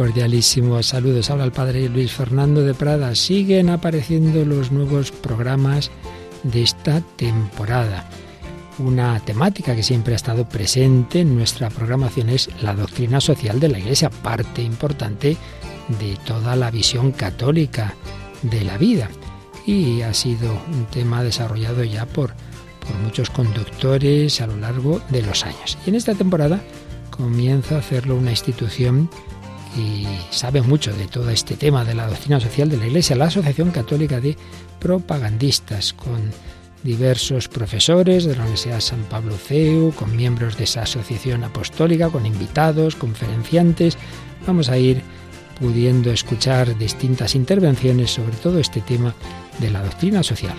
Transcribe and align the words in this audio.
cordialísimos 0.00 0.86
saludos. 0.86 1.28
Habla 1.28 1.44
el 1.44 1.52
padre 1.52 1.86
Luis 1.90 2.10
Fernando 2.10 2.62
de 2.62 2.72
Prada. 2.72 3.14
Siguen 3.14 3.68
apareciendo 3.68 4.46
los 4.46 4.72
nuevos 4.72 5.10
programas 5.12 5.90
de 6.42 6.62
esta 6.62 7.02
temporada. 7.16 8.08
Una 8.78 9.20
temática 9.20 9.76
que 9.76 9.82
siempre 9.82 10.14
ha 10.14 10.16
estado 10.16 10.48
presente 10.48 11.20
en 11.20 11.36
nuestra 11.36 11.68
programación 11.68 12.30
es 12.30 12.48
la 12.62 12.72
doctrina 12.72 13.20
social 13.20 13.60
de 13.60 13.68
la 13.68 13.78
Iglesia, 13.78 14.08
parte 14.08 14.62
importante 14.62 15.36
de 16.00 16.16
toda 16.24 16.56
la 16.56 16.70
visión 16.70 17.12
católica 17.12 17.94
de 18.40 18.64
la 18.64 18.78
vida. 18.78 19.10
Y 19.66 20.00
ha 20.00 20.14
sido 20.14 20.50
un 20.72 20.86
tema 20.86 21.22
desarrollado 21.22 21.84
ya 21.84 22.06
por, 22.06 22.32
por 22.86 22.96
muchos 23.04 23.28
conductores 23.28 24.40
a 24.40 24.46
lo 24.46 24.56
largo 24.56 25.02
de 25.10 25.20
los 25.20 25.44
años. 25.44 25.76
Y 25.84 25.90
en 25.90 25.96
esta 25.96 26.14
temporada 26.14 26.62
comienza 27.10 27.74
a 27.74 27.80
hacerlo 27.80 28.16
una 28.16 28.30
institución 28.30 29.10
y 29.76 30.06
sabe 30.30 30.62
mucho 30.62 30.92
de 30.92 31.06
todo 31.06 31.30
este 31.30 31.56
tema 31.56 31.84
de 31.84 31.94
la 31.94 32.06
doctrina 32.06 32.40
social 32.40 32.68
de 32.68 32.76
la 32.76 32.86
Iglesia, 32.86 33.16
la 33.16 33.26
Asociación 33.26 33.70
Católica 33.70 34.20
de 34.20 34.36
Propagandistas, 34.78 35.92
con 35.92 36.30
diversos 36.82 37.48
profesores 37.48 38.24
de 38.24 38.34
la 38.34 38.42
Universidad 38.42 38.80
San 38.80 39.02
Pablo 39.04 39.36
CEU, 39.36 39.92
con 39.92 40.16
miembros 40.16 40.56
de 40.56 40.64
esa 40.64 40.82
asociación 40.82 41.44
apostólica, 41.44 42.08
con 42.08 42.26
invitados, 42.26 42.96
conferenciantes. 42.96 43.98
Vamos 44.46 44.68
a 44.70 44.78
ir 44.78 45.02
pudiendo 45.60 46.10
escuchar 46.10 46.76
distintas 46.78 47.34
intervenciones 47.34 48.10
sobre 48.10 48.36
todo 48.36 48.58
este 48.58 48.80
tema 48.80 49.14
de 49.58 49.70
la 49.70 49.82
doctrina 49.82 50.22
social, 50.22 50.56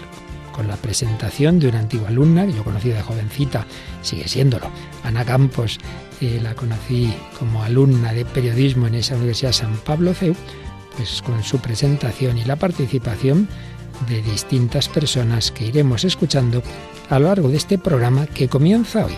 con 0.62 0.68
la 0.68 0.78
presentación 0.78 1.58
de 1.58 1.70
una 1.70 1.80
antigua 1.80 2.10
alumna 2.10 2.46
que 2.46 2.54
yo 2.54 2.64
conocí 2.64 2.90
de 2.90 3.02
jovencita, 3.02 3.66
sigue 4.04 4.28
siéndolo, 4.28 4.70
Ana 5.04 5.26
Campos, 5.26 5.80
la 6.20 6.54
conocí 6.54 7.12
como 7.40 7.64
alumna 7.64 8.14
de 8.14 8.26
periodismo 8.26 8.86
en 8.86 8.94
esa 8.94 9.16
Universidad 9.16 9.54
San 9.54 9.76
Pablo 9.78 10.14
CEU, 10.14 10.36
pues 10.96 11.24
con 11.24 11.42
su 11.42 11.58
presentación 11.58 12.38
y 12.38 12.44
la 12.44 12.58
participación 12.58 13.48
de 14.08 14.22
distintas 14.22 14.88
personas 14.88 15.50
que 15.50 15.66
iremos 15.66 16.04
escuchando 16.04 16.62
a 17.10 17.18
lo 17.18 17.26
largo 17.26 17.50
de 17.50 17.58
este 17.58 17.80
programa 17.80 18.28
que 18.28 18.48
comienza 18.48 19.08
hoy. 19.08 19.16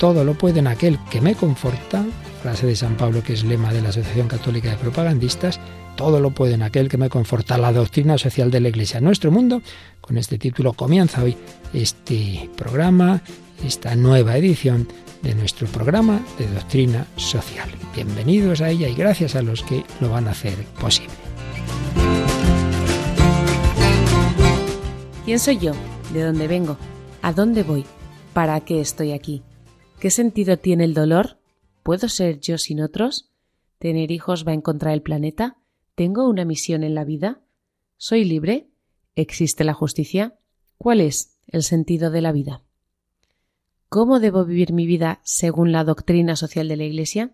Todo 0.00 0.24
lo 0.24 0.34
puede 0.34 0.58
en 0.58 0.66
aquel 0.66 0.98
que 1.12 1.20
me 1.20 1.36
conforta, 1.36 2.04
frase 2.42 2.66
de 2.66 2.74
San 2.74 2.96
Pablo 2.96 3.22
que 3.22 3.34
es 3.34 3.44
lema 3.44 3.72
de 3.72 3.82
la 3.82 3.90
Asociación 3.90 4.26
Católica 4.26 4.70
de 4.70 4.78
Propagandistas, 4.78 5.60
todo 5.96 6.20
lo 6.20 6.30
puede 6.30 6.54
en 6.54 6.62
aquel 6.62 6.88
que 6.88 6.98
me 6.98 7.08
conforta 7.08 7.58
la 7.58 7.72
doctrina 7.72 8.18
social 8.18 8.50
de 8.50 8.60
la 8.60 8.68
Iglesia 8.68 9.00
nuestro 9.00 9.30
mundo. 9.30 9.62
Con 10.00 10.18
este 10.18 10.38
título 10.38 10.72
comienza 10.72 11.22
hoy 11.22 11.36
este 11.72 12.50
programa, 12.56 13.22
esta 13.64 13.94
nueva 13.94 14.36
edición 14.36 14.88
de 15.22 15.34
nuestro 15.34 15.66
programa 15.68 16.20
de 16.38 16.46
doctrina 16.48 17.06
social. 17.16 17.70
Bienvenidos 17.94 18.60
a 18.60 18.70
ella 18.70 18.88
y 18.88 18.94
gracias 18.94 19.36
a 19.36 19.42
los 19.42 19.62
que 19.62 19.84
lo 20.00 20.10
van 20.10 20.26
a 20.26 20.32
hacer 20.32 20.56
posible. 20.80 21.14
¿Quién 25.24 25.38
soy 25.38 25.58
yo? 25.58 25.72
¿De 26.12 26.22
dónde 26.22 26.48
vengo? 26.48 26.76
¿A 27.22 27.32
dónde 27.32 27.62
voy? 27.62 27.84
¿Para 28.32 28.60
qué 28.60 28.80
estoy 28.80 29.12
aquí? 29.12 29.42
¿Qué 30.00 30.10
sentido 30.10 30.58
tiene 30.58 30.84
el 30.84 30.94
dolor? 30.94 31.38
¿Puedo 31.84 32.08
ser 32.08 32.40
yo 32.40 32.58
sin 32.58 32.80
otros? 32.80 33.30
¿Tener 33.78 34.10
hijos 34.10 34.44
va 34.46 34.52
en 34.52 34.60
contra 34.60 34.90
del 34.90 35.02
planeta? 35.02 35.61
¿Tengo 35.94 36.28
una 36.28 36.44
misión 36.46 36.84
en 36.84 36.94
la 36.94 37.04
vida? 37.04 37.40
¿Soy 37.98 38.24
libre? 38.24 38.70
¿Existe 39.14 39.62
la 39.62 39.74
justicia? 39.74 40.38
¿Cuál 40.78 41.02
es 41.02 41.38
el 41.48 41.62
sentido 41.62 42.10
de 42.10 42.22
la 42.22 42.32
vida? 42.32 42.62
¿Cómo 43.90 44.18
debo 44.18 44.46
vivir 44.46 44.72
mi 44.72 44.86
vida 44.86 45.20
según 45.22 45.70
la 45.70 45.84
doctrina 45.84 46.34
social 46.34 46.66
de 46.66 46.76
la 46.78 46.84
Iglesia? 46.84 47.32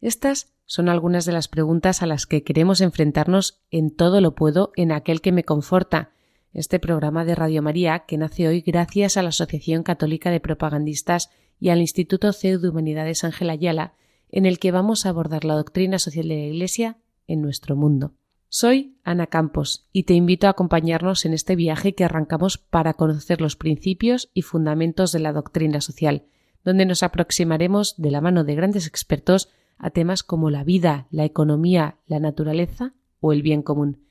Estas 0.00 0.52
son 0.64 0.88
algunas 0.88 1.26
de 1.26 1.32
las 1.32 1.46
preguntas 1.46 2.02
a 2.02 2.06
las 2.06 2.26
que 2.26 2.42
queremos 2.42 2.80
enfrentarnos 2.80 3.60
en 3.70 3.94
todo 3.94 4.20
lo 4.20 4.34
puedo 4.34 4.72
en 4.74 4.90
aquel 4.90 5.20
que 5.20 5.30
me 5.30 5.44
conforta, 5.44 6.10
este 6.52 6.80
programa 6.80 7.24
de 7.24 7.36
Radio 7.36 7.62
María 7.62 8.00
que 8.00 8.18
nace 8.18 8.48
hoy 8.48 8.62
gracias 8.62 9.16
a 9.16 9.22
la 9.22 9.28
Asociación 9.28 9.84
Católica 9.84 10.30
de 10.32 10.40
Propagandistas 10.40 11.30
y 11.60 11.68
al 11.68 11.80
Instituto 11.80 12.32
CEU 12.32 12.58
de 12.58 12.70
Humanidades 12.70 13.22
Ángel 13.22 13.50
Ayala, 13.50 13.94
en 14.28 14.44
el 14.44 14.58
que 14.58 14.72
vamos 14.72 15.06
a 15.06 15.10
abordar 15.10 15.44
la 15.44 15.54
doctrina 15.54 16.00
social 16.00 16.26
de 16.26 16.34
la 16.34 16.46
Iglesia 16.46 16.96
en 17.26 17.42
nuestro 17.42 17.76
mundo. 17.76 18.14
Soy 18.48 18.96
Ana 19.02 19.26
Campos 19.26 19.88
y 19.92 20.04
te 20.04 20.14
invito 20.14 20.46
a 20.46 20.50
acompañarnos 20.50 21.24
en 21.24 21.34
este 21.34 21.56
viaje 21.56 21.94
que 21.94 22.04
arrancamos 22.04 22.58
para 22.58 22.94
conocer 22.94 23.40
los 23.40 23.56
principios 23.56 24.30
y 24.34 24.42
fundamentos 24.42 25.12
de 25.12 25.18
la 25.18 25.32
doctrina 25.32 25.80
social, 25.80 26.24
donde 26.64 26.86
nos 26.86 27.02
aproximaremos 27.02 27.94
de 27.96 28.10
la 28.10 28.20
mano 28.20 28.44
de 28.44 28.54
grandes 28.54 28.86
expertos 28.86 29.50
a 29.78 29.90
temas 29.90 30.22
como 30.22 30.50
la 30.50 30.64
vida, 30.64 31.06
la 31.10 31.24
economía, 31.24 31.96
la 32.06 32.20
naturaleza 32.20 32.94
o 33.20 33.32
el 33.32 33.42
bien 33.42 33.62
común. 33.62 34.06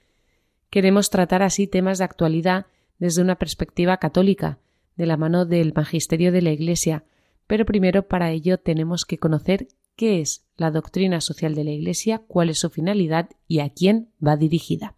Queremos 0.70 1.10
tratar 1.10 1.42
así 1.42 1.68
temas 1.68 1.98
de 1.98 2.04
actualidad 2.04 2.68
desde 3.00 3.22
una 3.22 3.36
perspectiva 3.36 3.98
católica, 3.98 4.60
de 4.96 5.06
la 5.06 5.18
mano 5.18 5.46
del 5.46 5.74
magisterio 5.74 6.32
de 6.32 6.42
la 6.42 6.52
Iglesia, 6.52 7.04
pero 7.48 7.66
primero 7.66 8.08
para 8.08 8.32
ello 8.32 8.60
tenemos 8.60 9.06
que 9.06 9.18
conocer 9.18 9.68
qué 9.96 10.22
es 10.22 10.46
la 10.58 10.72
doctrina 10.72 11.22
social 11.22 11.56
de 11.56 11.64
la 11.64 11.72
Iglesia, 11.72 12.22
cuál 12.28 12.50
es 12.50 12.60
su 12.60 12.70
finalidad 12.70 13.30
y 13.48 13.60
a 13.60 13.70
quién 13.70 14.10
va 14.26 14.38
dirigida. 14.38 14.96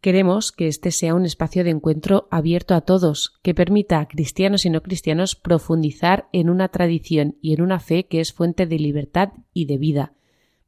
Queremos 0.00 0.52
que 0.52 0.68
este 0.68 0.90
sea 0.90 1.14
un 1.14 1.24
espacio 1.24 1.64
de 1.64 1.70
encuentro 1.70 2.28
abierto 2.30 2.74
a 2.74 2.82
todos, 2.82 3.38
que 3.42 3.54
permita 3.54 4.00
a 4.00 4.08
cristianos 4.08 4.66
y 4.66 4.70
no 4.70 4.82
cristianos 4.82 5.34
profundizar 5.34 6.28
en 6.32 6.50
una 6.50 6.68
tradición 6.68 7.38
y 7.40 7.54
en 7.54 7.62
una 7.62 7.80
fe 7.80 8.06
que 8.06 8.20
es 8.20 8.34
fuente 8.34 8.66
de 8.66 8.78
libertad 8.78 9.30
y 9.54 9.64
de 9.64 9.78
vida, 9.78 10.12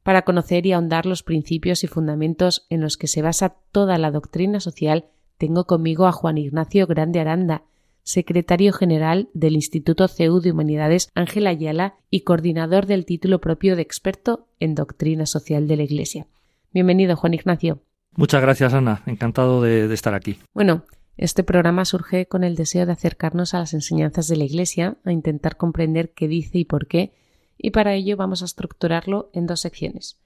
para 0.01 0.23
conocer 0.23 0.65
y 0.65 0.71
ahondar 0.71 1.05
los 1.05 1.21
principios 1.21 1.83
y 1.83 1.87
fundamentos 1.87 2.65
en 2.71 2.81
los 2.81 2.97
que 2.97 3.07
se 3.07 3.21
basa 3.21 3.57
toda 3.71 3.99
la 3.99 4.09
doctrina 4.09 4.59
social, 4.59 5.05
tengo 5.37 5.65
conmigo 5.65 6.07
a 6.07 6.11
Juan 6.11 6.39
Ignacio 6.39 6.87
Grande 6.87 7.19
Aranda, 7.19 7.63
secretario 8.07 8.71
general 8.71 9.27
del 9.33 9.55
Instituto 9.55 10.07
CEU 10.07 10.39
de 10.39 10.53
Humanidades 10.53 11.09
Ángel 11.13 11.45
Ayala 11.45 11.95
y 12.09 12.21
coordinador 12.21 12.85
del 12.85 13.05
título 13.05 13.41
propio 13.41 13.75
de 13.75 13.81
experto 13.81 14.47
en 14.61 14.75
doctrina 14.75 15.25
social 15.25 15.67
de 15.67 15.75
la 15.75 15.83
Iglesia. 15.83 16.25
Bienvenido, 16.73 17.17
Juan 17.17 17.33
Ignacio. 17.33 17.81
Muchas 18.15 18.41
gracias, 18.41 18.73
Ana. 18.73 19.03
Encantado 19.07 19.61
de, 19.61 19.89
de 19.89 19.93
estar 19.93 20.13
aquí. 20.13 20.39
Bueno, 20.53 20.85
este 21.17 21.43
programa 21.43 21.83
surge 21.83 22.27
con 22.27 22.45
el 22.45 22.55
deseo 22.55 22.85
de 22.85 22.93
acercarnos 22.93 23.53
a 23.53 23.59
las 23.59 23.73
enseñanzas 23.73 24.29
de 24.29 24.37
la 24.37 24.45
Iglesia, 24.45 24.95
a 25.03 25.11
intentar 25.11 25.57
comprender 25.57 26.13
qué 26.13 26.29
dice 26.29 26.59
y 26.59 26.65
por 26.65 26.87
qué, 26.87 27.11
y 27.57 27.71
para 27.71 27.93
ello 27.93 28.15
vamos 28.15 28.41
a 28.41 28.45
estructurarlo 28.45 29.29
en 29.33 29.47
dos 29.47 29.59
secciones. 29.59 30.17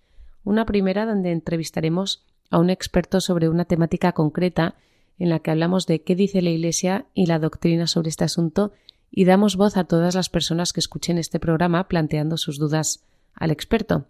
Una 0.43 0.67
primera 0.67 1.07
donde 1.07 1.31
entrevistaremos 1.31 2.27
a 2.51 2.59
un 2.59 2.69
experto 2.69 3.21
sobre 3.21 3.49
una 3.49 3.65
temática 3.65 4.11
concreta 4.11 4.75
en 5.21 5.29
la 5.29 5.37
que 5.37 5.51
hablamos 5.51 5.85
de 5.85 6.01
qué 6.01 6.15
dice 6.15 6.41
la 6.41 6.49
Iglesia 6.49 7.05
y 7.13 7.27
la 7.27 7.37
doctrina 7.37 7.85
sobre 7.85 8.09
este 8.09 8.23
asunto 8.23 8.71
y 9.11 9.25
damos 9.25 9.55
voz 9.55 9.77
a 9.77 9.83
todas 9.83 10.15
las 10.15 10.29
personas 10.29 10.73
que 10.73 10.79
escuchen 10.79 11.19
este 11.19 11.39
programa 11.39 11.87
planteando 11.87 12.37
sus 12.37 12.57
dudas 12.57 13.03
al 13.35 13.51
experto. 13.51 14.07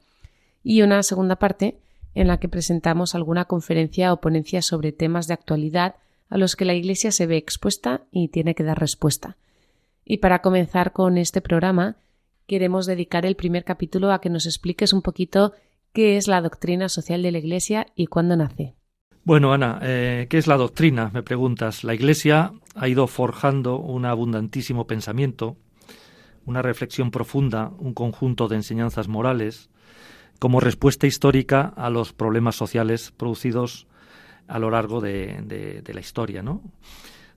Y 0.63 0.83
una 0.83 1.03
segunda 1.03 1.35
parte 1.35 1.79
en 2.15 2.27
la 2.27 2.39
que 2.39 2.47
presentamos 2.47 3.13
alguna 3.13 3.43
conferencia 3.43 4.13
o 4.13 4.21
ponencia 4.21 4.61
sobre 4.61 4.93
temas 4.93 5.27
de 5.27 5.33
actualidad 5.33 5.95
a 6.29 6.37
los 6.37 6.55
que 6.55 6.63
la 6.63 6.75
Iglesia 6.75 7.11
se 7.11 7.27
ve 7.27 7.35
expuesta 7.35 8.03
y 8.09 8.29
tiene 8.29 8.55
que 8.55 8.63
dar 8.63 8.79
respuesta. 8.79 9.35
Y 10.05 10.17
para 10.17 10.41
comenzar 10.41 10.93
con 10.93 11.17
este 11.17 11.41
programa, 11.41 11.97
queremos 12.47 12.85
dedicar 12.85 13.25
el 13.25 13.35
primer 13.35 13.65
capítulo 13.65 14.13
a 14.13 14.21
que 14.21 14.29
nos 14.29 14.45
expliques 14.45 14.93
un 14.93 15.01
poquito 15.01 15.51
qué 15.91 16.15
es 16.15 16.29
la 16.29 16.39
doctrina 16.39 16.87
social 16.87 17.21
de 17.21 17.33
la 17.33 17.39
Iglesia 17.39 17.87
y 17.95 18.07
cuándo 18.07 18.37
nace. 18.37 18.75
Bueno, 19.23 19.53
Ana, 19.53 19.77
eh, 19.83 20.25
¿qué 20.31 20.39
es 20.39 20.47
la 20.47 20.57
doctrina? 20.57 21.11
Me 21.13 21.21
preguntas. 21.21 21.83
La 21.83 21.93
Iglesia 21.93 22.53
ha 22.73 22.87
ido 22.87 23.05
forjando 23.05 23.77
un 23.77 24.05
abundantísimo 24.05 24.87
pensamiento, 24.87 25.57
una 26.47 26.63
reflexión 26.63 27.11
profunda, 27.11 27.71
un 27.77 27.93
conjunto 27.93 28.47
de 28.47 28.55
enseñanzas 28.55 29.07
morales, 29.07 29.69
como 30.39 30.59
respuesta 30.59 31.05
histórica 31.05 31.71
a 31.77 31.91
los 31.91 32.13
problemas 32.13 32.55
sociales 32.55 33.13
producidos 33.15 33.85
a 34.47 34.57
lo 34.57 34.71
largo 34.71 35.01
de, 35.01 35.83
la 35.85 35.99
historia, 35.99 36.41
¿no? 36.41 36.63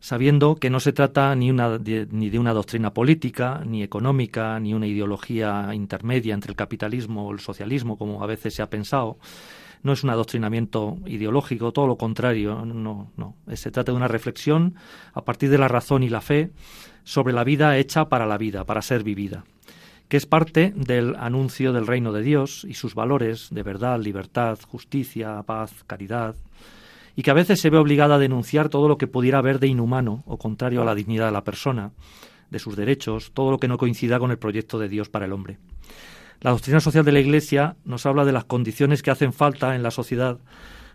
sabiendo 0.00 0.56
que 0.56 0.70
no 0.70 0.80
se 0.80 0.94
trata 0.94 1.34
ni, 1.34 1.50
una, 1.50 1.78
ni 1.78 2.30
de 2.30 2.38
una 2.38 2.54
doctrina 2.54 2.94
política, 2.94 3.62
ni 3.66 3.82
económica, 3.82 4.58
ni 4.58 4.72
una 4.72 4.86
ideología 4.86 5.68
intermedia 5.74 6.32
entre 6.32 6.50
el 6.50 6.56
capitalismo 6.56 7.28
o 7.28 7.32
el 7.32 7.40
socialismo, 7.40 7.98
como 7.98 8.22
a 8.22 8.26
veces 8.26 8.54
se 8.54 8.62
ha 8.62 8.70
pensado, 8.70 9.18
no 9.84 9.92
es 9.92 10.02
un 10.02 10.10
adoctrinamiento 10.10 10.96
ideológico, 11.06 11.70
todo 11.70 11.86
lo 11.86 11.96
contrario, 11.96 12.64
no, 12.64 13.12
no. 13.16 13.36
Se 13.54 13.70
trata 13.70 13.92
de 13.92 13.96
una 13.96 14.08
reflexión 14.08 14.74
a 15.12 15.24
partir 15.24 15.50
de 15.50 15.58
la 15.58 15.68
razón 15.68 16.02
y 16.02 16.08
la 16.08 16.22
fe 16.22 16.50
sobre 17.04 17.34
la 17.34 17.44
vida 17.44 17.76
hecha 17.76 18.08
para 18.08 18.24
la 18.24 18.38
vida, 18.38 18.64
para 18.64 18.80
ser 18.80 19.04
vivida, 19.04 19.44
que 20.08 20.16
es 20.16 20.24
parte 20.24 20.72
del 20.74 21.14
anuncio 21.16 21.74
del 21.74 21.86
reino 21.86 22.12
de 22.12 22.22
Dios 22.22 22.66
y 22.66 22.74
sus 22.74 22.94
valores 22.94 23.48
de 23.50 23.62
verdad, 23.62 24.00
libertad, 24.00 24.58
justicia, 24.66 25.42
paz, 25.42 25.84
caridad, 25.86 26.34
y 27.14 27.22
que 27.22 27.30
a 27.30 27.34
veces 27.34 27.60
se 27.60 27.68
ve 27.68 27.76
obligada 27.76 28.14
a 28.14 28.18
denunciar 28.18 28.70
todo 28.70 28.88
lo 28.88 28.96
que 28.96 29.06
pudiera 29.06 29.38
haber 29.38 29.60
de 29.60 29.66
inhumano 29.66 30.22
o 30.24 30.38
contrario 30.38 30.80
a 30.80 30.86
la 30.86 30.94
dignidad 30.94 31.26
de 31.26 31.32
la 31.32 31.44
persona, 31.44 31.92
de 32.50 32.58
sus 32.58 32.74
derechos, 32.74 33.32
todo 33.34 33.50
lo 33.50 33.58
que 33.58 33.68
no 33.68 33.76
coincida 33.76 34.18
con 34.18 34.30
el 34.30 34.38
proyecto 34.38 34.78
de 34.78 34.88
Dios 34.88 35.10
para 35.10 35.26
el 35.26 35.32
hombre. 35.34 35.58
La 36.40 36.50
doctrina 36.50 36.80
social 36.80 37.04
de 37.04 37.12
la 37.12 37.20
Iglesia 37.20 37.76
nos 37.84 38.06
habla 38.06 38.24
de 38.24 38.32
las 38.32 38.44
condiciones 38.44 39.02
que 39.02 39.10
hacen 39.10 39.32
falta 39.32 39.74
en 39.74 39.82
la 39.82 39.90
sociedad 39.90 40.38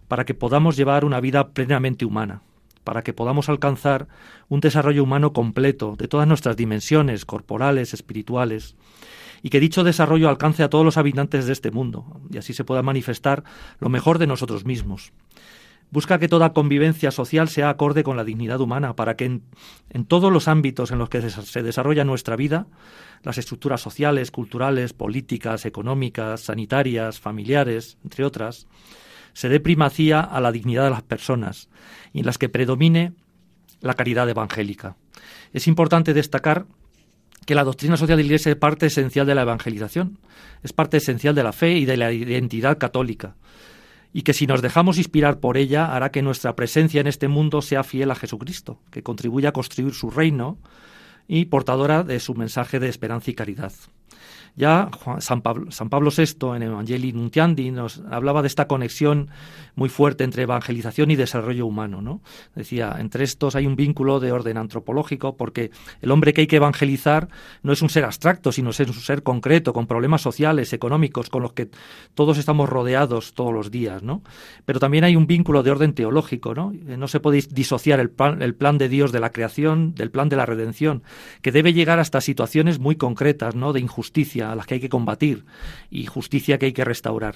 para 0.07 0.25
que 0.25 0.33
podamos 0.33 0.75
llevar 0.75 1.05
una 1.05 1.19
vida 1.19 1.49
plenamente 1.49 2.05
humana, 2.05 2.41
para 2.83 3.03
que 3.03 3.13
podamos 3.13 3.49
alcanzar 3.49 4.07
un 4.47 4.59
desarrollo 4.59 5.03
humano 5.03 5.33
completo 5.33 5.95
de 5.95 6.07
todas 6.07 6.27
nuestras 6.27 6.57
dimensiones 6.57 7.25
corporales, 7.25 7.93
espirituales, 7.93 8.75
y 9.41 9.49
que 9.49 9.59
dicho 9.59 9.83
desarrollo 9.83 10.29
alcance 10.29 10.63
a 10.63 10.69
todos 10.69 10.83
los 10.83 10.97
habitantes 10.97 11.45
de 11.45 11.53
este 11.53 11.71
mundo, 11.71 12.05
y 12.31 12.37
así 12.37 12.53
se 12.53 12.63
pueda 12.63 12.81
manifestar 12.81 13.43
lo 13.79 13.89
mejor 13.89 14.17
de 14.17 14.27
nosotros 14.27 14.65
mismos. 14.65 15.13
Busca 15.91 16.19
que 16.19 16.27
toda 16.27 16.53
convivencia 16.53 17.09
social 17.09 17.49
sea 17.49 17.69
acorde 17.69 18.03
con 18.03 18.15
la 18.15 18.23
dignidad 18.23 18.61
humana, 18.61 18.95
para 18.95 19.15
que 19.15 19.25
en, 19.25 20.05
todos 20.05 20.31
los 20.31 20.47
ámbitos 20.47 20.91
en 20.91 20.99
los 20.99 21.09
que 21.09 21.27
se 21.29 21.63
desarrolla 21.63 22.03
nuestra 22.03 22.35
vida, 22.35 22.67
las 23.23 23.37
estructuras 23.37 23.81
sociales, 23.81 24.29
culturales, 24.29 24.93
políticas, 24.93 25.65
económicas, 25.65 26.41
sanitarias, 26.41 27.19
familiares, 27.19 27.97
entre 28.03 28.23
otras, 28.23 28.67
se 29.33 29.49
dé 29.49 29.59
primacía 29.59 30.19
a 30.19 30.39
la 30.41 30.51
dignidad 30.51 30.83
de 30.83 30.89
las 30.91 31.03
personas 31.03 31.69
y 32.13 32.19
en 32.19 32.25
las 32.25 32.37
que 32.37 32.49
predomine 32.49 33.13
la 33.81 33.93
caridad 33.95 34.29
evangélica. 34.29 34.95
Es 35.53 35.67
importante 35.67 36.13
destacar 36.13 36.65
que 37.45 37.55
la 37.55 37.63
doctrina 37.63 37.97
social 37.97 38.17
de 38.17 38.23
la 38.23 38.27
Iglesia 38.27 38.51
es 38.51 38.57
parte 38.57 38.87
esencial 38.87 39.25
de 39.25 39.35
la 39.35 39.41
evangelización, 39.41 40.19
es 40.61 40.73
parte 40.73 40.97
esencial 40.97 41.33
de 41.33 41.43
la 41.43 41.53
fe 41.53 41.71
y 41.77 41.85
de 41.85 41.97
la 41.97 42.11
identidad 42.11 42.77
católica, 42.77 43.35
y 44.11 44.23
que 44.23 44.33
si 44.33 44.47
nos 44.47 44.61
dejamos 44.61 44.97
inspirar 44.97 45.39
por 45.39 45.57
ella 45.57 45.93
hará 45.93 46.11
que 46.11 46.21
nuestra 46.21 46.55
presencia 46.55 47.01
en 47.01 47.07
este 47.07 47.27
mundo 47.27 47.61
sea 47.61 47.83
fiel 47.83 48.11
a 48.11 48.15
Jesucristo, 48.15 48.79
que 48.91 49.03
contribuya 49.03 49.49
a 49.49 49.53
construir 49.53 49.93
su 49.93 50.09
reino 50.09 50.57
y 51.27 51.45
portadora 51.45 52.03
de 52.03 52.19
su 52.19 52.33
mensaje 52.33 52.79
de 52.79 52.89
esperanza 52.89 53.29
y 53.29 53.35
caridad. 53.35 53.71
Ya 54.55 54.89
San 55.19 55.41
Pablo, 55.41 56.11
VI 56.15 56.55
en 56.55 56.63
Evangelii 56.63 57.13
Nuntiandi 57.13 57.71
nos 57.71 58.01
hablaba 58.09 58.41
de 58.41 58.47
esta 58.47 58.67
conexión 58.67 59.29
muy 59.75 59.89
fuerte 59.89 60.23
entre 60.23 60.43
evangelización 60.43 61.11
y 61.11 61.15
desarrollo 61.15 61.65
humano. 61.65 62.01
¿no? 62.01 62.21
Decía, 62.55 62.95
entre 62.99 63.23
estos 63.23 63.55
hay 63.55 63.65
un 63.65 63.75
vínculo 63.75 64.19
de 64.19 64.31
orden 64.31 64.57
antropológico 64.57 65.37
porque 65.37 65.71
el 66.01 66.11
hombre 66.11 66.33
que 66.33 66.41
hay 66.41 66.47
que 66.47 66.57
evangelizar 66.57 67.29
no 67.63 67.71
es 67.71 67.81
un 67.81 67.89
ser 67.89 68.03
abstracto, 68.03 68.51
sino 68.51 68.71
es 68.71 68.79
un 68.79 68.93
ser 68.93 69.23
concreto, 69.23 69.73
con 69.73 69.87
problemas 69.87 70.21
sociales, 70.21 70.73
económicos, 70.73 71.29
con 71.29 71.43
los 71.43 71.53
que 71.53 71.69
todos 72.13 72.37
estamos 72.37 72.69
rodeados 72.69 73.33
todos 73.33 73.53
los 73.53 73.71
días. 73.71 74.03
¿no? 74.03 74.21
Pero 74.65 74.79
también 74.79 75.03
hay 75.03 75.15
un 75.15 75.27
vínculo 75.27 75.63
de 75.63 75.71
orden 75.71 75.93
teológico. 75.93 76.53
No, 76.53 76.73
no 76.73 77.07
se 77.07 77.19
puede 77.19 77.41
disociar 77.49 77.99
el 77.99 78.09
plan, 78.09 78.41
el 78.41 78.55
plan 78.55 78.77
de 78.77 78.89
Dios 78.89 79.11
de 79.11 79.19
la 79.19 79.31
creación 79.31 79.95
del 79.95 80.11
plan 80.11 80.29
de 80.29 80.35
la 80.35 80.45
redención, 80.45 81.03
que 81.41 81.51
debe 81.51 81.73
llegar 81.73 81.99
hasta 81.99 82.21
situaciones 82.21 82.79
muy 82.79 82.95
concretas 82.95 83.55
¿no? 83.55 83.73
de 83.73 83.79
injusticia 83.79 84.48
a 84.51 84.55
las 84.55 84.65
que 84.65 84.75
hay 84.75 84.79
que 84.79 84.89
combatir 84.89 85.45
y 85.89 86.05
justicia 86.05 86.57
que 86.57 86.67
hay 86.67 86.73
que 86.73 86.85
restaurar. 86.85 87.35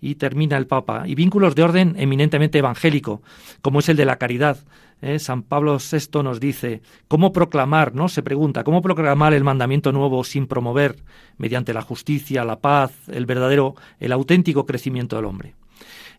Y 0.00 0.16
termina 0.16 0.56
el 0.56 0.66
Papa. 0.66 1.04
Y 1.06 1.14
vínculos 1.14 1.54
de 1.54 1.62
orden 1.62 1.94
eminentemente 1.98 2.58
evangélico, 2.58 3.22
como 3.62 3.80
es 3.80 3.88
el 3.88 3.96
de 3.96 4.04
la 4.04 4.16
caridad. 4.16 4.58
¿eh? 5.02 5.18
San 5.18 5.42
Pablo 5.42 5.78
VI 5.78 6.22
nos 6.22 6.40
dice, 6.40 6.82
¿cómo 7.08 7.32
proclamar, 7.32 7.94
no? 7.94 8.08
Se 8.08 8.22
pregunta, 8.22 8.64
¿cómo 8.64 8.82
proclamar 8.82 9.34
el 9.34 9.44
mandamiento 9.44 9.92
nuevo 9.92 10.24
sin 10.24 10.46
promover, 10.46 10.96
mediante 11.38 11.72
la 11.72 11.82
justicia, 11.82 12.44
la 12.44 12.60
paz, 12.60 12.92
el 13.08 13.26
verdadero, 13.26 13.74
el 13.98 14.12
auténtico 14.12 14.66
crecimiento 14.66 15.16
del 15.16 15.24
hombre? 15.24 15.54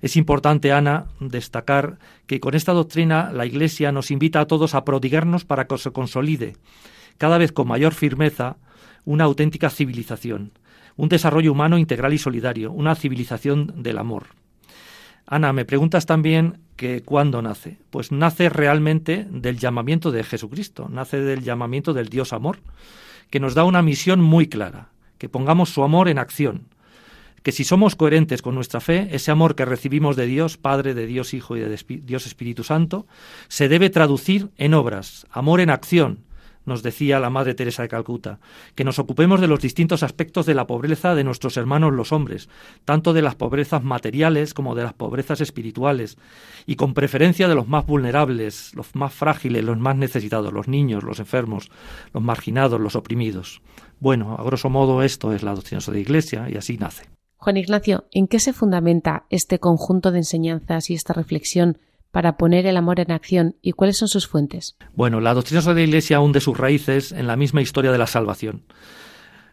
Es 0.02 0.16
importante, 0.18 0.72
Ana, 0.72 1.06
destacar 1.20 2.00
que 2.26 2.40
con 2.40 2.56
esta 2.56 2.74
doctrina 2.74 3.32
la 3.32 3.46
Iglesia 3.46 3.92
nos 3.92 4.10
invita 4.10 4.40
a 4.42 4.48
todos 4.48 4.74
a 4.74 4.84
prodigarnos 4.84 5.46
para 5.46 5.68
que 5.68 5.78
se 5.78 5.92
consolide, 5.92 6.56
cada 7.20 7.38
vez 7.38 7.52
con 7.52 7.68
mayor 7.68 7.94
firmeza, 7.94 8.58
una 9.06 9.26
auténtica 9.26 9.70
civilización, 9.70 10.52
un 10.96 11.10
desarrollo 11.10 11.52
humano 11.52 11.78
integral 11.78 12.14
y 12.14 12.18
solidario, 12.18 12.72
una 12.72 12.96
civilización 12.96 13.84
del 13.84 13.98
amor. 13.98 14.28
Ana, 15.26 15.54
me 15.54 15.66
preguntas 15.66 16.06
también 16.06 16.60
que 16.76 17.02
cuándo 17.04 17.42
nace. 17.42 17.78
Pues 17.90 18.12
nace 18.12 18.50
realmente 18.50 19.28
del 19.30 19.58
llamamiento 19.58 20.12
de 20.12 20.24
Jesucristo, 20.24 20.90
nace 20.90 21.22
del 21.22 21.44
llamamiento 21.44 21.94
del 21.94 22.10
Dios 22.10 22.34
amor, 22.34 22.60
que 23.30 23.40
nos 23.40 23.54
da 23.54 23.64
una 23.64 23.82
misión 23.82 24.20
muy 24.20 24.48
clara, 24.48 24.90
que 25.18 25.30
pongamos 25.30 25.70
su 25.70 25.84
amor 25.84 26.10
en 26.10 26.18
acción, 26.18 26.68
que 27.44 27.52
si 27.52 27.64
somos 27.64 27.96
coherentes 27.96 28.42
con 28.42 28.56
nuestra 28.56 28.82
fe, 28.82 29.08
ese 29.12 29.32
amor 29.32 29.56
que 29.56 29.66
recibimos 29.66 30.16
de 30.16 30.26
Dios, 30.26 30.58
Padre, 30.58 30.94
de 30.94 31.08
Dios 31.08 31.34
Hijo 31.34 31.56
y 31.56 31.62
de 31.62 31.80
Dios 32.04 32.26
Espíritu 32.26 32.64
Santo, 32.64 33.08
se 33.48 33.70
debe 33.70 33.90
traducir 33.90 34.50
en 34.58 34.74
obras, 34.74 35.26
amor 35.32 35.62
en 35.62 35.70
acción, 35.70 36.20
nos 36.66 36.84
decía 36.84 37.20
la 37.20 37.30
Madre 37.30 37.54
Teresa 37.54 37.84
de 37.84 37.90
Calcuta, 37.90 38.40
que 38.76 38.84
nos 38.84 39.00
ocupemos 39.00 39.42
de 39.42 39.48
los 39.48 39.62
distintos 39.62 40.04
aspectos 40.04 40.46
de 40.46 40.54
la 40.54 40.68
pobreza 40.68 41.16
de 41.16 41.24
nuestros 41.24 41.58
hermanos 41.58 41.94
los 41.94 42.12
hombres, 42.12 42.50
tanto 42.86 43.14
de 43.14 43.22
las 43.22 43.36
pobrezas 43.36 43.84
materiales 43.84 44.54
como 44.54 44.76
de 44.76 44.84
las 44.84 44.94
pobrezas 44.94 45.42
espirituales, 45.42 46.18
y 46.66 46.76
con 46.76 46.94
preferencia 46.94 47.48
de 47.48 47.56
los 47.56 47.68
más 47.68 47.86
vulnerables, 47.86 48.74
los 48.76 48.96
más 48.96 49.14
frágiles, 49.14 49.64
los 49.64 49.78
más 49.78 49.96
necesitados, 49.96 50.54
los 50.54 50.68
niños, 50.68 51.04
los 51.04 51.20
enfermos, 51.20 51.72
los 52.14 52.24
marginados, 52.24 52.80
los 52.80 52.96
oprimidos. 52.96 53.62
Bueno, 54.00 54.36
a 54.38 54.44
grosso 54.44 54.70
modo 54.70 55.04
esto 55.04 55.34
es 55.34 55.44
la 55.44 55.54
doctrina 55.54 55.82
de 55.86 55.92
la 55.92 56.00
Iglesia 56.00 56.48
y 56.50 56.58
así 56.58 56.78
nace. 56.78 57.06
Juan 57.38 57.58
Ignacio, 57.58 58.06
¿en 58.12 58.28
qué 58.28 58.40
se 58.40 58.54
fundamenta 58.54 59.26
este 59.32 59.58
conjunto 59.58 60.12
de 60.12 60.20
enseñanzas 60.20 60.92
y 60.92 60.94
esta 60.94 61.14
reflexión 61.14 61.80
para 62.12 62.38
poner 62.38 62.66
el 62.66 62.78
amor 62.78 63.00
en 63.00 63.12
acción 63.12 63.56
y 63.62 63.72
cuáles 63.72 63.98
son 63.98 64.08
sus 64.08 64.28
fuentes? 64.28 64.76
Bueno, 64.94 65.20
la 65.20 65.34
doctrina 65.34 65.62
de 65.62 65.74
la 65.74 65.82
Iglesia 65.82 66.20
hunde 66.20 66.42
sus 66.42 66.58
raíces 66.58 67.12
en 67.12 67.28
la 67.28 67.36
misma 67.36 67.62
historia 67.62 67.92
de 67.92 67.98
la 67.98 68.08
salvación. 68.08 68.64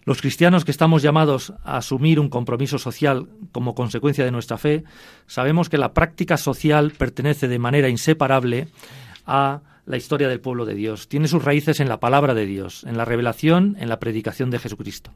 Los 0.04 0.20
cristianos 0.20 0.64
que 0.64 0.70
estamos 0.70 1.02
llamados 1.02 1.52
a 1.64 1.76
asumir 1.76 2.18
un 2.18 2.30
compromiso 2.30 2.78
social 2.78 3.28
como 3.52 3.74
consecuencia 3.74 4.24
de 4.24 4.30
nuestra 4.30 4.56
fe, 4.56 4.84
sabemos 5.26 5.68
que 5.68 5.76
la 5.76 5.92
práctica 5.92 6.36
social 6.36 6.92
pertenece 6.92 7.46
de 7.46 7.58
manera 7.58 7.90
inseparable 7.90 8.68
a 9.26 9.60
la 9.84 9.96
historia 9.96 10.28
del 10.28 10.40
pueblo 10.40 10.64
de 10.64 10.74
Dios. 10.74 11.08
Tiene 11.08 11.28
sus 11.28 11.44
raíces 11.44 11.80
en 11.80 11.88
la 11.88 12.00
palabra 12.00 12.34
de 12.34 12.46
Dios, 12.46 12.84
en 12.84 12.96
la 12.96 13.04
revelación, 13.04 13.76
en 13.80 13.88
la 13.88 13.98
predicación 13.98 14.50
de 14.50 14.58
Jesucristo. 14.58 15.12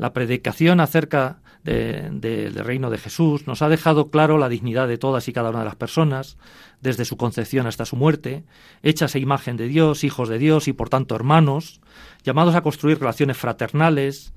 La 0.00 0.14
predicación 0.14 0.80
acerca 0.80 1.40
del 1.62 2.54
reino 2.54 2.88
de 2.88 2.96
Jesús 2.96 3.46
nos 3.46 3.60
ha 3.60 3.68
dejado 3.68 4.08
claro 4.08 4.38
la 4.38 4.48
dignidad 4.48 4.88
de 4.88 4.96
todas 4.96 5.28
y 5.28 5.34
cada 5.34 5.50
una 5.50 5.58
de 5.58 5.66
las 5.66 5.76
personas, 5.76 6.38
desde 6.80 7.04
su 7.04 7.18
concepción 7.18 7.66
hasta 7.66 7.84
su 7.84 7.96
muerte, 7.96 8.42
hechas 8.82 9.14
a 9.14 9.18
imagen 9.18 9.58
de 9.58 9.68
Dios, 9.68 10.02
hijos 10.02 10.30
de 10.30 10.38
Dios 10.38 10.68
y 10.68 10.72
por 10.72 10.88
tanto 10.88 11.14
hermanos, 11.14 11.82
llamados 12.24 12.54
a 12.54 12.62
construir 12.62 12.98
relaciones 12.98 13.36
fraternales 13.36 14.32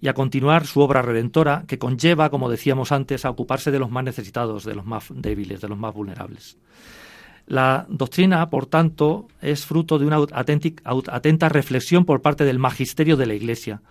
y 0.00 0.08
a 0.08 0.14
continuar 0.14 0.66
su 0.66 0.80
obra 0.80 1.02
redentora 1.02 1.64
que 1.68 1.78
conlleva, 1.78 2.30
como 2.30 2.48
decíamos 2.48 2.90
antes, 2.90 3.26
a 3.26 3.30
ocuparse 3.30 3.70
de 3.70 3.80
los 3.80 3.90
más 3.90 4.04
necesitados, 4.04 4.64
de 4.64 4.74
los 4.74 4.86
más 4.86 5.08
débiles, 5.10 5.60
de 5.60 5.68
los 5.68 5.76
más 5.76 5.92
vulnerables. 5.92 6.56
La 7.46 7.84
doctrina, 7.90 8.48
por 8.48 8.64
tanto, 8.64 9.28
es 9.42 9.66
fruto 9.66 9.98
de 9.98 10.06
una 10.06 10.24
atenta 10.32 11.48
reflexión 11.50 12.06
por 12.06 12.22
parte 12.22 12.46
del 12.46 12.58
magisterio 12.58 13.18
de 13.18 13.26
la 13.26 13.34
Iglesia, 13.34 13.82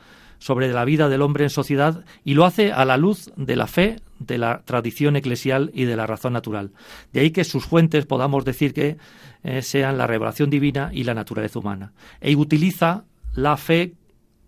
sobre 0.44 0.74
la 0.74 0.84
vida 0.84 1.08
del 1.08 1.22
hombre 1.22 1.46
en 1.46 1.50
sociedad 1.50 2.04
y 2.26 2.34
lo 2.34 2.44
hace 2.44 2.74
a 2.74 2.84
la 2.84 2.98
luz 2.98 3.32
de 3.38 3.56
la 3.56 3.66
fe, 3.66 4.02
de 4.20 4.38
la 4.38 4.62
tradición 4.66 5.16
eclesial 5.16 5.72
y 5.74 5.86
de 5.86 5.96
la 5.96 6.06
razón 6.06 6.34
natural. 6.34 6.72
De 7.14 7.22
ahí 7.22 7.32
que 7.32 7.46
sus 7.46 7.64
fuentes 7.64 8.06
podamos 8.06 8.44
decir 8.44 8.74
que 8.74 8.98
eh, 9.44 9.62
sean 9.62 9.98
la 9.98 10.06
revelación 10.06 10.50
divina 10.50 10.90
y 10.92 11.06
la 11.06 11.14
naturaleza 11.14 11.60
humana. 11.60 11.94
E 12.20 12.36
utiliza 12.36 13.06
la 13.36 13.56
fe 13.56 13.94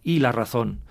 y 0.04 0.20
la 0.20 0.34
razón. 0.34 0.82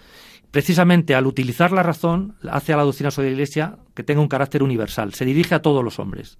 Precisamente 0.50 1.14
al 1.14 1.26
utilizar 1.26 1.70
la 1.70 1.82
razón, 1.82 2.36
hace 2.50 2.72
a 2.72 2.78
la 2.78 2.84
doctrina 2.84 3.10
sobre 3.10 3.28
la 3.28 3.34
Iglesia 3.34 3.76
que 3.92 4.04
tenga 4.04 4.22
un 4.22 4.28
carácter 4.28 4.62
universal, 4.62 5.12
se 5.12 5.26
dirige 5.26 5.54
a 5.54 5.60
todos 5.60 5.84
los 5.84 5.98
hombres 5.98 6.38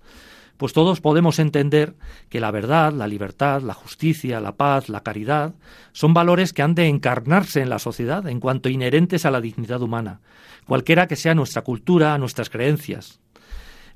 pues 0.56 0.72
todos 0.72 1.00
podemos 1.00 1.38
entender 1.38 1.94
que 2.28 2.40
la 2.40 2.50
verdad, 2.50 2.92
la 2.92 3.08
libertad, 3.08 3.62
la 3.62 3.74
justicia, 3.74 4.40
la 4.40 4.56
paz, 4.56 4.88
la 4.88 5.02
caridad, 5.02 5.54
son 5.92 6.14
valores 6.14 6.52
que 6.52 6.62
han 6.62 6.74
de 6.74 6.86
encarnarse 6.86 7.60
en 7.60 7.70
la 7.70 7.78
sociedad 7.78 8.26
en 8.28 8.40
cuanto 8.40 8.68
inherentes 8.68 9.26
a 9.26 9.30
la 9.30 9.40
dignidad 9.40 9.82
humana, 9.82 10.20
cualquiera 10.66 11.06
que 11.06 11.16
sea 11.16 11.34
nuestra 11.34 11.62
cultura, 11.62 12.16
nuestras 12.18 12.50
creencias. 12.50 13.20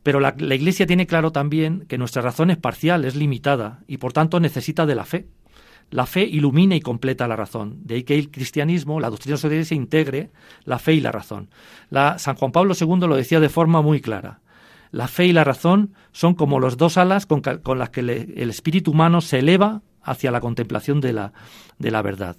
Pero 0.03 0.21
la, 0.21 0.35
Iglesia 0.39 0.87
tiene 0.87 1.07
claro 1.07 1.33
también 1.33 1.85
que 1.89 1.99
nuestra 1.99 2.23
razón 2.23 2.51
es 2.51 2.57
parcial, 2.57 3.05
es 3.05 3.15
limitada, 3.15 3.81
y 3.87 3.99
por 3.99 4.13
tanto 4.13 4.41
necesita 4.41 4.87
de 4.87 4.95
la 4.95 5.05
fe. 5.05 5.27
La 5.91 6.07
fe 6.07 6.23
ilumina 6.23 6.77
y 6.77 6.81
completa 6.81 7.29
la 7.29 7.37
razón. 7.37 7.79
De 7.85 7.95
ahí 7.95 8.03
que 8.03 8.19
el 8.19 8.31
cristianismo, 8.31 9.01
la 9.01 9.11
doctrina 9.11 9.39
social 9.39 9.65
se 9.65 9.75
integre 9.75 10.31
la 10.65 10.79
fe 10.79 10.95
y 10.95 11.01
la 11.01 11.13
razón. 11.13 11.49
San 11.91 12.37
Juan 12.37 12.53
Pablo 12.53 12.75
II 12.79 13.01
lo 13.01 13.17
decía 13.17 13.41
de 13.41 13.49
forma 13.49 13.81
muy 13.81 14.01
clara. 14.01 14.41
La 14.91 15.09
fe 15.09 15.27
y 15.27 15.33
la 15.33 15.45
razón 15.45 15.95
son 16.13 16.35
como 16.35 16.61
las 16.61 16.77
dos 16.77 16.97
alas 16.97 17.27
con, 17.27 17.43
las 17.79 17.91
que 17.91 18.01
el 18.01 18.51
espíritu 18.51 18.93
humano 18.93 19.21
se 19.21 19.41
eleva 19.41 19.83
hacia 20.03 20.31
la 20.31 20.41
contemplación 20.41 21.01
de 21.01 21.13
la, 21.13 21.33
de 21.79 21.91
la 21.91 22.03
verdad. 22.03 22.37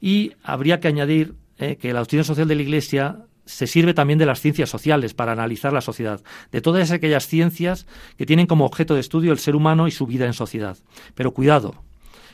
Y 0.00 0.32
habría 0.42 0.80
que 0.80 0.88
añadir 0.88 1.34
eh, 1.58 1.76
que 1.76 1.92
la 1.92 2.00
doctrina 2.00 2.24
social 2.24 2.48
de 2.48 2.54
la 2.54 2.62
Iglesia 2.62 3.16
se 3.46 3.66
sirve 3.66 3.94
también 3.94 4.18
de 4.18 4.26
las 4.26 4.40
ciencias 4.40 4.68
sociales 4.68 5.14
para 5.14 5.32
analizar 5.32 5.72
la 5.72 5.80
sociedad, 5.80 6.20
de 6.50 6.60
todas 6.60 6.90
aquellas 6.90 7.26
ciencias 7.26 7.86
que 8.18 8.26
tienen 8.26 8.46
como 8.46 8.66
objeto 8.66 8.94
de 8.94 9.00
estudio 9.00 9.32
el 9.32 9.38
ser 9.38 9.54
humano 9.56 9.86
y 9.86 9.92
su 9.92 10.06
vida 10.06 10.26
en 10.26 10.32
sociedad. 10.32 10.76
Pero 11.14 11.32
cuidado, 11.32 11.74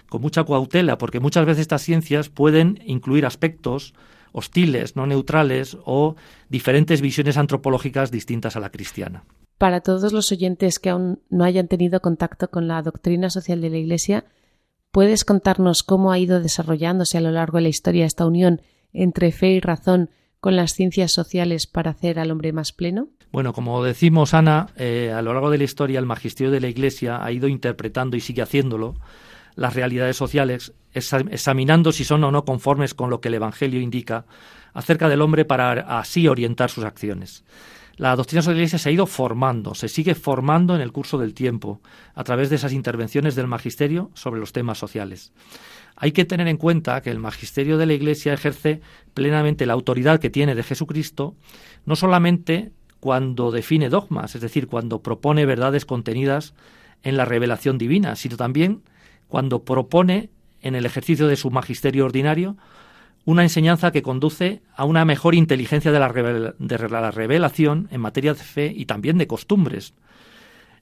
con 0.09 0.23
mucha 0.23 0.45
cautela, 0.45 0.99
porque 0.99 1.21
muchas 1.21 1.45
veces 1.45 1.62
estas 1.62 1.83
ciencias 1.83 2.31
pueden 2.31 2.83
incluir 2.87 3.26
aspectos 3.26 3.95
hostiles, 4.33 4.97
no 4.97 5.07
neutrales 5.07 5.76
o 5.85 6.16
diferentes 6.49 7.02
visiones 7.02 7.37
antropológicas 7.37 8.11
distintas 8.11 8.57
a 8.57 8.61
la 8.61 8.71
cristiana. 8.71 9.25
Para 9.62 9.81
todos 9.81 10.12
los 10.12 10.33
oyentes 10.33 10.81
que 10.81 10.90
aún 10.90 11.21
no 11.31 11.45
hayan 11.45 11.69
tenido 11.69 12.00
contacto 12.00 12.50
con 12.50 12.66
la 12.66 12.83
doctrina 12.83 13.31
social 13.31 13.61
de 13.61 13.71
la 13.71 13.78
Iglesia, 13.78 14.25
¿puedes 14.90 15.25
contarnos 15.25 15.85
cómo 15.85 16.11
ha 16.11 16.19
ido 16.19 16.40
desarrollándose 16.40 17.16
a 17.19 17.21
lo 17.21 17.31
largo 17.31 17.59
de 17.59 17.62
la 17.62 17.69
historia 17.69 18.04
esta 18.04 18.26
unión 18.26 18.61
entre 18.92 19.31
fe 19.31 19.50
y 19.52 19.61
razón 19.61 20.11
con 20.40 20.57
las 20.57 20.73
ciencias 20.75 21.12
sociales 21.12 21.69
para 21.69 21.92
hacer 21.92 22.19
al 22.19 22.33
hombre 22.33 22.52
más 22.52 22.73
pleno? 22.73 23.11
Bueno, 23.31 23.52
como 23.52 23.85
decimos, 23.85 24.35
Ana, 24.35 24.71
eh, 24.75 25.12
a 25.14 25.23
lo 25.23 25.33
largo 25.33 25.49
de 25.49 25.59
la 25.59 25.64
historia 25.64 26.00
el 26.00 26.07
magisterio 26.07 26.50
de 26.50 26.61
la 26.61 26.66
Iglesia 26.66 27.25
ha 27.25 27.31
ido 27.31 27.47
interpretando 27.47 28.16
y 28.16 28.21
sigue 28.21 28.42
haciéndolo 28.42 28.97
las 29.54 29.75
realidades 29.75 30.16
sociales, 30.16 30.73
examinando 30.92 31.92
si 31.92 32.02
son 32.02 32.25
o 32.25 32.33
no 32.33 32.45
conformes 32.45 32.95
con 32.95 33.11
lo 33.11 33.21
que 33.21 33.28
el 33.28 33.35
Evangelio 33.35 33.81
indica 33.81 34.25
acerca 34.75 35.09
del 35.09 35.21
hombre 35.21 35.45
para 35.45 36.00
así 36.00 36.26
orientar 36.26 36.69
sus 36.69 36.83
acciones. 36.83 37.45
La 37.97 38.17
doctrina 38.17 38.43
de 38.43 38.49
la 38.49 38.55
Iglesia 38.55 38.79
se 38.79 38.89
ha 38.89 38.93
ido 38.93 39.07
formando, 39.07 39.75
se 39.75 39.89
sigue 39.89 40.15
formando 40.15 40.75
en 40.75 40.81
el 40.81 40.93
curso 40.93 41.19
del 41.19 41.35
tiempo, 41.35 41.81
a 42.15 42.25
través 42.25 42.49
de 42.51 42.57
esas 42.57 42.73
intervenciones 42.73 43.35
del 43.35 43.47
magisterio 43.47 44.11
sobre 44.15 44.41
los 44.41 44.53
temas 44.53 44.79
sociales. 44.79 45.33
Hay 45.97 46.13
que 46.13 46.25
tener 46.25 46.49
en 46.49 46.57
cuenta 46.57 47.01
que 47.03 47.11
el 47.11 47.19
magisterio 47.19 47.77
de 47.77 47.87
la 47.87 47.93
Iglesia 47.93 48.33
ejerce 48.33 48.81
plenamente 49.15 49.67
la 49.67 49.75
autoridad 49.75 50.21
que 50.21 50.31
tiene 50.31 50.55
de 50.55 50.63
Jesucristo, 50.63 51.37
no 51.85 51.97
solamente 51.97 52.73
cuando 52.99 53.51
define 53.51 53.89
dogmas, 53.89 54.35
es 54.35 54.41
decir, 54.41 54.69
cuando 54.69 55.03
propone 55.03 55.45
verdades 55.45 55.85
contenidas 55.85 56.55
en 57.03 57.17
la 57.17 57.25
revelación 57.25 57.77
divina, 57.77 58.17
sino 58.17 58.37
también 58.37 58.83
cuando 59.29 59.65
propone 59.65 60.31
en 60.61 60.77
el 60.77 60.87
ejercicio 60.87 61.27
de 61.27 61.37
su 61.37 61.51
magisterio 61.51 62.05
ordinario 62.05 62.57
una 63.25 63.43
enseñanza 63.43 63.93
que 63.93 64.02
conduce 64.02 64.62
a 64.75 64.85
una 64.85 65.05
mejor 65.05 65.35
inteligencia 65.35 65.93
de 65.93 65.99
la, 66.00 66.09
revelación 66.09 67.88
en 67.91 68.00
materia 68.00 68.35
de 68.35 68.43
fe 68.43 68.73
y 68.75 68.87
también 68.87 69.19
de 69.19 69.26
costumbres. 69.26 69.95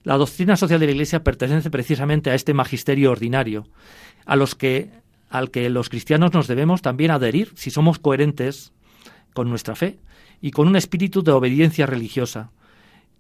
La 0.03 0.17
doctrina 0.17 0.57
social 0.57 0.81
de 0.81 0.87
la 0.87 0.93
Iglesia 0.93 1.23
pertenece 1.23 1.71
precisamente 1.71 2.31
a 2.31 2.35
este 2.35 2.55
magisterio 2.55 3.11
ordinario, 3.11 3.67
a 4.25 4.37
los 4.37 4.55
que, 4.55 4.91
al 5.29 5.51
que 5.51 5.69
los 5.69 5.91
cristianos 5.91 6.33
nos 6.33 6.49
debemos 6.49 6.81
también 6.81 7.11
adherir 7.11 7.53
si 7.55 7.71
somos 7.71 7.99
coherentes 7.99 8.73
con 9.35 9.51
nuestra 9.51 9.75
fe 9.75 9.99
y 10.41 10.53
con 10.53 10.67
un 10.67 10.77
espíritu 10.77 11.23
de 11.23 11.33
obediencia 11.33 11.85
religiosa, 11.85 12.51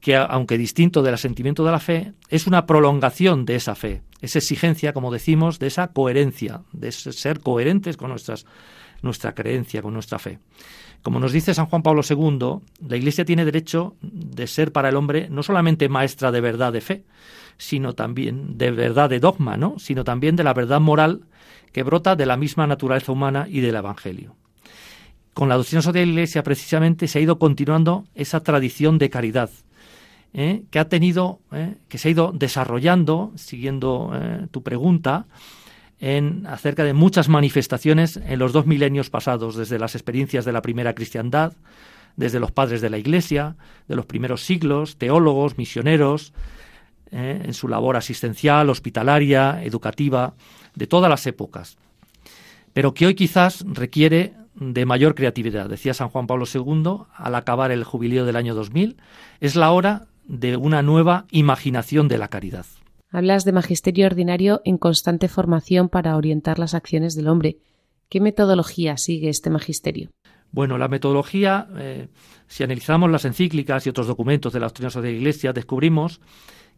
que, 0.00 0.16
aunque 0.16 0.56
distinto 0.56 1.02
del 1.02 1.12
asentimiento 1.12 1.62
de 1.62 1.72
la 1.72 1.78
fe, 1.78 2.14
es 2.30 2.46
una 2.46 2.64
prolongación 2.64 3.44
de 3.44 3.56
esa 3.56 3.74
fe, 3.74 4.00
esa 4.22 4.38
exigencia, 4.38 4.94
como 4.94 5.12
decimos, 5.12 5.58
de 5.58 5.66
esa 5.66 5.88
coherencia, 5.88 6.62
de 6.72 6.90
ser 6.90 7.40
coherentes 7.40 7.98
con 7.98 8.08
nuestras, 8.08 8.46
nuestra 9.02 9.35
creencia, 9.35 9.83
con 9.83 9.95
nuestra 9.95 10.19
fe. 10.19 10.38
Como 11.02 11.19
nos 11.19 11.33
dice 11.33 11.54
San 11.54 11.66
Juan 11.66 11.83
Pablo 11.83 12.02
II, 12.09 12.61
la 12.87 12.97
Iglesia 12.97 13.25
tiene 13.25 13.45
derecho 13.45 13.97
de 14.02 14.47
ser 14.47 14.73
para 14.73 14.90
el 14.90 14.97
hombre 14.97 15.28
no 15.30 15.42
solamente 15.42 15.88
maestra 15.88 16.30
de 16.30 16.40
verdad 16.40 16.73
de 16.73 16.80
fe, 16.80 17.04
sino 17.57 17.95
también 17.95 18.59
de 18.59 18.71
verdad 18.71 19.09
de 19.09 19.21
dogma, 19.21 19.57
¿no? 19.57 19.78
sino 19.78 20.04
también 20.04 20.37
de 20.37 20.45
la 20.45 20.54
verdad 20.54 20.80
moral 20.80 21.23
que 21.73 21.83
brota 21.83 22.16
de 22.16 22.26
la 22.26 22.37
misma 22.37 22.66
naturaleza 22.66 23.12
humana 23.12 23.47
y 23.49 23.61
del 23.61 23.76
Evangelio. 23.76 24.35
Con 25.33 25.49
la 25.49 25.57
doctrina 25.57 25.80
social 25.80 25.95
de 25.95 26.07
la 26.07 26.12
Iglesia 26.12 26.42
precisamente 26.42 27.07
se 27.07 27.19
ha 27.19 27.23
ido 27.23 27.38
continuando 27.38 28.04
esa 28.14 28.42
tradición 28.42 28.99
de 28.99 29.11
caridad, 29.11 29.50
¿eh? 30.35 30.64
que 30.71 30.78
ha 30.78 30.88
tenido, 30.88 31.40
¿eh? 31.52 31.76
que 31.88 31.99
se 31.99 32.09
ha 32.09 32.11
ido 32.11 32.33
desarrollando, 32.33 33.33
siguiendo 33.37 34.11
¿eh? 34.14 34.47
tu 34.50 34.62
pregunta, 34.62 35.26
en 36.00 36.47
acerca 36.47 36.83
de 36.85 36.95
muchas 36.95 37.28
manifestaciones 37.28 38.16
en 38.16 38.38
los 38.38 38.52
dos 38.52 38.66
milenios 38.66 39.11
pasados, 39.11 39.57
desde 39.57 39.78
las 39.78 39.95
experiencias 39.95 40.45
de 40.45 40.52
la 40.52 40.62
primera 40.62 40.95
cristiandad, 40.95 41.52
desde 42.16 42.40
los 42.40 42.50
padres 42.50 42.80
de 42.80 42.90
la 42.90 42.99
Iglesia, 42.99 43.57
de 43.87 43.97
los 43.97 44.07
primeros 44.07 44.42
siglos, 44.42 44.97
teólogos, 44.97 45.59
misioneros, 45.59 46.33
en 47.12 47.54
su 47.54 47.66
labor 47.69 47.97
asistencial, 47.97 48.71
hospitalaria, 48.71 49.64
educativa, 49.64 50.35
de 50.75 50.87
todas 50.87 51.11
las 51.11 51.26
épocas, 51.26 51.76
pero 52.73 52.95
que 52.95 53.07
hoy 53.07 53.14
quizás 53.14 53.64
requiere 53.66 54.35
de 54.54 54.87
mayor 54.87 55.14
creatividad. 55.14 55.69
Decía 55.69 55.95
San 55.95 56.09
Juan 56.09 56.26
Pablo 56.26 56.45
II 56.52 57.04
al 57.16 57.35
acabar 57.35 57.73
el 57.73 57.85
jubileo 57.85 58.25
del 58.25 58.37
año 58.37 58.54
2000, 58.54 58.97
es 59.40 59.57
la 59.57 59.73
hora 59.73 60.07
de 60.26 60.57
una 60.57 60.83
nueva 60.83 61.26
imaginación 61.30 62.07
de 62.09 62.19
la 62.19 62.28
caridad. 62.28 62.66
Hablas 63.12 63.44
de 63.44 63.52
magisterio 63.52 64.06
ordinario 64.06 64.60
en 64.64 64.78
constante 64.78 65.26
formación 65.26 65.88
para 65.88 66.16
orientar 66.16 66.60
las 66.60 66.74
acciones 66.74 67.16
del 67.16 67.26
hombre. 67.26 67.58
¿Qué 68.08 68.20
metodología 68.20 68.96
sigue 68.96 69.28
este 69.28 69.50
magisterio? 69.50 70.10
Bueno, 70.52 70.78
la 70.78 70.88
metodología, 70.88 71.68
eh, 71.76 72.08
si 72.46 72.62
analizamos 72.62 73.10
las 73.10 73.24
encíclicas 73.24 73.84
y 73.86 73.90
otros 73.90 74.06
documentos 74.06 74.52
de 74.52 74.60
la 74.60 74.66
doctrina 74.66 74.90
social 74.90 75.04
de 75.04 75.12
la 75.12 75.18
Iglesia, 75.18 75.52
descubrimos 75.52 76.20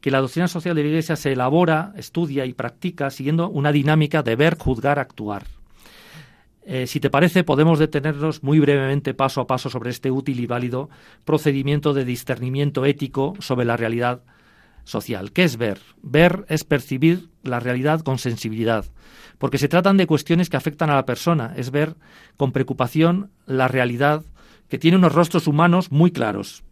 que 0.00 0.10
la 0.10 0.20
doctrina 0.20 0.48
social 0.48 0.74
de 0.74 0.82
la 0.82 0.88
Iglesia 0.88 1.16
se 1.16 1.32
elabora, 1.32 1.92
estudia 1.96 2.46
y 2.46 2.54
practica 2.54 3.10
siguiendo 3.10 3.50
una 3.50 3.70
dinámica 3.70 4.22
de 4.22 4.36
ver, 4.36 4.56
juzgar, 4.58 4.98
actuar. 4.98 5.44
Eh, 6.64 6.86
si 6.86 6.98
te 6.98 7.10
parece, 7.10 7.44
podemos 7.44 7.78
detenernos 7.78 8.42
muy 8.42 8.58
brevemente 8.58 9.14
paso 9.14 9.40
a 9.42 9.46
paso 9.46 9.68
sobre 9.68 9.90
este 9.90 10.10
útil 10.10 10.40
y 10.40 10.46
válido 10.46 10.88
procedimiento 11.24 11.92
de 11.92 12.04
discernimiento 12.04 12.86
ético 12.86 13.34
sobre 13.40 13.66
la 13.66 13.76
realidad 13.76 14.22
social. 14.84 15.32
¿Qué 15.32 15.44
es 15.44 15.56
ver? 15.56 15.80
Ver 16.02 16.44
es 16.48 16.64
percibir 16.64 17.28
la 17.42 17.60
realidad 17.60 18.00
con 18.00 18.18
sensibilidad, 18.18 18.84
porque 19.38 19.58
se 19.58 19.68
tratan 19.68 19.96
de 19.96 20.06
cuestiones 20.06 20.48
que 20.48 20.56
afectan 20.56 20.90
a 20.90 20.94
la 20.94 21.06
persona, 21.06 21.52
es 21.56 21.70
ver 21.70 21.96
con 22.36 22.52
preocupación 22.52 23.30
la 23.46 23.68
realidad 23.68 24.24
que 24.68 24.78
tiene 24.78 24.96
unos 24.96 25.14
rostros 25.14 25.46
humanos 25.46 25.90
muy 25.90 26.10
claros. 26.10 26.64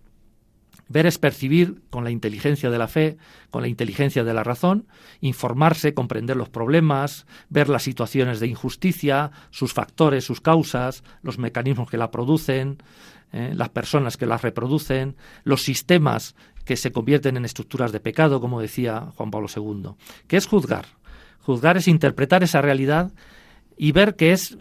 Ver 0.89 1.07
es 1.07 1.19
percibir 1.19 1.83
con 1.89 2.03
la 2.03 2.11
inteligencia 2.11 2.69
de 2.69 2.79
la 2.79 2.89
fe, 2.89 3.17
con 3.51 3.63
la 3.63 3.69
inteligencia 3.69 4.25
de 4.25 4.35
la 4.35 4.43
razón, 4.43 4.89
informarse, 5.21 5.95
comprender 5.95 6.37
los 6.37 6.49
problemas, 6.49 7.27
ver 7.49 7.69
las 7.69 7.85
situaciones 7.85 8.41
de 8.41 8.49
injusticia, 8.49 9.31
sus 9.51 9.73
factores, 9.73 10.25
sus 10.25 10.41
causas, 10.41 11.05
los 11.23 11.39
mecanismos 11.39 11.89
que 11.89 11.97
la 11.97 12.11
producen, 12.11 12.79
eh, 13.33 13.53
las 13.55 13.69
personas 13.69 14.17
que 14.17 14.27
las 14.27 14.43
reproducen, 14.43 15.15
los 15.45 15.63
sistemas 15.63 16.35
que 16.71 16.77
se 16.77 16.93
convierten 16.93 17.37
en 17.37 17.45
estructuras 17.45 17.91
de 17.91 17.99
pecado, 17.99 18.41
como 18.41 18.61
decía 18.61 19.09
Juan 19.17 19.33
Pablo 19.33 19.49
II. 19.53 19.91
¿Qué 20.29 20.37
es 20.37 20.47
juzgar? 20.47 20.87
Juzgar 21.41 21.77
es 21.77 21.89
interpretar 21.89 22.45
esa 22.45 22.63
realidad 22.63 23.11
y 23.77 23.91
ver 23.91 24.15
qué 24.15 24.31
es 24.31 24.57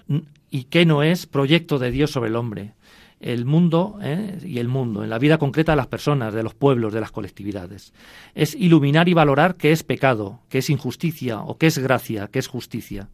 y 0.50 0.64
qué 0.64 0.88
no 0.88 1.04
es 1.04 1.28
proyecto 1.28 1.78
de 1.78 1.92
Dios 1.92 2.10
sobre 2.10 2.30
el 2.30 2.36
hombre 2.36 2.74
el 3.20 3.46
mundo 3.46 4.00
¿eh? 4.02 4.40
y 4.44 4.58
el 4.58 4.68
mundo, 4.68 5.04
en 5.04 5.12
la 5.12 5.20
vida 5.20 5.38
concreta 5.38 5.74
de 5.74 5.76
las 5.76 5.86
personas, 5.86 6.34
de 6.34 6.42
los 6.42 6.56
pueblos, 6.56 6.94
de 6.94 7.02
las 7.02 7.12
colectividades. 7.12 7.94
Es 8.34 8.56
iluminar 8.56 9.08
y 9.08 9.14
valorar 9.14 9.56
qué 9.56 9.72
es 9.72 9.84
pecado, 9.84 10.40
qué 10.50 10.60
es 10.60 10.72
injusticia 10.72 11.42
o 11.42 11.60
qué 11.60 11.68
es 11.68 11.78
gracia, 11.78 12.30
qué 12.32 12.40
es 12.40 12.48
justicia. 12.48 13.10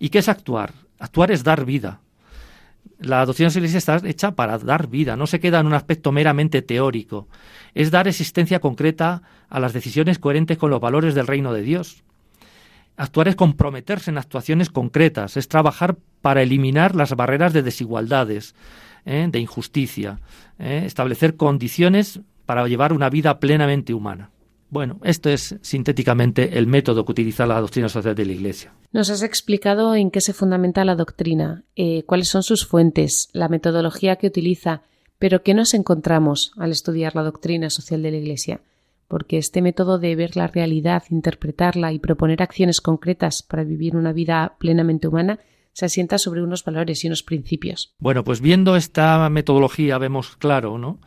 ¿Y 0.00 0.08
qué 0.08 0.18
es 0.18 0.28
actuar? 0.28 0.72
Actuar 0.98 1.30
es 1.30 1.44
dar 1.44 1.64
vida. 1.64 2.00
La 2.98 3.24
doctrina 3.24 3.50
de 3.50 3.54
la 3.54 3.66
Iglesia 3.66 3.78
está 3.78 4.00
hecha 4.04 4.32
para 4.32 4.58
dar 4.58 4.88
vida, 4.88 5.16
no 5.16 5.26
se 5.26 5.40
queda 5.40 5.60
en 5.60 5.66
un 5.66 5.74
aspecto 5.74 6.12
meramente 6.12 6.62
teórico. 6.62 7.28
Es 7.74 7.90
dar 7.90 8.08
existencia 8.08 8.60
concreta 8.60 9.22
a 9.48 9.60
las 9.60 9.72
decisiones 9.72 10.18
coherentes 10.18 10.58
con 10.58 10.70
los 10.70 10.80
valores 10.80 11.14
del 11.14 11.26
reino 11.26 11.52
de 11.52 11.62
Dios. 11.62 12.02
Actuar 12.96 13.28
es 13.28 13.36
comprometerse 13.36 14.10
en 14.10 14.18
actuaciones 14.18 14.70
concretas, 14.70 15.36
es 15.36 15.48
trabajar 15.48 15.96
para 16.20 16.42
eliminar 16.42 16.96
las 16.96 17.14
barreras 17.14 17.52
de 17.52 17.62
desigualdades, 17.62 18.56
¿eh? 19.06 19.28
de 19.30 19.38
injusticia, 19.38 20.18
¿eh? 20.58 20.82
establecer 20.84 21.36
condiciones 21.36 22.20
para 22.44 22.66
llevar 22.66 22.92
una 22.92 23.08
vida 23.08 23.38
plenamente 23.38 23.94
humana. 23.94 24.30
Bueno, 24.70 25.00
esto 25.02 25.30
es 25.30 25.56
sintéticamente 25.62 26.58
el 26.58 26.66
método 26.66 27.04
que 27.04 27.12
utiliza 27.12 27.46
la 27.46 27.60
doctrina 27.60 27.88
social 27.88 28.14
de 28.14 28.26
la 28.26 28.32
Iglesia. 28.32 28.74
Nos 28.92 29.08
has 29.10 29.22
explicado 29.22 29.94
en 29.94 30.10
qué 30.10 30.20
se 30.20 30.34
fundamenta 30.34 30.84
la 30.84 30.94
doctrina, 30.94 31.64
eh, 31.76 32.02
cuáles 32.04 32.28
son 32.28 32.42
sus 32.42 32.66
fuentes, 32.66 33.30
la 33.32 33.48
metodología 33.48 34.16
que 34.16 34.26
utiliza, 34.26 34.82
pero 35.18 35.42
¿qué 35.42 35.54
nos 35.54 35.74
encontramos 35.74 36.52
al 36.58 36.70
estudiar 36.70 37.14
la 37.14 37.22
doctrina 37.22 37.70
social 37.70 38.02
de 38.02 38.10
la 38.10 38.18
Iglesia? 38.18 38.60
Porque 39.08 39.38
este 39.38 39.62
método 39.62 39.98
de 39.98 40.14
ver 40.16 40.36
la 40.36 40.48
realidad, 40.48 41.02
interpretarla 41.08 41.92
y 41.92 41.98
proponer 41.98 42.42
acciones 42.42 42.82
concretas 42.82 43.42
para 43.42 43.64
vivir 43.64 43.96
una 43.96 44.12
vida 44.12 44.56
plenamente 44.58 45.08
humana 45.08 45.38
se 45.72 45.86
asienta 45.86 46.18
sobre 46.18 46.42
unos 46.42 46.64
valores 46.64 47.04
y 47.04 47.06
unos 47.06 47.22
principios. 47.22 47.94
Bueno, 48.00 48.24
pues 48.24 48.40
viendo 48.40 48.74
esta 48.74 49.28
metodología 49.30 49.96
vemos 49.98 50.36
claro, 50.36 50.76
¿no? 50.76 50.98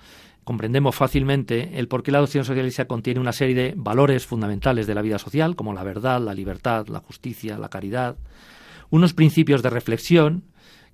Comprendemos 0.44 0.96
fácilmente 0.96 1.80
el 1.80 1.88
por 1.88 2.04
qué 2.04 2.12
la 2.12 2.20
doctrina 2.20 2.44
socialista 2.44 2.86
contiene 2.86 3.20
una 3.20 3.32
serie 3.32 3.56
de 3.56 3.74
valores 3.76 4.26
fundamentales 4.26 4.88
de 4.88 4.96
la 4.96 5.02
vida 5.02 5.20
social, 5.20 5.56
como 5.56 5.74
la 5.74 5.84
verdad, 5.84 6.22
la 6.22 6.34
libertad, 6.34 6.88
la 6.88 7.00
justicia, 7.00 7.58
la 7.58 7.70
caridad, 7.70 8.16
unos 8.90 9.14
principios 9.14 9.62
de 9.62 9.70
reflexión 9.70 10.44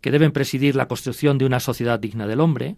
que 0.02 0.12
deben 0.12 0.32
presidir 0.32 0.76
la 0.76 0.88
construcción 0.88 1.38
de 1.38 1.46
una 1.46 1.60
sociedad 1.60 2.00
digna 2.00 2.28
del 2.28 2.42
hombre, 2.42 2.76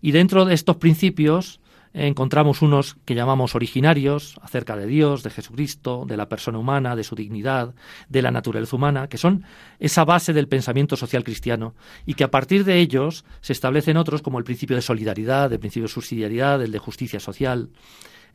y 0.00 0.12
dentro 0.12 0.44
de 0.44 0.54
estos 0.54 0.76
principios 0.76 1.60
encontramos 1.94 2.60
unos 2.60 2.96
que 3.04 3.14
llamamos 3.14 3.54
originarios, 3.54 4.36
acerca 4.42 4.76
de 4.76 4.86
Dios, 4.86 5.22
de 5.22 5.30
Jesucristo, 5.30 6.04
de 6.06 6.16
la 6.16 6.28
persona 6.28 6.58
humana, 6.58 6.96
de 6.96 7.04
su 7.04 7.14
dignidad, 7.14 7.72
de 8.08 8.20
la 8.20 8.32
naturaleza 8.32 8.74
humana, 8.74 9.08
que 9.08 9.16
son 9.16 9.44
esa 9.78 10.04
base 10.04 10.32
del 10.32 10.48
pensamiento 10.48 10.96
social 10.96 11.22
cristiano, 11.22 11.74
y 12.04 12.14
que 12.14 12.24
a 12.24 12.30
partir 12.30 12.64
de 12.64 12.80
ellos 12.80 13.24
se 13.40 13.52
establecen 13.52 13.96
otros 13.96 14.22
como 14.22 14.38
el 14.38 14.44
principio 14.44 14.74
de 14.74 14.82
solidaridad, 14.82 15.52
el 15.52 15.60
principio 15.60 15.84
de 15.84 15.94
subsidiariedad, 15.94 16.60
el 16.60 16.72
de 16.72 16.78
justicia 16.80 17.20
social, 17.20 17.68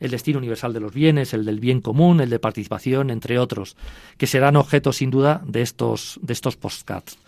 el 0.00 0.10
destino 0.10 0.38
universal 0.38 0.72
de 0.72 0.80
los 0.80 0.94
bienes, 0.94 1.34
el 1.34 1.44
del 1.44 1.60
bien 1.60 1.82
común, 1.82 2.22
el 2.22 2.30
de 2.30 2.38
participación, 2.38 3.10
entre 3.10 3.38
otros, 3.38 3.76
que 4.16 4.26
serán 4.26 4.56
objeto 4.56 4.94
sin 4.94 5.10
duda 5.10 5.42
de 5.46 5.60
estos, 5.60 6.18
de 6.22 6.32
estos 6.32 6.56
postcats. 6.56 7.18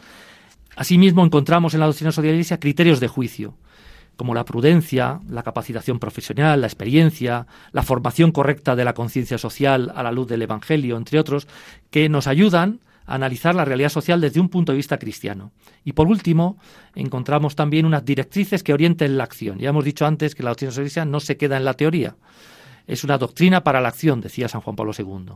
Asimismo, 0.74 1.22
encontramos 1.22 1.74
en 1.74 1.80
la 1.80 1.86
doctrina 1.86 2.12
social 2.12 2.32
iglesia 2.32 2.58
criterios 2.58 2.98
de 2.98 3.08
juicio, 3.08 3.54
como 4.16 4.34
la 4.34 4.44
prudencia, 4.44 5.20
la 5.28 5.42
capacitación 5.42 5.98
profesional, 5.98 6.60
la 6.60 6.66
experiencia, 6.66 7.46
la 7.72 7.82
formación 7.82 8.32
correcta 8.32 8.76
de 8.76 8.84
la 8.84 8.94
conciencia 8.94 9.38
social 9.38 9.92
a 9.94 10.02
la 10.02 10.12
luz 10.12 10.28
del 10.28 10.42
Evangelio, 10.42 10.96
entre 10.96 11.18
otros, 11.18 11.48
que 11.90 12.08
nos 12.08 12.26
ayudan 12.26 12.80
a 13.06 13.14
analizar 13.14 13.54
la 13.54 13.64
realidad 13.64 13.88
social 13.88 14.20
desde 14.20 14.40
un 14.40 14.48
punto 14.48 14.72
de 14.72 14.76
vista 14.76 14.98
cristiano. 14.98 15.52
Y 15.84 15.92
por 15.92 16.06
último, 16.06 16.58
encontramos 16.94 17.56
también 17.56 17.86
unas 17.86 18.04
directrices 18.04 18.62
que 18.62 18.72
orienten 18.72 19.18
la 19.18 19.24
acción. 19.24 19.58
Ya 19.58 19.70
hemos 19.70 19.84
dicho 19.84 20.06
antes 20.06 20.34
que 20.34 20.42
la 20.42 20.50
doctrina 20.50 20.72
social 20.72 21.10
no 21.10 21.20
se 21.20 21.36
queda 21.36 21.56
en 21.56 21.64
la 21.64 21.74
teoría, 21.74 22.16
es 22.86 23.04
una 23.04 23.18
doctrina 23.18 23.62
para 23.62 23.80
la 23.80 23.88
acción, 23.88 24.20
decía 24.20 24.48
San 24.48 24.60
Juan 24.60 24.76
Pablo 24.76 24.92
II. 24.96 25.34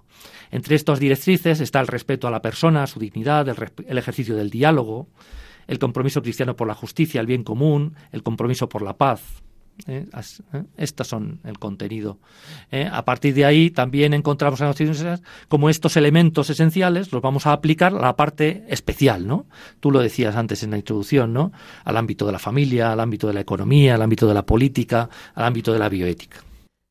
Entre 0.50 0.74
estas 0.74 0.98
directrices 0.98 1.60
está 1.60 1.80
el 1.80 1.86
respeto 1.86 2.26
a 2.26 2.30
la 2.30 2.42
persona, 2.42 2.86
su 2.86 2.98
dignidad, 2.98 3.48
el, 3.48 3.98
ejercicio 3.98 4.34
del 4.36 4.50
diálogo, 4.50 5.08
el 5.66 5.78
compromiso 5.78 6.22
cristiano 6.22 6.56
por 6.56 6.68
la 6.68 6.74
justicia, 6.74 7.20
el 7.20 7.26
bien 7.26 7.44
común, 7.44 7.94
el 8.12 8.22
compromiso 8.22 8.68
por 8.68 8.82
la 8.82 8.96
paz. 8.96 9.42
¿eh? 9.86 10.06
¿eh? 10.52 10.64
Estos 10.76 11.08
son 11.08 11.40
el 11.44 11.58
contenido. 11.58 12.18
¿eh? 12.70 12.88
A 12.90 13.04
partir 13.04 13.34
de 13.34 13.44
ahí 13.44 13.70
también 13.70 14.14
encontramos 14.14 14.60
en 14.60 14.68
las 14.88 15.22
como 15.48 15.68
estos 15.68 15.96
elementos 15.96 16.50
esenciales 16.50 17.12
los 17.12 17.22
vamos 17.22 17.46
a 17.46 17.52
aplicar 17.52 17.94
a 17.94 18.00
la 18.00 18.16
parte 18.16 18.64
especial, 18.68 19.26
¿no? 19.26 19.46
Tú 19.80 19.90
lo 19.90 20.00
decías 20.00 20.36
antes 20.36 20.62
en 20.62 20.70
la 20.70 20.78
introducción, 20.78 21.32
¿no? 21.32 21.52
Al 21.84 21.96
ámbito 21.96 22.26
de 22.26 22.32
la 22.32 22.38
familia, 22.38 22.92
al 22.92 23.00
ámbito 23.00 23.26
de 23.26 23.34
la 23.34 23.40
economía, 23.40 23.94
al 23.94 24.02
ámbito 24.02 24.26
de 24.26 24.34
la 24.34 24.46
política, 24.46 25.08
al 25.34 25.44
ámbito 25.44 25.72
de 25.72 25.78
la 25.78 25.88
bioética. 25.88 26.38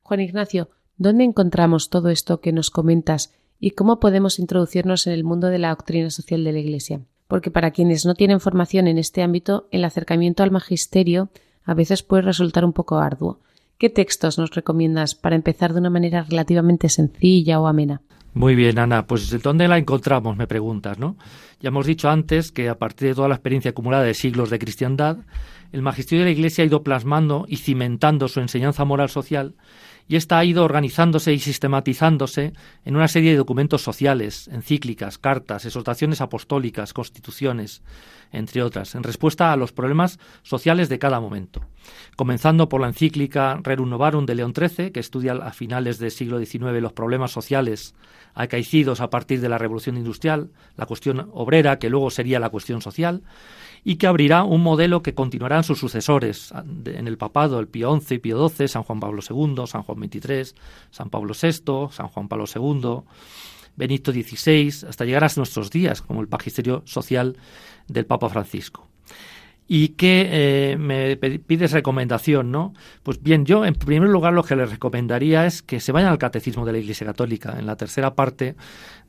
Juan 0.03 0.20
Ignacio, 0.20 0.70
¿dónde 0.98 1.24
encontramos 1.24 1.89
todo 1.89 2.10
esto 2.10 2.39
que 2.39 2.53
nos 2.53 2.70
comentas 2.70 3.34
y 3.60 3.72
cómo 3.72 4.00
podemos 4.00 4.39
introducirnos 4.39 5.08
en 5.08 5.13
el 5.13 5.24
mundo 5.24 5.48
de 5.48 5.60
la 5.60 5.70
doctrina 5.70 6.10
social 6.10 6.44
de 6.44 6.53
la 6.53 6.60
Iglesia? 6.60 7.01
Porque 7.27 7.51
para 7.51 7.72
quienes 7.72 8.05
no 8.05 8.13
tienen 8.13 8.39
formación 8.39 8.88
en 8.88 8.98
este 8.98 9.24
ámbito, 9.24 9.67
el 9.72 9.84
acercamiento 9.84 10.44
al 10.44 10.51
magisterio 10.51 11.29
a 11.63 11.74
veces 11.74 12.03
puede 12.03 12.22
resultar 12.22 12.63
un 12.63 12.74
poco 12.74 13.00
arduo. 13.00 13.39
¿Qué 13.77 13.89
textos 13.89 14.38
nos 14.38 14.51
recomiendas 14.51 15.15
para 15.15 15.36
empezar 15.36 15.74
de 15.74 15.79
una 15.79 15.89
manera 15.89 16.24
relativamente 16.24 16.88
sencilla 16.88 17.60
o 17.60 17.67
amena? 17.67 18.01
Muy 18.34 18.53
bien, 18.53 18.79
Ana. 18.79 19.08
Pues 19.08 19.41
¿dónde 19.41 19.67
la 19.67 19.77
encontramos? 19.77 20.38
Me 20.38 20.46
preguntas, 20.46 21.00
¿no? 21.00 21.17
Ya 21.62 21.70
hemos 21.70 21.86
dicho 21.86 22.10
antes 22.10 22.51
que 22.51 22.70
a 22.70 22.77
partir 22.77 23.08
de 23.08 23.15
toda 23.15 23.29
la 23.29 23.36
experiencia 23.36 23.72
acumulada 23.72 24.03
de 24.03 24.13
siglos 24.13 24.50
de 24.50 24.60
cristiandad, 24.60 25.20
el 25.72 25.82
magisterio 25.82 26.24
de 26.24 26.32
la 26.32 26.38
Iglesia 26.38 26.63
ha 26.63 26.67
ido 26.67 26.84
plasmando 26.84 27.46
y 27.48 27.58
cimentando 27.58 28.27
su 28.27 28.39
enseñanza 28.39 28.86
moral 28.86 29.10
social 29.10 29.55
y 30.08 30.16
esta 30.16 30.38
ha 30.38 30.46
ido 30.46 30.64
organizándose 30.64 31.34
y 31.34 31.40
sistematizándose 31.40 32.54
en 32.84 32.96
una 32.96 33.08
serie 33.08 33.32
de 33.32 33.38
documentos 33.38 33.82
sociales, 33.82 34.48
encíclicas, 34.50 35.18
cartas, 35.18 35.66
exhortaciones 35.66 36.22
apostólicas, 36.22 36.94
constituciones, 36.94 37.82
entre 38.32 38.62
otras, 38.62 38.94
en 38.96 39.04
respuesta 39.04 39.52
a 39.52 39.56
los 39.56 39.72
problemas 39.72 40.20
sociales 40.44 40.90
de 40.90 41.00
cada 41.00 41.20
momento. 41.20 41.62
Comenzando 42.16 42.70
por 42.70 42.82
la 42.82 42.88
encíclica 42.88 43.60
Rerum 43.64 43.90
Novarum 43.90 44.26
de 44.26 44.36
León 44.36 44.54
XIII, 44.56 44.92
que 44.92 45.00
estudia 45.00 45.34
a 45.34 45.54
finales 45.54 45.98
del 45.98 46.12
siglo 46.12 46.38
XIX 46.38 46.82
los 46.82 46.94
problemas 46.94 47.32
sociales 47.32 47.96
acaecidos 48.36 49.02
a 49.02 49.10
partir 49.10 49.42
de 49.42 49.50
la 49.50 49.58
revolución 49.58 49.98
industrial, 49.98 50.52
la 50.76 50.86
cuestión 50.86 51.30
obrera, 51.34 51.80
que 51.80 51.90
luego 51.90 52.12
sería 52.12 52.40
la 52.40 52.50
cuestión 52.50 52.82
social, 52.82 53.24
y 53.88 53.98
que 53.98 54.08
abrirá 54.08 54.43
un 54.43 54.63
modelo 54.63 55.04
que 55.04 55.13
continuarán 55.13 55.63
sus 55.63 55.80
sucesores 55.80 56.52
en 56.86 57.08
el 57.08 57.17
papado, 57.17 57.60
el 57.60 57.67
Pío 57.67 57.98
XI 58.02 58.17
Pío 58.17 58.50
XII, 58.50 58.67
San 58.67 58.84
Juan 58.84 59.00
Pablo 59.00 59.21
II, 59.21 59.67
San 59.67 59.84
Juan 59.84 60.00
XXIII, 60.00 60.60
San 60.89 61.10
Pablo 61.12 61.34
VI, 61.39 61.91
San 61.91 62.08
Juan 62.08 62.28
Pablo 62.28 62.45
II, 62.54 63.04
Benito 63.76 64.12
XVI, 64.12 64.88
hasta 64.89 65.06
llegar 65.06 65.24
a 65.24 65.30
nuestros 65.38 65.69
días, 65.69 66.02
como 66.02 66.21
el 66.21 66.28
magisterio 66.28 66.82
social 66.86 67.38
del 67.88 68.08
Papa 68.08 68.28
Francisco 68.28 68.88
y 69.67 69.89
que 69.89 70.30
eh, 70.32 70.78
me 70.78 71.17
pides 71.17 71.71
recomendación, 71.71 72.51
¿no? 72.51 72.73
Pues 73.01 73.21
bien, 73.21 73.45
yo 73.45 73.65
en 73.65 73.73
primer 73.73 74.10
lugar 74.10 74.34
lo 74.34 74.43
que 74.43 74.56
les 74.56 74.69
recomendaría 74.69 75.45
es 75.47 75.63
que 75.63 75.80
se 75.80 75.91
vayan 75.91 76.12
al 76.12 76.19
catecismo 76.19 76.65
de 76.65 76.73
la 76.73 76.78
Iglesia 76.78 77.08
Católica. 77.08 77.56
En 77.58 77.65
la 77.65 77.75
tercera 77.75 78.13
parte 78.13 78.56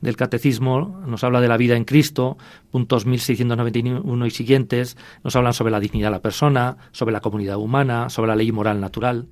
del 0.01 0.15
catecismo 0.15 1.01
nos 1.05 1.23
habla 1.23 1.41
de 1.41 1.47
la 1.47 1.57
vida 1.57 1.75
en 1.75 1.85
Cristo, 1.85 2.37
puntos 2.71 3.05
1691 3.05 4.25
y 4.25 4.31
siguientes, 4.31 4.97
nos 5.23 5.35
hablan 5.35 5.53
sobre 5.53 5.71
la 5.71 5.79
dignidad 5.79 6.07
de 6.07 6.11
la 6.11 6.21
persona, 6.21 6.77
sobre 6.91 7.13
la 7.13 7.21
comunidad 7.21 7.57
humana, 7.57 8.09
sobre 8.09 8.29
la 8.29 8.35
ley 8.35 8.51
moral 8.51 8.81
natural. 8.81 9.27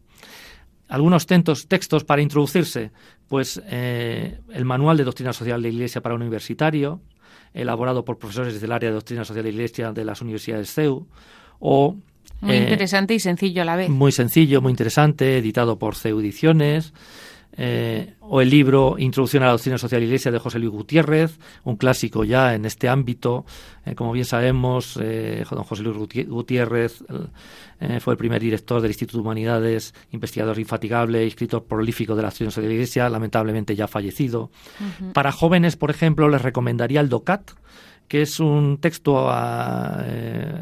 Algunos 0.87 1.25
textos 1.25 2.03
para 2.05 2.21
introducirse, 2.21 2.91
pues 3.27 3.59
eh, 3.65 4.39
el 4.53 4.65
Manual 4.65 4.97
de 4.97 5.03
Doctrina 5.03 5.33
Social 5.33 5.59
de 5.59 5.69
la 5.69 5.73
Iglesia 5.73 6.01
para 6.01 6.13
un 6.13 6.21
universitario, 6.21 7.01
elaborado 7.55 8.05
por 8.05 8.17
profesores 8.17 8.59
del 8.61 8.71
área 8.71 8.89
de 8.89 8.95
doctrina 8.95 9.23
social 9.23 9.43
de 9.43 9.51
la 9.51 9.55
Iglesia 9.55 9.91
de 9.91 10.05
las 10.05 10.21
universidades 10.21 10.73
CEU, 10.73 11.07
o... 11.59 11.95
Muy 12.41 12.55
eh, 12.55 12.63
interesante 12.63 13.13
y 13.13 13.19
sencillo 13.19 13.61
a 13.61 13.65
la 13.65 13.75
vez. 13.75 13.89
Muy 13.89 14.11
sencillo, 14.11 14.61
muy 14.61 14.71
interesante, 14.71 15.37
editado 15.37 15.79
por 15.79 15.95
CEU 15.95 16.19
Ediciones, 16.19 16.93
eh, 17.57 18.15
o 18.19 18.41
el 18.41 18.49
libro 18.49 18.95
Introducción 18.97 19.43
a 19.43 19.47
la 19.47 19.51
Doctrina 19.53 19.77
Social 19.77 20.01
de 20.01 20.05
la 20.05 20.09
Iglesia 20.09 20.31
de 20.31 20.39
José 20.39 20.59
Luis 20.59 20.71
Gutiérrez, 20.71 21.39
un 21.63 21.77
clásico 21.77 22.23
ya 22.23 22.53
en 22.53 22.65
este 22.65 22.89
ámbito. 22.89 23.45
Eh, 23.85 23.95
como 23.95 24.11
bien 24.11 24.25
sabemos, 24.25 24.99
eh, 25.01 25.43
don 25.49 25.63
José 25.63 25.83
Luis 25.83 26.27
Gutiérrez 26.27 27.03
fue 27.99 28.13
el 28.13 28.17
primer 28.17 28.41
director 28.41 28.81
del 28.81 28.91
Instituto 28.91 29.17
de 29.17 29.23
Humanidades, 29.23 29.93
investigador 30.11 30.57
infatigable, 30.59 31.25
escritor 31.25 31.65
prolífico 31.65 32.15
de 32.15 32.23
la 32.23 32.29
Doctrina 32.29 32.49
Social 32.49 32.63
de 32.63 32.69
la 32.69 32.73
Iglesia, 32.73 33.09
lamentablemente 33.09 33.75
ya 33.75 33.87
fallecido. 33.87 34.49
Para 35.13 35.31
jóvenes, 35.31 35.75
por 35.75 35.91
ejemplo, 35.91 36.29
les 36.29 36.41
recomendaría 36.41 37.01
el 37.01 37.09
DOCAT, 37.09 37.51
que 38.07 38.21
es 38.21 38.39
un 38.39 38.77
texto 38.79 39.29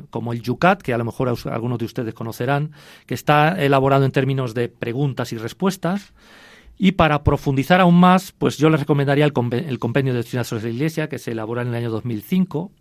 como 0.10 0.34
el 0.34 0.42
Yucat, 0.42 0.82
que 0.82 0.94
a 0.94 0.98
lo 0.98 1.06
mejor 1.06 1.34
algunos 1.46 1.78
de 1.78 1.86
ustedes 1.86 2.14
conocerán, 2.14 2.72
que 3.06 3.14
está 3.14 3.62
elaborado 3.64 4.06
en 4.06 4.12
términos 4.12 4.54
de 4.54 4.68
preguntas 4.70 5.32
y 5.34 5.38
respuestas 5.38 6.14
y 6.78 6.94
para 6.94 7.24
profundizar 7.24 7.82
aún 7.82 8.00
más, 8.00 8.32
pues 8.32 8.58
yo 8.58 8.70
les 8.70 8.80
recomendaría 8.80 9.26
el, 9.26 9.34
compendio 9.34 10.14
de 10.14 10.20
doctrina 10.20 10.44
sobre 10.44 10.64
la 10.64 10.70
Iglesia, 10.70 11.08
que 11.08 11.20
se 11.20 11.32
elabora 11.32 11.62
en 11.62 11.70
el 11.70 11.76
año 11.76 11.92
2005, 11.92 12.72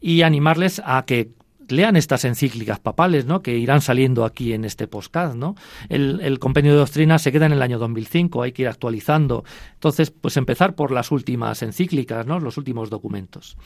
y 0.00 0.22
animarles 0.22 0.80
a 0.84 1.04
que 1.04 1.30
lean 1.68 1.96
estas 1.96 2.24
encíclicas 2.24 2.78
papales, 2.78 3.26
¿no? 3.26 3.42
Que 3.42 3.56
irán 3.58 3.80
saliendo 3.80 4.24
aquí 4.24 4.52
en 4.52 4.64
este 4.64 4.86
podcast, 4.86 5.34
¿no? 5.34 5.56
El, 5.88 6.38
compendio 6.38 6.72
de 6.72 6.78
doctrina 6.78 7.18
se 7.18 7.32
queda 7.32 7.46
en 7.46 7.52
el 7.52 7.62
año 7.62 7.78
2005, 7.78 8.42
hay 8.42 8.52
que 8.52 8.62
ir 8.62 8.68
actualizando. 8.68 9.44
Entonces, 9.74 10.12
pues 10.12 10.36
empezar 10.36 10.76
por 10.76 10.92
las 10.92 11.10
últimas 11.10 11.62
encíclicas, 11.62 12.24
¿no? 12.24 12.38
Los 12.38 12.56
últimos 12.56 12.88
documentos. 12.88 13.56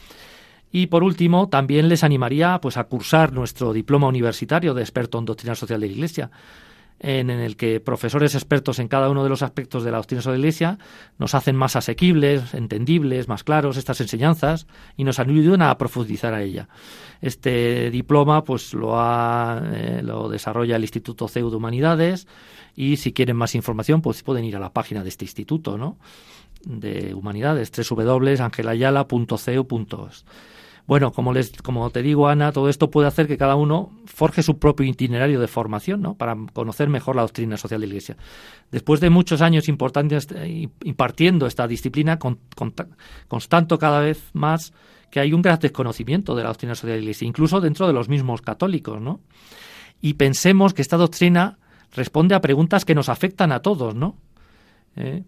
Y 0.72 0.86
por 0.86 1.02
último, 1.02 1.48
también 1.48 1.88
les 1.88 2.04
animaría 2.04 2.58
pues 2.60 2.78
a 2.78 2.84
cursar 2.84 3.32
nuestro 3.32 3.72
diploma 3.74 4.06
universitario 4.06 4.72
de 4.72 4.82
experto 4.82 5.18
en 5.18 5.24
doctrina 5.26 5.54
social 5.54 5.80
de 5.80 5.88
la 5.88 5.92
Iglesia 5.92 6.30
en, 7.00 7.30
el 7.30 7.56
que 7.56 7.80
profesores 7.80 8.34
expertos 8.34 8.78
en 8.78 8.88
cada 8.88 9.08
uno 9.08 9.24
de 9.24 9.30
los 9.30 9.42
aspectos 9.42 9.84
de 9.84 9.90
la 9.90 9.96
doctrina 9.96 10.22
de 10.22 10.30
la 10.30 10.36
Iglesia 10.36 10.78
nos 11.18 11.34
hacen 11.34 11.56
más 11.56 11.74
asequibles, 11.74 12.54
entendibles, 12.54 13.26
más 13.26 13.42
claros 13.42 13.76
estas 13.76 14.00
enseñanzas 14.00 14.66
y 14.96 15.04
nos 15.04 15.18
ayudan 15.18 15.62
a 15.62 15.76
profundizar 15.78 16.34
a 16.34 16.42
ella. 16.42 16.68
Este 17.22 17.90
diploma 17.90 18.44
pues 18.44 18.74
lo, 18.74 19.00
ha, 19.00 19.62
eh, 19.72 20.02
lo 20.04 20.28
desarrolla 20.28 20.76
el 20.76 20.82
Instituto 20.82 21.26
CEU 21.26 21.50
de 21.50 21.56
Humanidades 21.56 22.28
y 22.76 22.98
si 22.98 23.12
quieren 23.12 23.36
más 23.36 23.54
información 23.54 24.02
pues 24.02 24.22
pueden 24.22 24.44
ir 24.44 24.56
a 24.56 24.60
la 24.60 24.72
página 24.72 25.02
de 25.02 25.08
este 25.08 25.24
instituto, 25.24 25.78
¿no? 25.78 25.96
de 26.64 27.14
Humanidades, 27.14 27.72
www.angelayala.ceu.es. 27.72 30.24
Bueno, 30.90 31.12
como, 31.12 31.32
les, 31.32 31.52
como 31.62 31.88
te 31.90 32.02
digo, 32.02 32.26
Ana, 32.26 32.50
todo 32.50 32.68
esto 32.68 32.90
puede 32.90 33.06
hacer 33.06 33.28
que 33.28 33.38
cada 33.38 33.54
uno 33.54 33.92
forje 34.06 34.42
su 34.42 34.58
propio 34.58 34.84
itinerario 34.84 35.38
de 35.38 35.46
formación, 35.46 36.02
¿no? 36.02 36.16
Para 36.16 36.36
conocer 36.52 36.88
mejor 36.88 37.14
la 37.14 37.22
doctrina 37.22 37.56
social 37.56 37.80
de 37.80 37.86
la 37.86 37.90
Iglesia. 37.92 38.16
Después 38.72 38.98
de 38.98 39.08
muchos 39.08 39.40
años 39.40 39.68
importantes 39.68 40.26
eh, 40.34 40.68
impartiendo 40.82 41.46
esta 41.46 41.68
disciplina, 41.68 42.18
constanto 43.28 43.78
cada 43.78 44.00
vez 44.00 44.30
más 44.32 44.72
que 45.12 45.20
hay 45.20 45.32
un 45.32 45.42
gran 45.42 45.60
desconocimiento 45.60 46.34
de 46.34 46.42
la 46.42 46.48
doctrina 46.48 46.74
social 46.74 46.90
de 46.90 46.96
la 46.96 47.02
Iglesia, 47.02 47.28
incluso 47.28 47.60
dentro 47.60 47.86
de 47.86 47.92
los 47.92 48.08
mismos 48.08 48.42
católicos, 48.42 49.00
¿no? 49.00 49.20
Y 50.00 50.14
pensemos 50.14 50.74
que 50.74 50.82
esta 50.82 50.96
doctrina 50.96 51.60
responde 51.92 52.34
a 52.34 52.40
preguntas 52.40 52.84
que 52.84 52.96
nos 52.96 53.08
afectan 53.08 53.52
a 53.52 53.60
todos, 53.60 53.94
¿no? 53.94 54.16
Eh, 54.96 55.22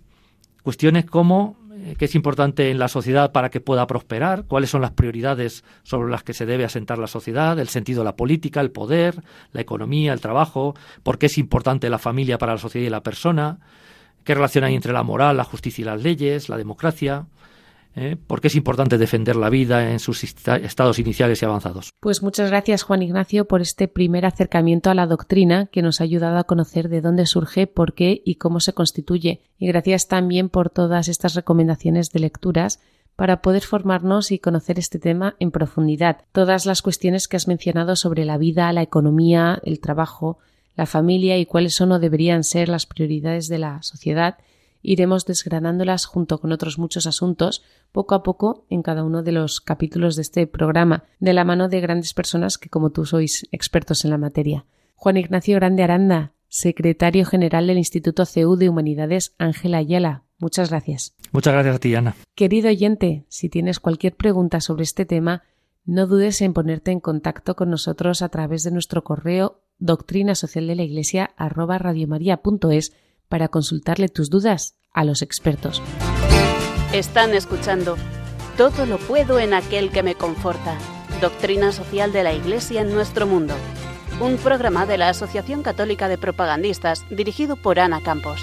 cuestiones 0.65 1.07
como 1.07 1.57
eh, 1.85 1.97
qué 1.99 2.05
es 2.05 2.15
importante 2.15 2.71
en 2.71 2.79
la 2.79 2.87
sociedad 2.87 3.33
para 3.33 3.51
que 3.51 3.61
pueda 3.61 3.89
prosperar, 3.89 4.45
cuáles 4.47 4.71
son 4.71 4.83
las 4.83 4.93
prioridades 4.93 5.65
sobre 5.83 6.13
las 6.13 6.23
que 6.23 6.33
se 6.33 6.47
debe 6.47 6.65
asentar 6.65 6.99
la 6.99 7.09
sociedad, 7.09 7.59
el 7.59 7.69
sentido 7.69 8.03
de 8.03 8.05
la 8.05 8.15
política, 8.15 8.61
el 8.61 8.71
poder, 8.71 9.23
la 9.53 9.63
economía, 9.63 10.13
el 10.13 10.21
trabajo, 10.21 10.77
por 11.03 11.19
qué 11.19 11.27
es 11.27 11.39
importante 11.39 11.91
la 11.91 11.99
familia 11.99 12.39
para 12.39 12.53
la 12.53 12.59
sociedad 12.59 12.87
y 12.87 12.91
la 12.91 13.03
persona, 13.03 13.59
qué 14.23 14.35
relación 14.35 14.63
hay 14.63 14.77
entre 14.77 14.93
la 14.93 15.03
moral, 15.03 15.37
la 15.37 15.45
justicia 15.45 15.83
y 15.83 15.87
las 15.87 16.01
leyes, 16.01 16.49
la 16.49 16.57
democracia, 16.57 17.27
¿eh? 17.95 18.17
¿Por 18.17 18.41
qué 18.41 18.49
es 18.49 18.55
importante 18.55 18.99
defender 18.99 19.37
la 19.37 19.51
vida 19.51 19.91
en 19.91 19.99
sus 19.99 20.25
estados 20.25 20.99
iniciales 20.99 21.43
y 21.43 21.45
avanzados? 21.45 21.91
Pues 22.01 22.23
muchas 22.23 22.51
gracias, 22.51 22.83
Juan 22.83 23.03
Ignacio, 23.03 23.47
por 23.47 23.61
este 23.61 23.89
primer 23.89 24.27
acercamiento 24.27 24.91
a 24.91 24.95
la 24.95 25.07
doctrina 25.07 25.67
que 25.67 25.83
nos 25.83 26.01
ha 26.01 26.05
ayudado 26.05 26.39
a 26.39 26.45
conocer 26.45 26.89
de 26.89 27.01
dónde 27.01 27.27
surge, 27.27 27.67
por 27.67 27.95
qué 27.95 28.23
y 28.25 28.37
cómo 28.37 28.61
se 28.61 28.73
constituye. 28.73 29.43
Y 29.59 29.67
gracias 29.67 30.09
también 30.09 30.49
por 30.49 30.71
todas 30.71 31.09
estas 31.09 31.35
recomendaciones 31.35 32.11
de 32.11 32.21
lecturas 32.21 32.81
para 33.17 33.43
poder 33.43 33.63
formarnos 33.63 34.33
y 34.33 34.39
conocer 34.39 34.79
este 34.79 34.99
tema 34.99 35.37
en 35.39 35.51
profundidad. 35.51 36.25
Todas 36.33 36.67
las 36.67 36.83
cuestiones 36.83 37.29
que 37.29 37.37
has 37.37 37.47
mencionado 37.47 37.95
sobre 37.97 38.25
la 38.25 38.39
vida, 38.39 38.73
la 38.73 38.83
economía, 38.83 39.61
el 39.65 39.81
trabajo, 39.81 40.39
la 40.75 40.87
familia 40.87 41.37
y 41.39 41.47
cuáles 41.47 41.75
son 41.75 41.93
o 41.93 41.99
deberían 41.99 42.45
ser 42.45 42.69
las 42.69 42.87
prioridades 42.87 43.49
de 43.49 43.59
la 43.59 43.83
sociedad 43.83 44.39
iremos 44.83 45.25
desgranándolas 45.25 46.05
junto 46.07 46.39
con 46.39 46.53
otros 46.53 46.79
muchos 46.79 47.07
asuntos 47.07 47.63
poco 47.93 48.15
a 48.15 48.23
poco 48.23 48.67
en 48.69 48.83
cada 48.83 49.05
uno 49.05 49.23
de 49.23 49.33
los 49.33 49.61
capítulos 49.61 50.17
de 50.17 50.23
este 50.23 50.47
programa, 50.47 51.05
de 51.21 51.33
la 51.33 51.45
mano 51.45 51.69
de 51.69 51.81
grandes 51.81 52.15
personas 52.15 52.59
que 52.59 52.69
como 52.69 52.91
tú 52.91 53.07
sois 53.07 53.49
expertos 53.53 54.05
en 54.05 54.11
la 54.11 54.19
materia. 54.19 54.67
Juan 54.95 55.17
Ignacio 55.17 55.57
Grande 55.57 55.83
Aranda, 55.83 56.33
secretario 56.49 57.25
general 57.25 57.67
del 57.67 57.79
Instituto 57.79 58.27
CEU 58.27 58.57
de 58.57 58.69
Humanidades 58.69 59.35
Ángela 59.39 59.79
Ayala. 59.79 60.25
Muchas 60.39 60.71
gracias. 60.71 61.15
Muchas 61.31 61.53
gracias 61.55 61.77
a 61.77 61.79
ti, 61.79 61.95
Ana. 61.95 62.17
Querido 62.35 62.69
oyente, 62.69 63.25
si 63.29 63.49
tienes 63.49 63.81
cualquier 63.81 64.17
pregunta 64.17 64.61
sobre 64.61 64.83
este 64.83 65.07
tema, 65.07 65.45
no 65.85 66.07
dudes 66.07 66.41
en 66.43 66.53
ponerte 66.53 66.91
en 66.91 67.01
contacto 67.01 67.57
con 67.57 67.71
nosotros 67.71 68.23
a 68.23 68.29
través 68.29 68.63
de 68.65 68.71
nuestro 68.71 69.03
correo 69.03 69.63
doctrina 69.79 70.35
social 70.35 70.67
de 70.67 70.77
la 70.77 70.83
iglesia 70.83 71.33
para 73.33 73.49
consultarle 73.49 74.11
tus 74.11 74.29
dudas 74.29 74.75
a 74.93 75.05
los 75.05 75.23
expertos. 75.23 75.81
Están 76.93 77.33
escuchando 77.33 77.97
Todo 78.59 78.85
lo 78.85 78.99
puedo 78.99 79.39
en 79.39 79.55
aquel 79.55 79.91
que 79.91 80.03
me 80.03 80.15
conforta. 80.17 80.77
Doctrina 81.23 81.73
social 81.73 82.13
de 82.13 82.25
la 82.25 82.35
Iglesia 82.35 82.83
en 82.83 82.93
nuestro 82.93 83.27
mundo. 83.27 83.55
Un 84.21 84.37
programa 84.37 84.85
de 84.85 84.99
la 84.99 85.09
Asociación 85.09 85.63
Católica 85.63 86.09
de 86.09 86.19
Propagandistas 86.19 87.07
dirigido 87.09 87.57
por 87.57 87.81
Ana 87.81 88.03
Campos. 88.03 88.39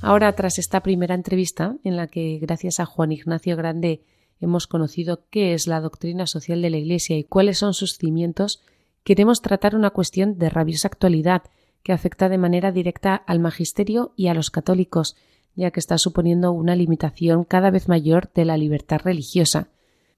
Ahora, 0.00 0.34
tras 0.34 0.58
esta 0.58 0.80
primera 0.82 1.14
entrevista, 1.14 1.76
en 1.84 1.98
la 1.98 2.06
que 2.06 2.38
gracias 2.40 2.80
a 2.80 2.86
Juan 2.86 3.12
Ignacio 3.12 3.54
Grande 3.54 4.00
hemos 4.40 4.66
conocido 4.66 5.26
qué 5.28 5.52
es 5.52 5.66
la 5.66 5.82
doctrina 5.82 6.26
social 6.26 6.62
de 6.62 6.70
la 6.70 6.78
Iglesia 6.78 7.18
y 7.18 7.24
cuáles 7.24 7.58
son 7.58 7.74
sus 7.74 7.98
cimientos, 7.98 8.62
queremos 9.02 9.42
tratar 9.42 9.76
una 9.76 9.90
cuestión 9.90 10.38
de 10.38 10.48
rabiosa 10.48 10.88
actualidad 10.88 11.42
que 11.84 11.92
afecta 11.92 12.28
de 12.28 12.38
manera 12.38 12.72
directa 12.72 13.14
al 13.14 13.38
magisterio 13.38 14.12
y 14.16 14.26
a 14.28 14.34
los 14.34 14.50
católicos, 14.50 15.16
ya 15.54 15.70
que 15.70 15.78
está 15.78 15.98
suponiendo 15.98 16.50
una 16.50 16.74
limitación 16.74 17.44
cada 17.44 17.70
vez 17.70 17.88
mayor 17.88 18.32
de 18.34 18.46
la 18.46 18.56
libertad 18.56 19.02
religiosa. 19.04 19.68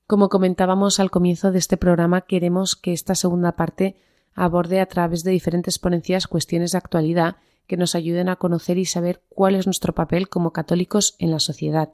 Como 0.07 0.29
comentábamos 0.29 1.01
al 1.01 1.11
comienzo 1.11 1.51
de 1.51 1.59
este 1.59 1.77
programa, 1.77 2.23
queremos 2.23 2.77
que 2.77 2.93
esta 2.93 3.17
segunda 3.17 3.57
parte 3.57 3.97
aborde 4.35 4.81
a 4.81 4.87
través 4.87 5.25
de 5.25 5.33
diferentes 5.33 5.81
ponencias 5.81 6.29
cuestiones 6.29 6.73
de 6.73 6.79
actualidad 6.79 7.37
que 7.67 7.77
nos 7.77 7.97
ayuden 7.97 8.29
a 8.29 8.37
conocer 8.37 8.79
y 8.79 8.85
saber 8.85 9.21
cuál 9.29 9.57
es 9.57 9.67
nuestro 9.67 9.93
papel 9.93 10.29
como 10.29 10.53
católicos 10.53 11.17
en 11.19 11.33
la 11.33 11.41
sociedad. 11.41 11.91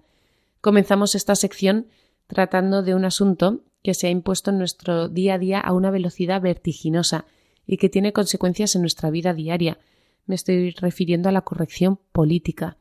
Comenzamos 0.61 1.15
esta 1.15 1.35
sección 1.35 1.87
tratando 2.27 2.83
de 2.83 2.95
un 2.95 3.07
asunto 3.07 3.61
que 3.83 3.95
se 3.95 4.09
ha 4.09 4.11
impuesto 4.11 4.51
en 4.51 4.59
nuestro 4.59 5.09
día 5.09 5.35
a 5.35 5.39
día 5.39 5.61
a 5.61 5.73
una 5.73 5.91
velocidad 5.91 6.43
vertiginosa 6.43 7.25
y 7.73 7.79
que 7.79 7.89
tiene 7.89 8.13
consecuencias 8.13 8.75
en 8.75 8.83
nuestra 8.83 9.09
vida 9.09 9.33
diaria. 9.33 9.79
Me 10.27 10.35
estoy 10.35 10.73
refiriendo 10.73 11.31
a 11.31 11.33
la 11.33 11.41
corrección 11.41 11.99
política. 12.13 12.77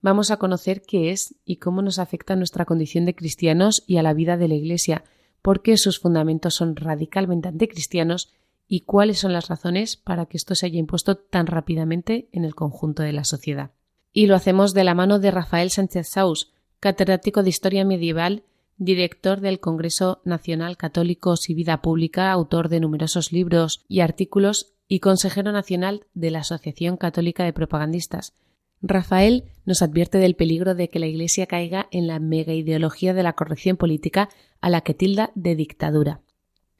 Vamos 0.00 0.30
a 0.30 0.36
conocer 0.36 0.82
qué 0.82 1.10
es 1.10 1.34
y 1.44 1.56
cómo 1.56 1.82
nos 1.82 1.98
afecta 1.98 2.34
a 2.34 2.36
nuestra 2.36 2.64
condición 2.64 3.04
de 3.04 3.16
cristianos 3.16 3.82
y 3.88 3.96
a 3.96 4.04
la 4.04 4.14
vida 4.14 4.36
de 4.36 4.46
la 4.46 4.54
Iglesia, 4.54 5.02
por 5.42 5.60
qué 5.60 5.76
sus 5.76 5.98
fundamentos 5.98 6.54
son 6.54 6.76
radicalmente 6.76 7.48
anticristianos 7.48 8.32
y 8.68 8.82
cuáles 8.82 9.18
son 9.18 9.32
las 9.32 9.48
razones 9.48 9.96
para 9.96 10.26
que 10.26 10.36
esto 10.36 10.54
se 10.54 10.66
haya 10.66 10.78
impuesto 10.78 11.16
tan 11.16 11.48
rápidamente 11.48 12.28
en 12.30 12.44
el 12.44 12.54
conjunto 12.54 13.02
de 13.02 13.12
la 13.12 13.24
sociedad. 13.24 13.72
Y 14.12 14.28
lo 14.28 14.36
hacemos 14.36 14.72
de 14.72 14.84
la 14.84 14.94
mano 14.94 15.18
de 15.18 15.32
Rafael 15.32 15.70
Sánchez 15.70 16.10
Saus, 16.10 16.52
catedrático 16.78 17.42
de 17.42 17.48
Historia 17.48 17.84
Medieval 17.84 18.44
director 18.78 19.40
del 19.40 19.60
Congreso 19.60 20.22
Nacional 20.24 20.76
Católicos 20.76 21.50
y 21.50 21.54
Vida 21.54 21.82
Pública, 21.82 22.30
autor 22.30 22.68
de 22.68 22.80
numerosos 22.80 23.32
libros 23.32 23.84
y 23.88 24.00
artículos 24.00 24.74
y 24.86 25.00
consejero 25.00 25.52
nacional 25.52 26.06
de 26.14 26.30
la 26.30 26.40
Asociación 26.40 26.96
Católica 26.96 27.44
de 27.44 27.52
Propagandistas. 27.52 28.34
Rafael 28.80 29.44
nos 29.64 29.82
advierte 29.82 30.18
del 30.18 30.36
peligro 30.36 30.76
de 30.76 30.88
que 30.88 31.00
la 31.00 31.08
Iglesia 31.08 31.46
caiga 31.46 31.88
en 31.90 32.06
la 32.06 32.20
mega 32.20 32.54
ideología 32.54 33.12
de 33.12 33.24
la 33.24 33.32
corrección 33.32 33.76
política 33.76 34.28
a 34.60 34.70
la 34.70 34.82
que 34.82 34.94
tilda 34.94 35.32
de 35.34 35.56
dictadura. 35.56 36.20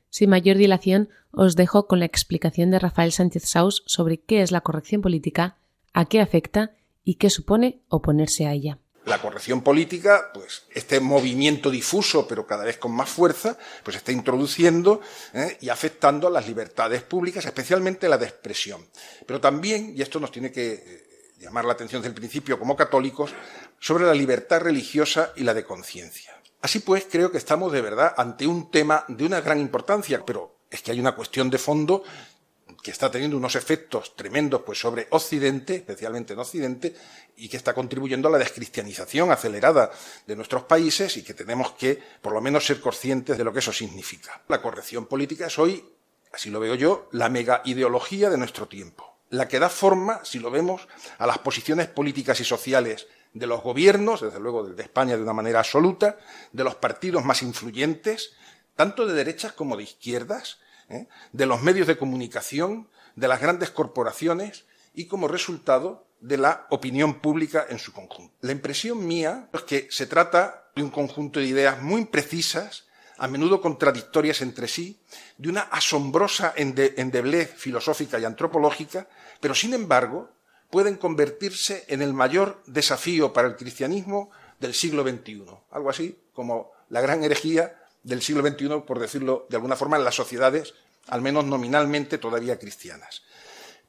Sin 0.09 0.31
mayor 0.31 0.57
dilación, 0.57 1.09
os 1.33 1.57
dejo 1.57 1.87
con 1.87 1.99
la 1.99 2.07
explicación 2.07 2.71
de 2.71 2.79
Rafael 2.79 3.13
Sánchez 3.13 3.45
Saus 3.45 3.83
sobre 3.87 4.21
qué 4.21 4.43
es 4.43 4.53
la 4.53 4.61
corrección 4.61 5.03
política, 5.03 5.59
a 5.93 6.07
qué 6.07 6.21
afecta 6.21 6.73
y 7.05 7.17
qué 7.17 7.29
supone 7.29 7.83
oponerse 7.89 8.47
a 8.47 8.53
ella 8.53 8.79
la 9.09 9.21
corrección 9.21 9.63
política, 9.63 10.31
pues 10.33 10.65
este 10.75 11.01
movimiento 11.01 11.71
difuso, 11.71 12.29
pero 12.29 12.47
cada 12.47 12.65
vez 12.65 12.79
con 12.79 12.93
más 12.93 13.09
fuerza, 13.09 13.57
pues 13.83 13.97
está 13.97 14.13
introduciendo 14.13 15.01
¿eh? 15.33 15.59
y 15.61 15.69
afectando 15.69 16.29
a 16.29 16.31
las 16.31 16.47
libertades 16.47 17.03
públicas, 17.03 17.45
especialmente 17.45 18.09
la 18.09 18.19
de 18.19 18.27
expresión. 18.27 18.87
Pero 19.27 19.41
también, 19.41 19.95
y 19.97 20.03
esto 20.03 20.21
nos 20.21 20.31
tiene 20.31 20.53
que 20.53 20.73
eh, 20.73 21.09
llamar 21.39 21.65
la 21.65 21.73
atención 21.73 22.03
desde 22.03 22.11
el 22.11 22.21
principio 22.21 22.59
como 22.59 22.77
católicos, 22.77 23.33
sobre 23.81 24.05
la 24.05 24.15
libertad 24.15 24.61
religiosa 24.61 25.33
y 25.37 25.43
la 25.43 25.55
de 25.55 25.65
conciencia. 25.65 26.41
Así 26.61 26.81
pues, 26.81 27.07
creo 27.11 27.31
que 27.31 27.39
estamos 27.39 27.73
de 27.73 27.81
verdad 27.81 28.15
ante 28.17 28.47
un 28.47 28.71
tema 28.71 29.05
de 29.09 29.25
una 29.25 29.41
gran 29.41 29.61
importancia, 29.61 30.25
pero 30.25 30.59
es 30.71 30.83
que 30.83 30.91
hay 30.91 31.01
una 31.01 31.15
cuestión 31.15 31.51
de 31.51 31.59
fondo 31.59 32.03
que 32.83 32.91
está 32.91 33.11
teniendo 33.11 33.37
unos 33.37 33.57
efectos 33.57 34.15
tremendos 34.15 34.63
pues, 34.63 34.79
sobre 34.79 35.07
Occidente, 35.11 35.77
especialmente 35.77 36.33
en 36.33 36.39
Occidente, 36.39 36.95
y 37.37 37.49
que 37.49 37.57
está 37.57 37.75
contribuyendo 37.75 38.29
a 38.29 38.31
la 38.31 38.39
descristianización 38.39 39.31
acelerada 39.31 39.91
de 40.27 40.37
nuestros 40.37 40.65
países 40.65 41.17
y 41.17 41.23
que 41.23 41.35
tenemos 41.35 41.73
que, 41.73 42.01
por 42.23 42.33
lo 42.33 42.41
menos, 42.41 42.67
ser 42.67 42.81
conscientes 42.81 43.37
de 43.37 43.45
lo 43.45 43.53
que 43.53 43.59
eso 43.59 43.73
significa. 43.73 44.43
La 44.49 44.63
corrección 44.63 45.07
política 45.07 45.47
es 45.47 45.59
hoy, 45.59 45.85
así 46.33 46.51
lo 46.51 46.61
veo 46.61 46.75
yo, 46.75 47.09
la 47.13 47.29
mega 47.29 47.63
ideología 47.65 48.31
de 48.31 48.39
nuestro 48.39 48.69
tiempo, 48.69 49.19
la 49.31 49.49
que 49.49 49.59
da 49.59 49.69
forma, 49.69 50.25
si 50.25 50.39
lo 50.39 50.51
vemos, 50.51 50.89
a 51.19 51.27
las 51.27 51.39
posiciones 51.39 51.89
políticas 51.89 52.41
y 52.41 52.45
sociales 52.45 53.07
de 53.35 53.47
los 53.47 53.63
gobiernos, 53.63 54.21
desde 54.21 54.41
luego 54.41 54.65
de 54.65 54.83
España 54.83 55.17
de 55.17 55.23
una 55.23 55.33
manera 55.33 55.61
absoluta, 55.61 56.19
de 56.53 56.65
los 56.65 56.77
partidos 56.77 57.25
más 57.25 57.43
influyentes, 57.43 58.33
tanto 58.75 59.07
de 59.07 59.15
derechas 59.15 59.53
como 59.53 59.77
de 59.77 59.83
izquierdas, 59.83 60.59
¿eh? 60.89 61.07
de 61.33 61.47
los 61.47 61.63
medios 61.63 61.87
de 61.87 61.99
comunicación, 61.99 62.89
de 63.17 63.29
las 63.29 63.41
grandes 63.41 63.71
corporaciones 63.71 64.65
y 64.95 65.07
como 65.07 65.29
resultado 65.29 66.07
de 66.21 66.37
la 66.37 66.67
opinión 66.71 67.21
pública 67.21 67.67
en 67.69 67.79
su 67.79 67.93
conjunto. 67.93 68.35
La 68.41 68.53
impresión 68.53 69.07
mía 69.07 69.49
es 69.53 69.63
que 69.63 69.89
se 69.91 70.07
trata 70.07 70.71
de 70.75 70.83
un 70.83 70.91
conjunto 70.91 71.41
de 71.41 71.47
ideas 71.47 71.81
muy 71.83 72.05
precisas, 72.07 72.87
a 73.17 73.27
menudo 73.27 73.61
contradictorias 73.61 74.41
entre 74.43 74.69
sí, 74.69 75.01
de 75.39 75.49
una 75.49 75.63
asombrosa 75.63 76.53
endeblez 76.57 77.53
filosófica 77.57 78.19
y 78.19 78.25
antropológica, 78.25 79.09
pero 79.41 79.55
sin 79.55 79.75
embargo 79.75 80.31
pueden 80.71 80.97
convertirse 80.97 81.85
en 81.89 82.03
el 82.03 82.13
mayor 82.13 82.63
desafío 82.67 83.33
para 83.33 83.49
el 83.49 83.57
cristianismo 83.57 84.31
del 84.61 84.75
siglo 84.75 85.03
XXI, 85.03 85.45
algo 85.71 85.91
así 85.91 86.19
como 86.33 86.73
la 86.89 87.01
gran 87.01 87.25
herejía 87.25 87.77
del 88.03 88.23
siglo 88.23 88.47
XXI, 88.47 88.83
por 88.87 88.99
decirlo 88.99 89.47
de 89.49 89.57
alguna 89.57 89.77
forma, 89.77 89.97
en 89.97 90.05
las 90.05 90.15
sociedades, 90.15 90.75
al 91.09 91.23
menos 91.23 91.45
nominalmente 91.45 92.19
todavía 92.19 92.59
cristianas. 92.59 93.23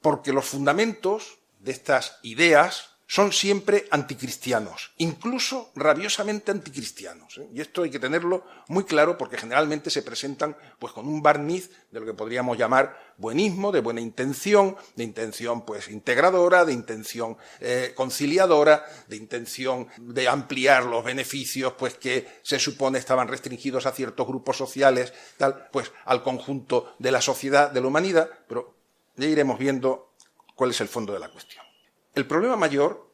Porque 0.02 0.34
los 0.34 0.46
fundamentos 0.46 1.40
de 1.60 1.72
estas 1.72 2.20
ideas 2.24 2.89
son 3.10 3.34
siempre 3.34 3.88
anticristianos, 3.90 4.92
incluso 4.98 5.72
rabiosamente 5.76 6.52
anticristianos. 6.52 7.40
¿eh? 7.40 7.50
Y 7.52 7.60
esto 7.60 7.82
hay 7.82 7.90
que 7.90 7.98
tenerlo 7.98 8.46
muy 8.68 8.84
claro 8.84 9.18
porque 9.18 9.36
generalmente 9.36 9.90
se 9.90 10.04
presentan 10.04 10.56
pues, 10.78 10.94
con 10.94 11.08
un 11.08 11.24
barniz 11.24 11.72
de 11.90 12.02
lo 12.02 12.06
que 12.06 12.14
podríamos 12.14 12.56
llamar 12.56 13.16
buenismo, 13.18 13.72
de 13.72 13.82
buena 13.82 14.00
intención, 14.00 14.78
de 14.96 15.04
intención 15.04 15.66
pues, 15.66 15.88
integradora, 15.90 16.66
de 16.66 16.74
intención 16.74 17.36
eh, 17.60 17.94
conciliadora, 17.96 18.86
de 19.08 19.16
intención 19.16 19.88
de 19.98 20.28
ampliar 20.28 20.86
los 20.86 21.04
beneficios 21.04 21.74
pues, 21.80 21.96
que 21.96 22.28
se 22.44 22.60
supone 22.60 23.00
estaban 23.00 23.28
restringidos 23.28 23.88
a 23.88 23.92
ciertos 23.92 24.28
grupos 24.28 24.56
sociales, 24.56 25.14
tal, 25.38 25.68
pues 25.72 25.92
al 26.06 26.22
conjunto 26.22 26.94
de 27.00 27.10
la 27.10 27.22
sociedad, 27.22 27.72
de 27.72 27.82
la 27.82 27.88
humanidad, 27.88 28.30
pero 28.48 28.76
ya 29.16 29.26
iremos 29.26 29.58
viendo 29.58 30.14
cuál 30.54 30.70
es 30.70 30.80
el 30.80 30.88
fondo 30.88 31.12
de 31.12 31.20
la 31.20 31.30
cuestión. 31.30 31.69
El 32.16 32.26
problema 32.26 32.56
mayor 32.56 33.10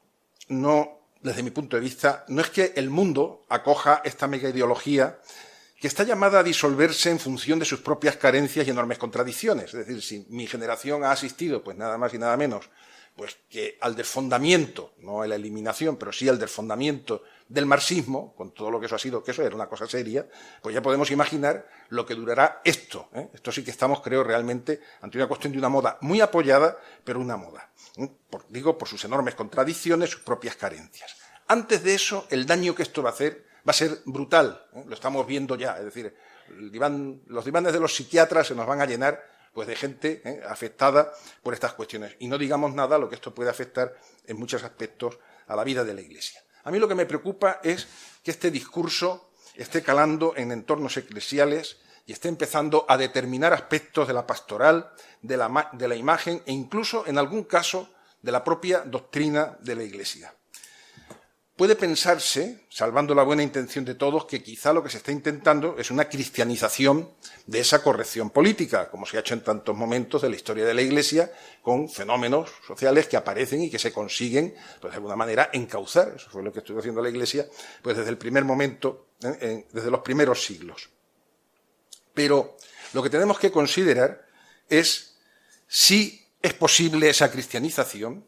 no 0.48 0.96
desde 1.26 1.44
mi 1.44 1.50
punto 1.50 1.76
de 1.76 1.82
vista, 1.82 2.24
no 2.28 2.42
es 2.42 2.52
que 2.52 2.74
el 2.76 2.92
mundo 2.92 3.46
acoja 3.50 4.02
esta 4.06 4.28
mega 4.28 4.48
ideología 4.48 5.20
que 5.80 5.88
está 5.88 6.04
llamada 6.04 6.40
a 6.40 6.44
disolverse 6.44 7.10
en 7.10 7.20
función 7.20 7.58
de 7.58 7.66
sus 7.66 7.82
propias 7.82 8.16
carencias 8.16 8.68
y 8.68 8.70
enormes 8.70 9.00
contradicciones. 9.00 9.74
Es 9.74 9.88
decir, 9.88 10.02
si 10.04 10.26
mi 10.30 10.46
generación 10.46 11.04
ha 11.04 11.12
asistido, 11.12 11.64
pues 11.64 11.78
nada 11.78 11.98
más 11.98 12.14
y 12.14 12.20
nada 12.20 12.38
menos, 12.38 12.70
pues 13.16 13.38
que 13.50 13.78
al 13.82 13.96
desfondamiento, 13.96 14.94
no 15.00 15.24
a 15.24 15.28
la 15.28 15.36
eliminación, 15.36 15.98
pero 15.98 16.14
sí 16.14 16.30
al 16.30 16.38
desfondamiento 16.38 17.24
del 17.48 17.66
marxismo, 17.66 18.34
con 18.36 18.52
todo 18.52 18.72
lo 18.72 18.80
que 18.80 18.88
eso 18.88 18.96
ha 18.96 19.00
sido, 19.00 19.24
que 19.24 19.32
eso 19.32 19.44
era 19.44 19.56
una 19.56 19.68
cosa 19.68 19.88
seria, 19.88 20.28
pues 20.62 20.74
ya 20.74 20.82
podemos 20.82 21.12
imaginar 21.12 21.68
lo 21.90 22.06
que 22.06 22.16
durará 22.16 22.62
esto. 22.64 23.10
¿eh? 23.14 23.30
Esto 23.34 23.52
sí 23.52 23.64
que 23.64 23.72
estamos, 23.72 24.02
creo, 24.02 24.24
realmente 24.24 24.82
ante 25.02 25.18
una 25.18 25.28
cuestión 25.28 25.54
de 25.54 25.60
una 25.60 25.70
moda 25.70 25.98
muy 26.02 26.22
apoyada, 26.22 26.78
pero 27.04 27.20
una 27.20 27.38
moda. 27.38 27.70
¿eh? 27.98 28.10
digo, 28.50 28.78
por 28.78 28.88
sus 28.88 29.04
enormes 29.06 29.36
contradicciones, 29.36 30.10
sus 30.10 30.22
propias 30.22 30.56
carencias. 30.56 31.16
Antes 31.48 31.84
de 31.84 31.94
eso, 31.94 32.26
el 32.32 32.46
daño 32.48 32.74
que 32.74 32.84
esto 32.84 33.04
va 33.04 33.10
a 33.10 33.14
hacer 33.14 33.46
va 33.68 33.72
a 33.72 33.74
ser 33.74 34.02
brutal. 34.06 34.66
¿eh? 34.74 34.84
Lo 34.88 34.94
estamos 34.94 35.26
viendo 35.26 35.56
ya. 35.56 35.78
Es 35.78 35.86
decir, 35.86 36.16
los 36.48 37.46
divanes 37.46 37.74
de 37.74 37.80
los 37.80 37.96
psiquiatras 37.96 38.48
se 38.48 38.56
nos 38.56 38.68
van 38.68 38.82
a 38.82 38.86
llenar 38.86 39.24
pues 39.54 39.68
de 39.68 39.76
gente 39.76 40.42
afectada 40.48 41.14
por 41.42 41.54
estas 41.54 41.74
cuestiones. 41.74 42.16
Y 42.20 42.28
no 42.28 42.38
digamos 42.38 42.74
nada 42.74 42.98
lo 42.98 43.08
que 43.08 43.16
esto 43.16 43.34
puede 43.34 43.50
afectar 43.50 43.96
en 44.26 44.38
muchos 44.38 44.64
aspectos 44.64 45.18
a 45.48 45.56
la 45.56 45.64
vida 45.64 45.84
de 45.84 45.94
la 45.94 46.02
Iglesia. 46.02 46.45
A 46.66 46.72
mí 46.72 46.80
lo 46.80 46.88
que 46.88 46.96
me 46.96 47.06
preocupa 47.06 47.60
es 47.64 47.88
que 48.24 48.32
este 48.32 48.50
discurso 48.50 49.30
esté 49.54 49.84
calando 49.84 50.34
en 50.36 50.52
entornos 50.52 50.98
eclesiales 50.98 51.78
y 52.08 52.12
esté 52.12 52.28
empezando 52.28 52.86
a 52.90 52.98
determinar 52.98 53.54
aspectos 53.54 54.08
de 54.08 54.14
la 54.14 54.26
pastoral, 54.26 54.92
de 55.22 55.38
la, 55.38 55.96
imagen 55.96 56.42
e 56.46 56.52
incluso, 56.52 57.06
en 57.06 57.20
algún 57.20 57.44
caso, 57.44 57.90
de 58.22 58.32
la 58.32 58.44
propia 58.44 58.80
doctrina 58.80 59.58
de 59.62 59.76
la 59.76 59.84
Iglesia. 59.84 60.34
Puede 61.56 61.78
pensarse, 61.78 62.66
salvando 62.70 63.16
la 63.16 63.24
buena 63.24 63.42
intención 63.42 63.86
de 63.86 63.96
todos, 63.96 64.26
que 64.26 64.44
quizá 64.44 64.74
lo 64.74 64.84
que 64.84 64.90
se 64.90 64.98
está 64.98 65.14
intentando 65.14 65.78
es 65.78 65.90
una 65.90 66.10
cristianización 66.10 67.12
de 67.46 67.62
esa 67.62 67.82
corrección 67.82 68.30
política, 68.30 68.90
como 68.90 69.06
se 69.06 69.16
ha 69.16 69.22
hecho 69.22 69.36
en 69.36 69.42
tantos 69.42 69.74
momentos 69.74 70.22
de 70.22 70.30
la 70.30 70.36
historia 70.36 70.66
de 70.66 70.74
la 70.74 70.82
Iglesia, 70.82 71.32
con 71.62 71.88
fenómenos 71.88 72.52
sociales 72.68 73.08
que 73.08 73.16
aparecen 73.16 73.62
y 73.62 73.70
que 73.70 73.80
se 73.80 73.94
consiguen, 73.94 74.54
pues 74.82 74.92
de 74.92 74.98
alguna 74.98 75.16
manera, 75.16 75.50
encauzar. 75.54 76.16
Eso 76.18 76.30
fue 76.30 76.44
lo 76.44 76.52
que 76.52 76.60
estuvo 76.60 76.80
haciendo 76.80 77.02
la 77.02 77.08
Iglesia, 77.08 77.48
pues 77.82 77.96
desde 77.96 78.10
el 78.10 78.18
primer 78.18 78.44
momento, 78.44 79.08
desde 79.22 79.90
los 79.90 80.02
primeros 80.02 80.44
siglos. 80.44 80.90
Pero 82.14 82.58
lo 82.92 83.02
que 83.02 83.10
tenemos 83.10 83.40
que 83.40 83.52
considerar 83.52 84.28
es 84.68 85.16
si 85.70 86.28
es 86.42 86.54
posible 86.54 87.10
esa 87.10 87.32
cristianización 87.32 88.28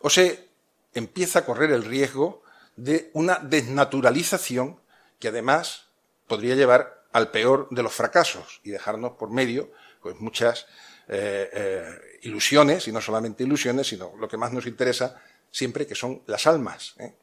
o 0.00 0.10
se 0.10 0.50
empieza 0.92 1.38
a 1.38 1.46
correr 1.46 1.70
el 1.70 1.82
riesgo 1.82 2.42
de 2.76 3.10
una 3.14 3.38
desnaturalización 3.38 4.80
que 5.18 5.28
además 5.28 5.86
podría 6.26 6.54
llevar 6.54 7.04
al 7.12 7.30
peor 7.30 7.68
de 7.70 7.82
los 7.82 7.94
fracasos 7.94 8.60
y 8.62 8.70
dejarnos 8.70 9.12
por 9.12 9.30
medio 9.30 9.72
pues 10.02 10.20
muchas 10.20 10.66
eh, 11.08 11.50
eh, 11.52 12.18
ilusiones, 12.22 12.86
y 12.88 12.92
no 12.92 13.00
solamente 13.00 13.44
ilusiones, 13.44 13.88
sino 13.88 14.12
lo 14.18 14.28
que 14.28 14.36
más 14.36 14.52
nos 14.52 14.66
interesa 14.66 15.20
siempre, 15.50 15.86
que 15.86 15.94
son 15.94 16.22
las 16.26 16.46
almas. 16.46 16.94
¿eh? 16.98 17.14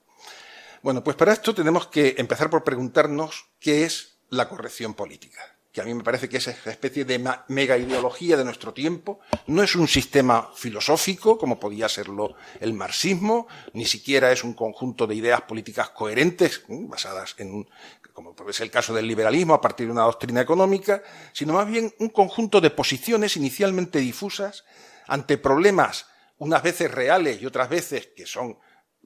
Bueno, 0.81 1.03
pues 1.03 1.15
para 1.15 1.33
esto 1.33 1.53
tenemos 1.53 1.87
que 1.87 2.15
empezar 2.17 2.49
por 2.49 2.63
preguntarnos 2.63 3.47
qué 3.59 3.83
es 3.83 4.15
la 4.29 4.49
corrección 4.49 4.93
política 4.93 5.52
que 5.73 5.81
a 5.81 5.86
mí 5.86 5.93
me 5.95 6.03
parece 6.03 6.29
que 6.29 6.38
es 6.38 6.47
esa 6.47 6.69
especie 6.69 7.03
de 7.03 7.19
mega 7.47 7.77
ideología 7.77 8.38
de 8.38 8.45
nuestro 8.45 8.73
tiempo, 8.73 9.19
no 9.47 9.63
es 9.63 9.75
un 9.75 9.88
sistema 9.88 10.51
filosófico, 10.55 11.39
como 11.39 11.59
podía 11.59 11.89
serlo 11.89 12.36
el 12.59 12.73
marxismo, 12.73 13.47
ni 13.73 13.86
siquiera 13.86 14.31
es 14.31 14.43
un 14.43 14.53
conjunto 14.53 15.07
de 15.07 15.15
ideas 15.15 15.41
políticas 15.41 15.89
coherentes, 15.89 16.63
basadas 16.67 17.33
en 17.39 17.67
como 18.13 18.36
puede 18.36 18.53
ser 18.53 18.65
el 18.65 18.71
caso 18.71 18.93
del 18.93 19.07
liberalismo, 19.07 19.55
a 19.55 19.62
partir 19.62 19.88
de 19.88 19.93
una 19.93 20.03
doctrina 20.03 20.41
económica, 20.41 21.01
sino 21.33 21.53
más 21.53 21.67
bien 21.67 21.91
un 21.97 22.09
conjunto 22.09 22.62
de 22.62 22.69
posiciones 22.69 23.36
inicialmente 23.38 23.97
difusas 23.97 24.65
ante 25.07 25.39
problemas 25.39 26.05
unas 26.38 26.62
veces 26.62 26.91
reales 26.91 27.41
y 27.41 27.47
otras 27.47 27.69
veces 27.69 28.09
que 28.15 28.27
son 28.27 28.59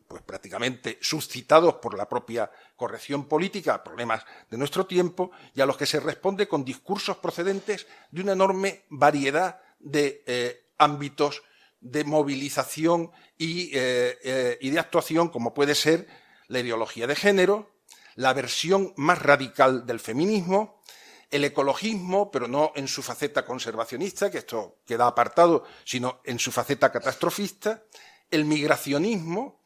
pues 0.07 0.23
prácticamente 0.23 0.97
suscitados 1.01 1.75
por 1.75 1.97
la 1.97 2.07
propia 2.07 2.51
corrección 2.77 3.25
política, 3.25 3.83
problemas 3.83 4.23
de 4.49 4.57
nuestro 4.57 4.85
tiempo, 4.85 5.31
y 5.53 5.59
a 5.59 5.65
los 5.65 5.75
que 5.75 5.85
se 5.85 5.99
responde 5.99 6.47
con 6.47 6.63
discursos 6.63 7.17
procedentes 7.17 7.87
de 8.11 8.21
una 8.21 8.31
enorme 8.31 8.85
variedad 8.89 9.59
de 9.79 10.23
eh, 10.25 10.67
ámbitos 10.77 11.43
de 11.81 12.03
movilización 12.05 13.11
y, 13.37 13.71
eh, 13.73 14.17
eh, 14.23 14.57
y 14.61 14.69
de 14.69 14.79
actuación, 14.79 15.29
como 15.29 15.53
puede 15.53 15.75
ser 15.75 16.07
la 16.47 16.59
ideología 16.59 17.07
de 17.07 17.15
género, 17.15 17.75
la 18.15 18.33
versión 18.33 18.93
más 18.95 19.21
radical 19.21 19.85
del 19.85 19.99
feminismo, 19.99 20.81
el 21.29 21.43
ecologismo, 21.43 22.31
pero 22.31 22.47
no 22.47 22.71
en 22.75 22.87
su 22.87 23.03
faceta 23.03 23.45
conservacionista, 23.45 24.31
que 24.31 24.39
esto 24.39 24.77
queda 24.85 25.07
apartado, 25.07 25.65
sino 25.83 26.21
en 26.23 26.39
su 26.39 26.51
faceta 26.51 26.91
catastrofista, 26.91 27.83
el 28.31 28.45
migracionismo, 28.45 29.61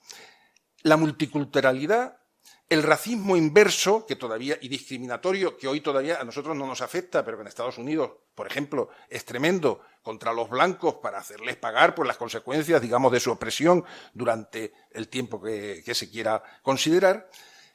la 0.83 0.97
multiculturalidad, 0.97 2.20
el 2.71 2.83
racismo 2.83 3.35
inverso, 3.35 4.05
que 4.05 4.15
todavía, 4.15 4.57
y 4.61 4.69
discriminatorio, 4.69 5.57
que 5.57 5.67
hoy 5.67 5.81
todavía 5.81 6.21
a 6.21 6.23
nosotros 6.23 6.55
no 6.55 6.65
nos 6.65 6.79
afecta, 6.79 7.25
pero 7.25 7.35
que 7.35 7.41
en 7.41 7.47
Estados 7.47 7.77
Unidos, 7.77 8.11
por 8.33 8.47
ejemplo, 8.47 8.87
es 9.09 9.25
tremendo 9.25 9.81
contra 10.01 10.31
los 10.31 10.49
blancos 10.49 10.95
para 11.03 11.19
hacerles 11.19 11.57
pagar 11.57 11.93
por 11.93 12.07
las 12.07 12.15
consecuencias, 12.15 12.81
digamos, 12.81 13.11
de 13.11 13.19
su 13.19 13.29
opresión 13.29 13.83
durante 14.13 14.71
el 14.91 15.09
tiempo 15.09 15.41
que, 15.41 15.83
que 15.85 15.93
se 15.93 16.09
quiera 16.09 16.41
considerar, 16.61 17.29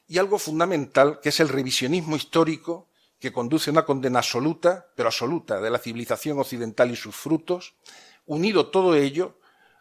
y 0.09 0.16
algo 0.16 0.38
fundamental, 0.38 1.20
que 1.20 1.28
es 1.28 1.40
el 1.40 1.50
revisionismo 1.50 2.16
histórico, 2.16 2.88
que 3.18 3.35
conduce 3.35 3.68
a 3.68 3.72
una 3.72 3.85
condena 3.85 4.20
absoluta, 4.20 4.87
pero 4.96 5.11
absoluta, 5.11 5.61
de 5.61 5.68
la 5.68 5.78
civilización 5.78 6.38
occidental 6.38 6.90
y 6.90 6.96
sus 6.96 7.14
frutos, 7.14 7.74
unido 8.24 8.70
todo 8.70 8.94
ello 8.94 9.38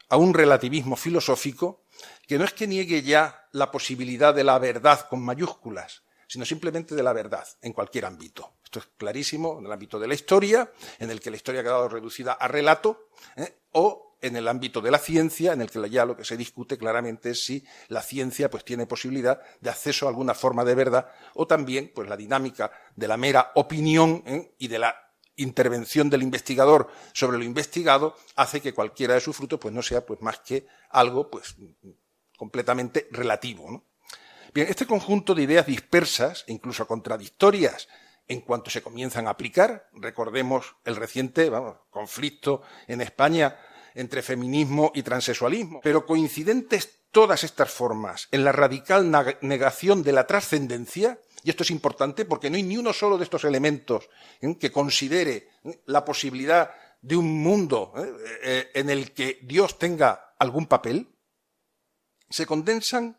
a 0.10 0.18
un 0.18 0.34
relativismo 0.34 0.98
filosófico 0.98 1.85
que 2.28 2.38
no 2.38 2.46
es 2.46 2.54
que 2.54 2.68
niegue 2.68 3.02
ya 3.02 3.48
la 3.52 3.72
posibilidad 3.72 4.34
de 4.34 4.44
la 4.44 4.60
verdad 4.60 5.08
con 5.10 5.24
mayúsculas, 5.24 6.04
sino 6.28 6.46
simplemente 6.46 6.96
de 6.96 7.04
la 7.04 7.14
verdad 7.14 7.48
en 7.62 7.74
cualquier 7.74 8.06
ámbito. 8.06 8.56
Esto 8.64 8.80
es 8.80 8.86
clarísimo 8.98 9.60
en 9.60 9.66
el 9.66 9.72
ámbito 9.72 10.00
de 10.00 10.08
la 10.08 10.16
historia, 10.16 10.72
en 11.00 11.12
el 11.12 11.20
que 11.20 11.30
la 11.30 11.38
historia 11.38 11.62
ha 11.62 11.64
quedado 11.64 11.88
reducida 11.88 12.34
a 12.34 12.48
relato, 12.48 13.10
¿eh? 13.36 13.62
o 13.72 14.18
en 14.22 14.36
el 14.36 14.48
ámbito 14.48 14.82
de 14.82 14.92
la 14.92 14.98
ciencia, 14.98 15.54
en 15.54 15.62
el 15.62 15.70
que 15.70 15.88
ya 15.90 16.06
lo 16.06 16.18
que 16.18 16.26
se 16.26 16.36
discute 16.36 16.78
claramente 16.78 17.32
es 17.32 17.46
si 17.46 17.64
la 17.90 18.02
ciencia 18.02 18.50
pues, 18.50 18.66
tiene 18.66 18.88
posibilidad 18.88 19.40
de 19.62 19.70
acceso 19.70 20.06
a 20.06 20.10
alguna 20.10 20.34
forma 20.34 20.66
de 20.66 20.76
verdad, 20.76 21.10
o 21.36 21.46
también 21.46 21.92
pues, 21.94 22.10
la 22.10 22.18
dinámica 22.18 22.72
de 22.96 23.08
la 23.08 23.18
mera 23.18 23.52
opinión 23.56 24.24
¿eh? 24.26 24.56
y 24.58 24.68
de 24.68 24.80
la 24.80 25.05
intervención 25.38 26.10
del 26.10 26.24
investigador 26.24 26.90
sobre 27.14 27.38
lo 27.38 27.44
investigado 27.44 28.16
hace 28.36 28.62
que 28.62 28.74
cualquiera 28.74 29.14
de 29.14 29.22
sus 29.22 29.36
frutos 29.36 29.60
pues 29.60 29.74
no 29.74 29.82
sea 29.82 30.06
pues 30.06 30.22
más 30.22 30.40
que 30.40 30.68
algo 30.90 31.30
pues 31.30 31.56
completamente 32.38 33.08
relativo. 33.12 33.84
Bien, 34.54 34.68
este 34.70 34.86
conjunto 34.86 35.36
de 35.36 35.44
ideas 35.44 35.66
dispersas 35.66 36.46
e 36.48 36.54
incluso 36.54 36.88
contradictorias 36.88 37.88
en 38.28 38.42
cuanto 38.42 38.72
se 38.72 38.82
comienzan 38.82 39.28
a 39.28 39.32
aplicar, 39.32 39.90
recordemos 39.94 40.76
el 40.84 40.96
reciente 40.96 41.52
conflicto 41.90 42.62
en 42.88 43.02
España 43.02 43.58
entre 43.94 44.22
feminismo 44.22 44.92
y 44.96 45.04
transexualismo, 45.04 45.80
pero 45.84 46.06
coincidentes 46.06 47.06
todas 47.12 47.44
estas 47.44 47.72
formas 47.72 48.28
en 48.32 48.44
la 48.44 48.52
radical 48.52 49.10
negación 49.42 50.04
de 50.04 50.12
la 50.12 50.28
trascendencia, 50.28 51.20
y 51.46 51.52
esto 51.52 51.62
es 51.62 51.70
importante 51.70 52.26
porque 52.26 52.50
no 52.50 52.56
hay 52.56 52.64
ni 52.64 52.76
uno 52.76 52.92
solo 52.92 53.20
de 53.20 53.24
estos 53.24 53.44
elementos 53.44 54.10
¿eh? 54.42 54.58
que 54.58 54.72
considere 54.72 55.50
¿eh? 55.64 55.84
la 55.86 56.04
posibilidad 56.04 56.72
de 57.00 57.16
un 57.16 57.44
mundo 57.44 57.94
¿eh? 58.42 58.72
en 58.74 58.90
el 58.90 59.14
que 59.14 59.42
Dios 59.44 59.78
tenga 59.78 60.34
algún 60.40 60.66
papel, 60.66 61.08
se 62.28 62.48
condensan 62.48 63.16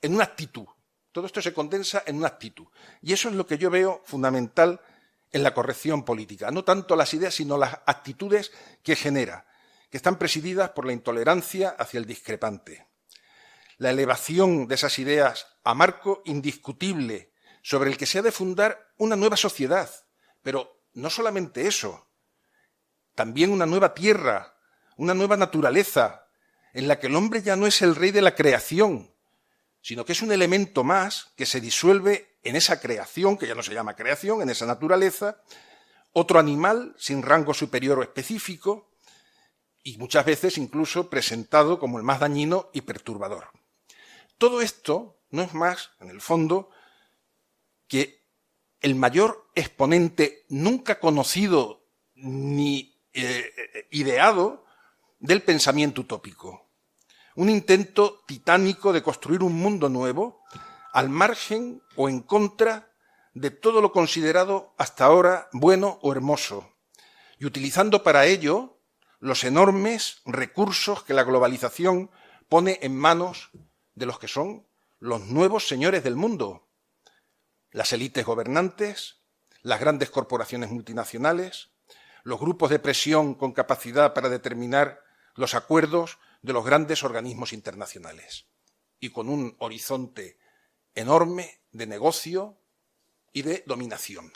en 0.00 0.14
una 0.14 0.24
actitud. 0.24 0.64
Todo 1.12 1.26
esto 1.26 1.42
se 1.42 1.52
condensa 1.52 2.02
en 2.06 2.16
una 2.16 2.28
actitud. 2.28 2.66
Y 3.02 3.12
eso 3.12 3.28
es 3.28 3.34
lo 3.34 3.46
que 3.46 3.58
yo 3.58 3.68
veo 3.68 4.00
fundamental 4.06 4.80
en 5.30 5.42
la 5.42 5.52
corrección 5.52 6.02
política. 6.02 6.50
No 6.50 6.64
tanto 6.64 6.96
las 6.96 7.12
ideas, 7.12 7.34
sino 7.34 7.58
las 7.58 7.80
actitudes 7.84 8.52
que 8.82 8.96
genera, 8.96 9.46
que 9.90 9.98
están 9.98 10.16
presididas 10.16 10.70
por 10.70 10.86
la 10.86 10.94
intolerancia 10.94 11.76
hacia 11.78 11.98
el 11.98 12.06
discrepante. 12.06 12.86
La 13.76 13.90
elevación 13.90 14.66
de 14.66 14.76
esas 14.76 14.98
ideas 14.98 15.46
a 15.62 15.74
marco 15.74 16.22
indiscutible 16.24 17.35
sobre 17.66 17.90
el 17.90 17.96
que 17.96 18.06
se 18.06 18.20
ha 18.20 18.22
de 18.22 18.30
fundar 18.30 18.92
una 18.96 19.16
nueva 19.16 19.36
sociedad. 19.36 19.90
Pero 20.44 20.84
no 20.94 21.10
solamente 21.10 21.66
eso, 21.66 22.06
también 23.16 23.50
una 23.50 23.66
nueva 23.66 23.92
tierra, 23.92 24.54
una 24.96 25.14
nueva 25.14 25.36
naturaleza, 25.36 26.28
en 26.74 26.86
la 26.86 27.00
que 27.00 27.08
el 27.08 27.16
hombre 27.16 27.42
ya 27.42 27.56
no 27.56 27.66
es 27.66 27.82
el 27.82 27.96
rey 27.96 28.12
de 28.12 28.22
la 28.22 28.36
creación, 28.36 29.12
sino 29.80 30.04
que 30.04 30.12
es 30.12 30.22
un 30.22 30.30
elemento 30.30 30.84
más 30.84 31.32
que 31.34 31.44
se 31.44 31.60
disuelve 31.60 32.36
en 32.44 32.54
esa 32.54 32.80
creación, 32.80 33.36
que 33.36 33.48
ya 33.48 33.56
no 33.56 33.64
se 33.64 33.74
llama 33.74 33.96
creación, 33.96 34.42
en 34.42 34.50
esa 34.50 34.64
naturaleza, 34.64 35.42
otro 36.12 36.38
animal 36.38 36.94
sin 36.96 37.20
rango 37.20 37.52
superior 37.52 37.98
o 37.98 38.02
específico, 38.04 38.92
y 39.82 39.98
muchas 39.98 40.24
veces 40.24 40.56
incluso 40.56 41.10
presentado 41.10 41.80
como 41.80 41.98
el 41.98 42.04
más 42.04 42.20
dañino 42.20 42.70
y 42.72 42.82
perturbador. 42.82 43.48
Todo 44.38 44.60
esto 44.60 45.18
no 45.30 45.42
es 45.42 45.52
más, 45.52 45.90
en 45.98 46.10
el 46.10 46.20
fondo, 46.20 46.70
que 47.88 48.24
el 48.80 48.94
mayor 48.94 49.50
exponente 49.54 50.44
nunca 50.48 51.00
conocido 51.00 51.86
ni 52.14 52.96
eh, 53.12 53.86
ideado 53.90 54.64
del 55.18 55.42
pensamiento 55.42 56.02
utópico. 56.02 56.66
Un 57.34 57.50
intento 57.50 58.22
titánico 58.26 58.92
de 58.92 59.02
construir 59.02 59.42
un 59.42 59.54
mundo 59.54 59.88
nuevo 59.88 60.42
al 60.92 61.10
margen 61.10 61.82
o 61.96 62.08
en 62.08 62.20
contra 62.20 62.92
de 63.34 63.50
todo 63.50 63.82
lo 63.82 63.92
considerado 63.92 64.74
hasta 64.78 65.04
ahora 65.04 65.48
bueno 65.52 65.98
o 66.00 66.12
hermoso, 66.12 66.72
y 67.38 67.44
utilizando 67.44 68.02
para 68.02 68.24
ello 68.24 68.78
los 69.20 69.44
enormes 69.44 70.22
recursos 70.24 71.02
que 71.02 71.12
la 71.12 71.24
globalización 71.24 72.10
pone 72.48 72.78
en 72.80 72.96
manos 72.96 73.50
de 73.94 74.06
los 74.06 74.18
que 74.18 74.28
son 74.28 74.66
los 75.00 75.26
nuevos 75.26 75.68
señores 75.68 76.02
del 76.02 76.16
mundo, 76.16 76.65
las 77.76 77.92
élites 77.92 78.24
gobernantes, 78.24 79.18
las 79.60 79.80
grandes 79.80 80.08
corporaciones 80.08 80.70
multinacionales, 80.70 81.72
los 82.22 82.40
grupos 82.40 82.70
de 82.70 82.78
presión 82.78 83.34
con 83.34 83.52
capacidad 83.52 84.14
para 84.14 84.30
determinar 84.30 85.04
los 85.34 85.54
acuerdos 85.54 86.18
de 86.40 86.54
los 86.54 86.64
grandes 86.64 87.04
organismos 87.04 87.52
internacionales 87.52 88.46
y 88.98 89.10
con 89.10 89.28
un 89.28 89.56
horizonte 89.58 90.38
enorme 90.94 91.60
de 91.70 91.86
negocio 91.86 92.56
y 93.34 93.42
de 93.42 93.62
dominación. 93.66 94.32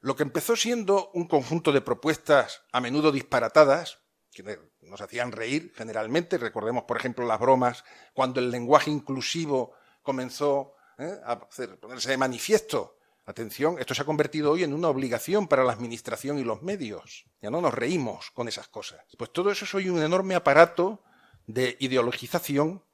Lo 0.00 0.16
que 0.16 0.22
empezó 0.22 0.56
siendo 0.56 1.10
un 1.12 1.28
conjunto 1.28 1.72
de 1.72 1.82
propuestas 1.82 2.62
a 2.72 2.80
menudo 2.80 3.12
disparatadas, 3.12 3.98
que 4.32 4.58
nos 4.80 5.02
hacían 5.02 5.30
reír 5.30 5.74
generalmente, 5.76 6.38
recordemos 6.38 6.84
por 6.84 6.96
ejemplo 6.96 7.26
las 7.26 7.38
bromas 7.38 7.84
cuando 8.14 8.40
el 8.40 8.50
lenguaje 8.50 8.90
inclusivo 8.90 9.74
comenzó 10.02 10.75
¿eh? 10.98 11.20
a 11.24 11.38
ponerse 11.80 12.10
de 12.10 12.16
manifiesto. 12.16 12.98
Atención, 13.28 13.78
esto 13.80 13.92
se 13.92 14.02
ha 14.02 14.06
convertido 14.06 14.52
hoy 14.52 14.62
en 14.62 14.72
una 14.72 14.88
obligación 14.88 15.48
para 15.48 15.64
la 15.64 15.72
administración 15.72 16.38
y 16.38 16.44
los 16.44 16.62
medios. 16.62 17.26
Ya 17.42 17.50
no 17.50 17.60
nos 17.60 17.74
reímos 17.74 18.30
con 18.30 18.46
esas 18.46 18.68
cosas. 18.68 19.04
Pues 19.18 19.32
todo 19.32 19.50
eso 19.50 19.64
es 19.64 19.74
hoy 19.74 19.88
un 19.88 20.00
enorme 20.00 20.36
aparato 20.36 21.02
de 21.46 21.76
ideologización 21.80 22.84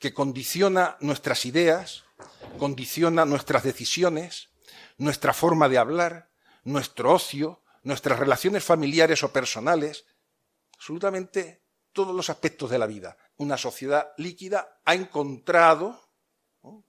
que 0.00 0.12
condiciona 0.12 0.96
nuestras 1.00 1.46
ideas, 1.46 2.04
condiciona 2.58 3.24
nuestras 3.24 3.62
decisiones, 3.62 4.50
nuestra 4.98 5.32
forma 5.32 5.68
de 5.68 5.78
hablar, 5.78 6.30
nuestro 6.64 7.14
ocio, 7.14 7.62
nuestras 7.82 8.18
relaciones 8.18 8.64
familiares 8.64 9.22
o 9.22 9.32
personales, 9.32 10.04
absolutamente 10.74 11.62
todos 11.92 12.14
los 12.14 12.28
aspectos 12.28 12.70
de 12.70 12.78
la 12.78 12.86
vida. 12.86 13.16
Una 13.36 13.56
sociedad 13.56 14.12
líquida 14.18 14.80
ha 14.84 14.94
encontrado 14.94 16.05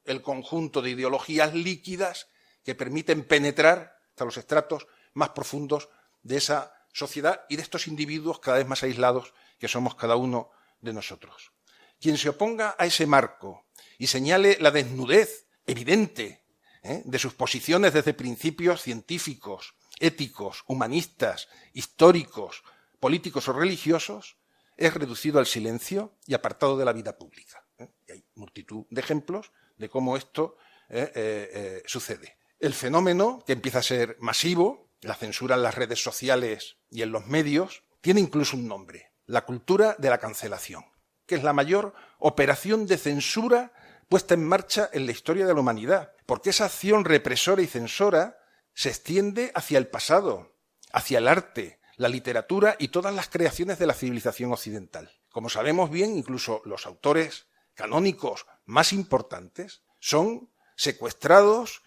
el 0.05 0.21
conjunto 0.21 0.81
de 0.81 0.91
ideologías 0.91 1.53
líquidas 1.53 2.27
que 2.63 2.75
permiten 2.75 3.25
penetrar 3.25 3.97
hasta 4.09 4.25
los 4.25 4.37
estratos 4.37 4.87
más 5.13 5.29
profundos 5.29 5.89
de 6.23 6.37
esa 6.37 6.73
sociedad 6.93 7.45
y 7.49 7.55
de 7.55 7.61
estos 7.61 7.87
individuos 7.87 8.39
cada 8.39 8.57
vez 8.57 8.67
más 8.67 8.83
aislados 8.83 9.33
que 9.59 9.67
somos 9.67 9.95
cada 9.95 10.15
uno 10.15 10.49
de 10.81 10.93
nosotros. 10.93 11.51
Quien 11.99 12.17
se 12.17 12.29
oponga 12.29 12.75
a 12.77 12.85
ese 12.85 13.07
marco 13.07 13.67
y 13.97 14.07
señale 14.07 14.57
la 14.59 14.71
desnudez 14.71 15.47
evidente 15.65 16.43
¿eh? 16.83 17.01
de 17.05 17.19
sus 17.19 17.33
posiciones 17.33 17.93
desde 17.93 18.13
principios 18.13 18.81
científicos, 18.81 19.75
éticos, 19.99 20.63
humanistas, 20.67 21.47
históricos, 21.73 22.63
políticos 22.99 23.47
o 23.47 23.53
religiosos, 23.53 24.37
es 24.75 24.93
reducido 24.93 25.39
al 25.39 25.47
silencio 25.47 26.13
y 26.25 26.33
apartado 26.33 26.77
de 26.77 26.85
la 26.85 26.93
vida 26.93 27.17
pública. 27.17 27.65
¿eh? 27.79 27.89
Y 28.07 28.11
hay 28.11 28.25
multitud 28.35 28.85
de 28.89 29.01
ejemplos 29.01 29.51
de 29.77 29.89
cómo 29.89 30.17
esto 30.17 30.57
¿eh? 30.89 31.83
sucede. 31.85 32.37
El 32.59 32.73
fenómeno, 32.73 33.43
que 33.45 33.53
empieza 33.53 33.79
a 33.79 33.83
ser 33.83 34.17
masivo, 34.19 34.89
la 35.01 35.15
censura 35.15 35.55
en 35.55 35.63
las 35.63 35.75
redes 35.75 36.01
sociales 36.01 36.77
y 36.89 37.01
en 37.03 37.11
los 37.11 37.27
medios, 37.27 37.83
tiene 38.01 38.19
incluso 38.19 38.57
un 38.57 38.67
nombre, 38.67 39.11
la 39.25 39.45
cultura 39.45 39.95
de 39.99 40.09
la 40.09 40.17
cancelación 40.17 40.83
que 41.27 41.35
es 41.35 41.43
la 41.43 41.53
mayor 41.53 41.93
operación 42.17 42.87
de 42.87 42.97
censura 42.97 43.73
puesta 44.09 44.33
en 44.33 44.47
marcha 44.47 44.89
en 44.93 45.05
la 45.05 45.11
historia 45.11 45.45
de 45.45 45.53
la 45.53 45.59
humanidad, 45.59 46.13
porque 46.25 46.49
esa 46.49 46.65
acción 46.65 47.05
represora 47.05 47.61
y 47.61 47.67
censora 47.67 48.39
se 48.73 48.89
extiende 48.89 49.51
hacia 49.53 49.77
el 49.77 49.87
pasado, 49.87 50.55
hacia 50.93 51.17
el 51.17 51.27
arte, 51.27 51.79
la 51.97 52.07
literatura 52.07 52.75
y 52.79 52.87
todas 52.87 53.13
las 53.13 53.27
creaciones 53.27 53.77
de 53.77 53.87
la 53.87 53.93
civilización 53.93 54.53
occidental. 54.53 55.11
Como 55.29 55.49
sabemos 55.49 55.91
bien, 55.91 56.15
incluso 56.15 56.61
los 56.63 56.85
autores 56.85 57.46
canónicos 57.77 58.47
más 58.65 58.91
importantes 58.91 59.83
son 59.99 60.49
secuestrados, 60.75 61.83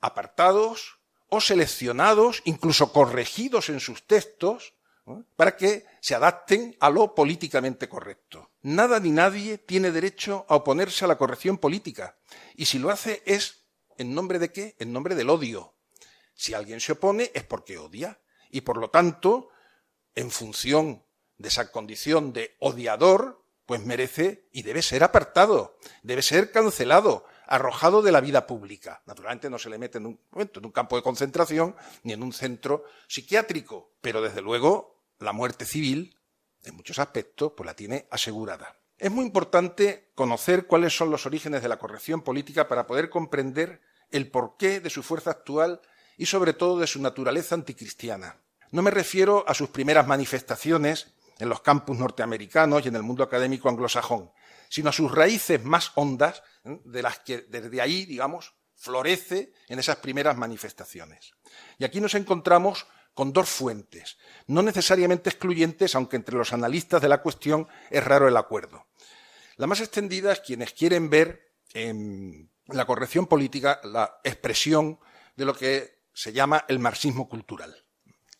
apartados 0.00 0.98
o 1.28 1.40
seleccionados, 1.40 2.42
incluso 2.44 2.92
corregidos 2.92 3.70
en 3.70 3.80
sus 3.80 4.06
textos, 4.06 4.74
para 5.36 5.56
que 5.56 5.86
se 6.00 6.14
adapten 6.14 6.76
a 6.78 6.90
lo 6.90 7.14
políticamente 7.14 7.88
correcto. 7.88 8.50
Nada 8.62 9.00
ni 9.00 9.10
nadie 9.10 9.58
tiene 9.58 9.90
derecho 9.90 10.44
a 10.48 10.56
oponerse 10.56 11.04
a 11.04 11.08
la 11.08 11.18
corrección 11.18 11.58
política. 11.58 12.16
Y 12.54 12.66
si 12.66 12.78
lo 12.78 12.90
hace 12.90 13.22
es 13.24 13.64
en 13.98 14.14
nombre 14.14 14.38
de 14.38 14.52
qué? 14.52 14.76
En 14.78 14.92
nombre 14.92 15.14
del 15.14 15.30
odio. 15.30 15.74
Si 16.34 16.54
alguien 16.54 16.80
se 16.80 16.92
opone 16.92 17.30
es 17.34 17.44
porque 17.44 17.78
odia. 17.78 18.20
Y 18.50 18.60
por 18.60 18.76
lo 18.76 18.90
tanto, 18.90 19.48
en 20.14 20.30
función 20.30 21.04
de 21.38 21.48
esa 21.48 21.72
condición 21.72 22.32
de 22.32 22.56
odiador, 22.60 23.39
pues 23.70 23.86
merece 23.86 24.48
y 24.50 24.64
debe 24.64 24.82
ser 24.82 25.04
apartado, 25.04 25.78
debe 26.02 26.22
ser 26.22 26.50
cancelado, 26.50 27.24
arrojado 27.46 28.02
de 28.02 28.10
la 28.10 28.20
vida 28.20 28.44
pública. 28.44 29.00
Naturalmente 29.06 29.48
no 29.48 29.60
se 29.60 29.70
le 29.70 29.78
mete 29.78 29.98
en 29.98 30.06
un 30.06 30.20
en 30.34 30.66
un 30.66 30.72
campo 30.72 30.96
de 30.96 31.04
concentración 31.04 31.76
ni 32.02 32.12
en 32.12 32.24
un 32.24 32.32
centro 32.32 32.82
psiquiátrico, 33.06 33.92
pero 34.00 34.22
desde 34.22 34.42
luego 34.42 35.04
la 35.20 35.32
muerte 35.32 35.66
civil, 35.66 36.18
en 36.64 36.74
muchos 36.74 36.98
aspectos, 36.98 37.52
pues 37.56 37.64
la 37.64 37.74
tiene 37.74 38.08
asegurada. 38.10 38.76
Es 38.98 39.12
muy 39.12 39.24
importante 39.24 40.10
conocer 40.16 40.66
cuáles 40.66 40.96
son 40.96 41.12
los 41.12 41.24
orígenes 41.24 41.62
de 41.62 41.68
la 41.68 41.78
corrección 41.78 42.22
política 42.22 42.66
para 42.66 42.88
poder 42.88 43.08
comprender 43.08 43.82
el 44.10 44.32
porqué 44.32 44.80
de 44.80 44.90
su 44.90 45.04
fuerza 45.04 45.30
actual 45.30 45.80
y 46.18 46.26
sobre 46.26 46.54
todo 46.54 46.80
de 46.80 46.88
su 46.88 47.00
naturaleza 47.00 47.54
anticristiana. 47.54 48.40
No 48.72 48.82
me 48.82 48.90
refiero 48.90 49.44
a 49.46 49.54
sus 49.54 49.68
primeras 49.68 50.08
manifestaciones 50.08 51.14
en 51.40 51.48
los 51.48 51.60
campus 51.60 51.98
norteamericanos 51.98 52.84
y 52.84 52.88
en 52.88 52.96
el 52.96 53.02
mundo 53.02 53.24
académico 53.24 53.68
anglosajón, 53.68 54.30
sino 54.68 54.90
a 54.90 54.92
sus 54.92 55.10
raíces 55.10 55.62
más 55.64 55.92
hondas, 55.94 56.42
¿eh? 56.64 56.80
de 56.84 57.02
las 57.02 57.18
que 57.20 57.42
desde 57.42 57.80
ahí, 57.80 58.06
digamos, 58.06 58.54
florece 58.76 59.52
en 59.68 59.78
esas 59.78 59.96
primeras 59.96 60.36
manifestaciones. 60.36 61.32
Y 61.78 61.84
aquí 61.84 62.00
nos 62.00 62.14
encontramos 62.14 62.86
con 63.14 63.32
dos 63.32 63.48
fuentes, 63.48 64.16
no 64.46 64.62
necesariamente 64.62 65.28
excluyentes, 65.28 65.94
aunque 65.94 66.16
entre 66.16 66.36
los 66.36 66.52
analistas 66.52 67.02
de 67.02 67.08
la 67.08 67.20
cuestión 67.20 67.68
es 67.90 68.02
raro 68.02 68.28
el 68.28 68.36
acuerdo. 68.36 68.86
La 69.56 69.66
más 69.66 69.80
extendida 69.80 70.32
es 70.32 70.40
quienes 70.40 70.72
quieren 70.72 71.10
ver 71.10 71.52
en 71.74 72.50
la 72.68 72.86
corrección 72.86 73.26
política 73.26 73.80
la 73.84 74.20
expresión 74.24 74.98
de 75.36 75.44
lo 75.44 75.54
que 75.54 76.00
se 76.14 76.32
llama 76.32 76.64
el 76.68 76.78
marxismo 76.78 77.28
cultural, 77.28 77.84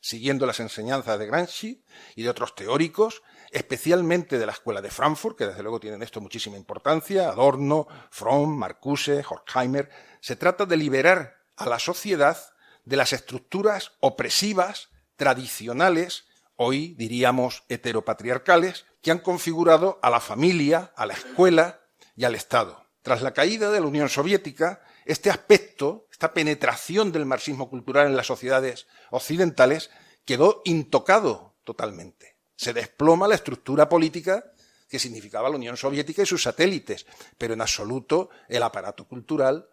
siguiendo 0.01 0.47
las 0.47 0.61
enseñanzas 0.61 1.19
de 1.19 1.27
Gramsci 1.27 1.85
y 2.17 2.23
de 2.23 2.29
otros 2.29 2.55
teóricos, 2.55 3.23
especialmente 3.51 4.39
de 4.39 4.47
la 4.47 4.53
Escuela 4.53 4.81
de 4.81 4.91
Frankfurt, 4.91 5.37
que 5.37 5.47
desde 5.47 5.63
luego 5.63 5.81
tienen 5.81 6.03
esto 6.03 6.21
muchísima 6.21 6.57
importancia, 6.57 7.29
Adorno, 7.29 7.87
Fromm, 8.11 8.57
Marcuse, 8.57 9.25
Horkheimer. 9.29 9.91
Se 10.21 10.37
trata 10.37 10.67
de 10.67 10.77
liberar 10.77 11.39
a 11.57 11.67
la 11.67 11.79
sociedad 11.79 12.39
de 12.85 12.97
las 12.97 13.13
estructuras 13.13 13.93
opresivas, 14.01 14.89
tradicionales, 15.17 16.25
hoy 16.57 16.95
diríamos 16.97 17.65
heteropatriarcales, 17.69 18.87
que 19.03 19.11
han 19.11 19.19
configurado 19.19 19.99
a 20.03 20.11
la 20.11 20.21
familia, 20.21 20.93
a 20.97 21.07
la 21.07 21.15
escuela 21.15 21.81
y 22.17 22.25
al 22.25 22.35
Estado. 22.35 22.87
Tras 23.03 23.23
la 23.23 23.33
caída 23.33 23.71
de 23.71 23.81
la 23.81 23.87
Unión 23.87 24.09
Soviética, 24.09 24.83
este 25.05 25.31
aspecto, 25.31 26.07
esta 26.21 26.35
penetración 26.35 27.13
del 27.13 27.25
marxismo 27.25 27.71
cultural 27.71 28.07
en 28.07 28.15
las 28.15 28.27
sociedades 28.27 28.87
occidentales, 29.11 29.89
quedó 30.27 30.61
intocado 30.67 31.55
totalmente. 31.65 32.37
Se 32.57 32.75
desploma 32.75 33.27
la 33.27 33.37
estructura 33.37 33.89
política 33.89 34.53
que 34.87 34.99
significaba 34.99 35.49
la 35.49 35.57
Unión 35.57 35.79
Soviética 35.79 36.21
y 36.21 36.27
sus 36.27 36.43
satélites, 36.43 37.07
pero 37.39 37.55
en 37.55 37.63
absoluto 37.63 38.29
el 38.49 38.63
aparato 38.63 39.09
cultural 39.09 39.67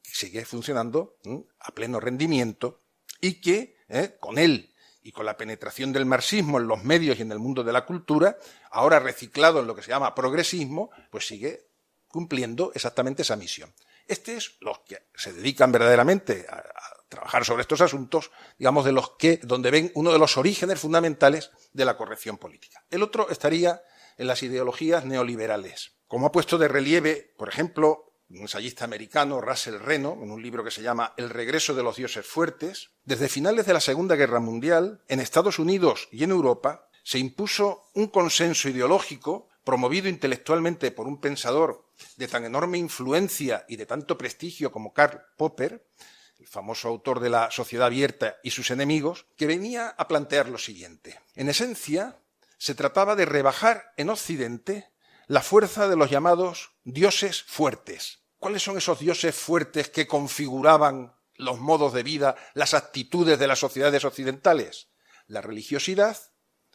sigue 0.00 0.44
funcionando 0.44 1.16
a 1.58 1.72
pleno 1.72 1.98
rendimiento 1.98 2.80
y 3.20 3.40
que 3.40 3.78
¿eh? 3.88 4.18
con 4.20 4.38
él 4.38 4.72
y 5.02 5.10
con 5.10 5.26
la 5.26 5.36
penetración 5.36 5.92
del 5.92 6.06
marxismo 6.06 6.60
en 6.60 6.68
los 6.68 6.84
medios 6.84 7.18
y 7.18 7.22
en 7.22 7.32
el 7.32 7.40
mundo 7.40 7.64
de 7.64 7.72
la 7.72 7.84
cultura, 7.84 8.38
ahora 8.70 9.00
reciclado 9.00 9.58
en 9.58 9.66
lo 9.66 9.74
que 9.74 9.82
se 9.82 9.90
llama 9.90 10.14
progresismo, 10.14 10.90
pues 11.10 11.26
sigue 11.26 11.66
cumpliendo 12.06 12.70
exactamente 12.72 13.22
esa 13.22 13.34
misión. 13.34 13.74
Este 14.08 14.36
es 14.36 14.56
los 14.60 14.80
que 14.80 15.06
se 15.14 15.34
dedican 15.34 15.70
verdaderamente 15.70 16.46
a, 16.48 16.64
trabajar 17.08 17.42
sobre 17.44 17.62
estos 17.62 17.80
asuntos, 17.80 18.30
digamos, 18.58 18.84
de 18.84 18.92
los 18.92 19.12
que, 19.12 19.38
donde 19.42 19.70
ven 19.70 19.90
uno 19.94 20.12
de 20.12 20.18
los 20.18 20.36
orígenes 20.36 20.78
fundamentales 20.78 21.50
de 21.72 21.86
la 21.86 21.96
corrección 21.96 22.36
política. 22.36 22.84
El 22.90 23.02
otro 23.02 23.30
estaría 23.30 23.80
en 24.18 24.26
las 24.26 24.42
ideologías 24.42 25.06
neoliberales 25.06 25.92
Como 26.06 26.26
ha 26.26 26.32
puesto 26.32 26.58
de 26.58 26.68
relieve, 26.68 27.32
por 27.38 27.48
ejemplo, 27.48 28.12
un 28.28 28.40
ensayista 28.40 28.84
americano, 28.84 29.40
Russell 29.40 29.78
Reno, 29.78 30.18
en 30.22 30.30
un 30.30 30.42
libro 30.42 30.62
que 30.62 30.70
se 30.70 30.82
llama 30.82 31.14
El 31.16 31.30
regreso 31.30 31.74
de 31.74 31.82
los 31.82 31.96
dioses 31.96 32.26
fuertes, 32.26 32.90
desde 33.04 33.28
finales 33.28 33.64
de 33.64 33.72
la 33.72 33.80
Segunda 33.80 34.16
Guerra 34.16 34.40
Mundial, 34.40 35.02
en 35.08 35.20
Estados 35.20 35.58
Unidos 35.58 36.08
y 36.12 36.24
en 36.24 36.30
Europa, 36.30 36.90
se 37.04 37.18
impuso 37.18 37.88
un 37.94 38.08
consenso 38.08 38.68
ideológico 38.68 39.47
promovido 39.68 40.08
intelectualmente 40.08 40.90
por 40.92 41.06
un 41.06 41.20
pensador 41.20 41.92
de 42.16 42.26
tan 42.26 42.46
enorme 42.46 42.78
influencia 42.78 43.66
y 43.68 43.76
de 43.76 43.84
tanto 43.84 44.16
prestigio 44.16 44.72
como 44.72 44.94
Karl 44.94 45.20
Popper, 45.36 45.86
el 46.38 46.46
famoso 46.46 46.88
autor 46.88 47.20
de 47.20 47.28
La 47.28 47.50
Sociedad 47.50 47.88
Abierta 47.88 48.38
y 48.42 48.52
sus 48.52 48.70
enemigos, 48.70 49.26
que 49.36 49.46
venía 49.46 49.88
a 49.88 50.08
plantear 50.08 50.48
lo 50.48 50.56
siguiente. 50.56 51.20
En 51.34 51.50
esencia, 51.50 52.18
se 52.56 52.74
trataba 52.74 53.14
de 53.14 53.26
rebajar 53.26 53.92
en 53.98 54.08
Occidente 54.08 54.90
la 55.26 55.42
fuerza 55.42 55.86
de 55.86 55.96
los 55.96 56.08
llamados 56.08 56.70
dioses 56.84 57.42
fuertes. 57.42 58.20
¿Cuáles 58.38 58.62
son 58.62 58.78
esos 58.78 58.98
dioses 59.00 59.34
fuertes 59.34 59.90
que 59.90 60.06
configuraban 60.06 61.14
los 61.34 61.60
modos 61.60 61.92
de 61.92 62.04
vida, 62.04 62.36
las 62.54 62.72
actitudes 62.72 63.38
de 63.38 63.46
las 63.46 63.58
sociedades 63.58 64.06
occidentales? 64.06 64.88
La 65.26 65.42
religiosidad, 65.42 66.16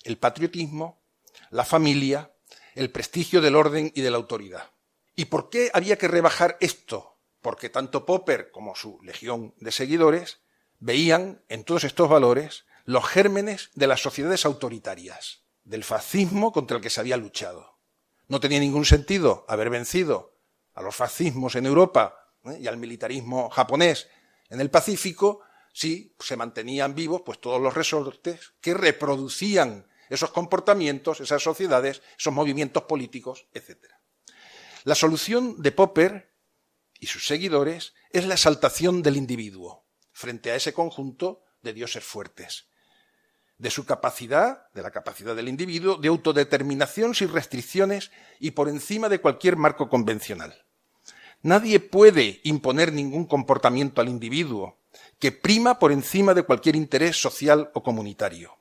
el 0.03 0.19
patriotismo, 0.19 1.01
la 1.49 1.65
familia, 1.65 2.29
el 2.75 2.91
prestigio 2.91 3.41
del 3.41 3.55
orden 3.55 3.91
y 3.95 4.01
de 4.01 4.11
la 4.11 4.17
autoridad. 4.17 4.71
¿Y 5.15 5.25
por 5.25 5.49
qué 5.49 5.69
había 5.73 5.97
que 5.97 6.07
rebajar 6.07 6.57
esto? 6.59 7.17
Porque 7.41 7.69
tanto 7.69 8.05
Popper 8.05 8.51
como 8.51 8.75
su 8.75 8.99
legión 9.03 9.53
de 9.59 9.71
seguidores 9.71 10.39
veían 10.79 11.43
en 11.49 11.63
todos 11.63 11.83
estos 11.83 12.09
valores 12.09 12.65
los 12.85 13.05
gérmenes 13.05 13.69
de 13.75 13.87
las 13.87 14.01
sociedades 14.01 14.45
autoritarias, 14.45 15.43
del 15.63 15.83
fascismo 15.83 16.51
contra 16.51 16.77
el 16.77 16.83
que 16.83 16.89
se 16.89 16.99
había 16.99 17.17
luchado. 17.17 17.77
No 18.27 18.39
tenía 18.39 18.59
ningún 18.59 18.85
sentido 18.85 19.45
haber 19.47 19.69
vencido 19.69 20.35
a 20.73 20.81
los 20.81 20.95
fascismos 20.95 21.55
en 21.55 21.65
Europa 21.65 22.31
¿eh? 22.45 22.57
y 22.61 22.67
al 22.67 22.77
militarismo 22.77 23.49
japonés 23.49 24.07
en 24.49 24.59
el 24.59 24.69
Pacífico 24.69 25.41
si 25.73 26.15
se 26.19 26.37
mantenían 26.37 26.95
vivos 26.95 27.21
pues 27.25 27.39
todos 27.39 27.61
los 27.61 27.73
resortes 27.73 28.53
que 28.61 28.73
reproducían 28.73 29.87
esos 30.13 30.31
comportamientos, 30.31 31.19
esas 31.21 31.41
sociedades, 31.41 32.03
esos 32.17 32.33
movimientos 32.33 32.83
políticos, 32.83 33.47
etc. 33.53 33.79
La 34.83 34.93
solución 34.93 35.61
de 35.61 35.71
Popper 35.71 36.33
y 36.99 37.07
sus 37.07 37.25
seguidores 37.25 37.93
es 38.11 38.25
la 38.25 38.35
exaltación 38.35 39.01
del 39.01 39.17
individuo 39.17 39.85
frente 40.11 40.51
a 40.51 40.55
ese 40.55 40.73
conjunto 40.73 41.41
de 41.63 41.73
dioses 41.73 42.03
fuertes, 42.03 42.67
de 43.57 43.71
su 43.71 43.85
capacidad, 43.85 44.71
de 44.73 44.83
la 44.83 44.91
capacidad 44.91 45.35
del 45.35 45.47
individuo, 45.47 45.95
de 45.95 46.09
autodeterminación 46.09 47.15
sin 47.15 47.33
restricciones 47.33 48.11
y 48.39 48.51
por 48.51 48.69
encima 48.69 49.09
de 49.09 49.19
cualquier 49.19 49.57
marco 49.57 49.89
convencional. 49.89 50.65
Nadie 51.41 51.79
puede 51.79 52.39
imponer 52.43 52.93
ningún 52.93 53.25
comportamiento 53.25 53.99
al 53.99 54.09
individuo 54.09 54.79
que 55.17 55.31
prima 55.31 55.79
por 55.79 55.91
encima 55.91 56.35
de 56.35 56.43
cualquier 56.43 56.75
interés 56.75 57.19
social 57.19 57.71
o 57.73 57.81
comunitario 57.81 58.59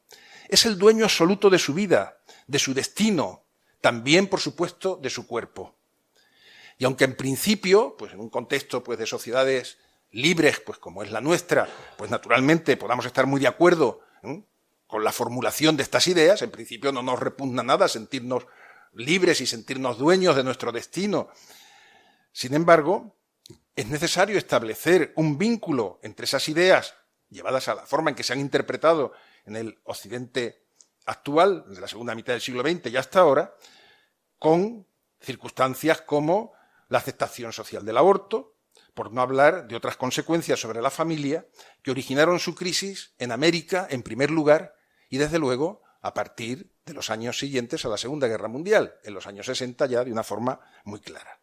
es 0.53 0.67
el 0.67 0.77
dueño 0.77 1.05
absoluto 1.05 1.49
de 1.49 1.59
su 1.59 1.73
vida, 1.73 2.19
de 2.47 2.59
su 2.59 2.75
destino, 2.75 3.47
también, 3.81 4.27
por 4.27 4.39
supuesto, 4.39 4.99
de 5.01 5.09
su 5.09 5.27
cuerpo. 5.27 5.75
Y 6.77 6.85
aunque 6.85 7.05
en 7.05 7.17
principio, 7.17 7.97
pues 7.97 8.13
en 8.13 8.21
un 8.21 8.29
contexto 8.29 8.85
pues, 8.85 8.99
de 8.99 9.07
sociedades 9.07 9.79
libres, 10.11 10.61
pues 10.61 10.79
como 10.79 11.03
es 11.03 11.11
la 11.11 11.23
nuestra, 11.23 11.67
pues 11.97 12.11
naturalmente 12.11 12.77
podamos 12.77 13.07
estar 13.07 13.27
muy 13.27 13.41
de 13.41 13.47
acuerdo 13.47 14.01
con 14.87 15.03
la 15.03 15.11
formulación 15.13 15.79
de 15.79 15.85
estas 15.85 16.07
ideas, 16.07 16.43
en 16.43 16.51
principio 16.51 16.93
no 16.93 17.03
nos 17.03 17.19
repugna 17.19 17.63
nada 17.63 17.89
sentirnos 17.89 18.47
libres 18.93 19.41
y 19.41 19.47
sentirnos 19.47 19.97
dueños 19.97 20.37
de 20.37 20.45
nuestro 20.45 20.71
destino. 20.71 21.31
Sin 22.31 22.53
embargo, 22.53 23.17
es 23.75 23.87
necesario 23.87 24.37
establecer 24.37 25.15
un 25.17 25.39
vínculo 25.39 25.99
entre 26.03 26.25
esas 26.25 26.47
ideas 26.51 26.95
llevadas 27.31 27.69
a 27.69 27.75
la 27.75 27.87
forma 27.87 28.11
en 28.11 28.17
que 28.17 28.23
se 28.23 28.35
han 28.35 28.41
interpretado 28.41 29.15
en 29.45 29.57
el 29.57 29.81
occidente 29.85 30.67
actual, 31.07 31.65
desde 31.69 31.81
la 31.81 31.89
segunda 31.89 32.15
mitad 32.15 32.33
del 32.33 32.43
siglo 32.43 32.63
XX 32.63 32.91
y 32.91 32.97
hasta 32.97 33.21
ahora, 33.21 33.55
con 34.39 34.87
circunstancias 35.21 36.03
como 36.03 36.53
la 36.89 36.99
aceptación 36.99 37.53
social 37.53 37.85
del 37.85 37.97
aborto, 37.97 38.57
por 38.95 39.13
no 39.13 39.23
hablar 39.23 39.67
de 39.67 39.77
otras 39.77 39.97
consecuencias 39.97 40.61
sobre 40.61 40.83
la 40.83 40.91
familia 40.91 41.47
que 41.83 41.91
originaron 41.91 42.39
su 42.39 42.55
crisis 42.55 43.15
en 43.19 43.33
América 43.33 43.87
en 43.91 44.03
primer 44.03 44.31
lugar 44.31 44.75
y 45.09 45.19
desde 45.19 45.39
luego 45.39 45.83
a 46.01 46.15
partir 46.15 46.73
de 46.85 46.95
los 46.95 47.11
años 47.11 47.39
siguientes 47.39 47.85
a 47.85 47.89
la 47.89 47.97
Segunda 47.97 48.27
Guerra 48.27 48.49
Mundial, 48.49 48.97
en 49.05 49.15
los 49.15 49.27
años 49.27 49.47
60 49.47 49.87
ya 49.87 50.05
de 50.05 50.13
una 50.13 50.25
forma 50.25 50.61
muy 50.85 51.01
clara. 51.01 51.41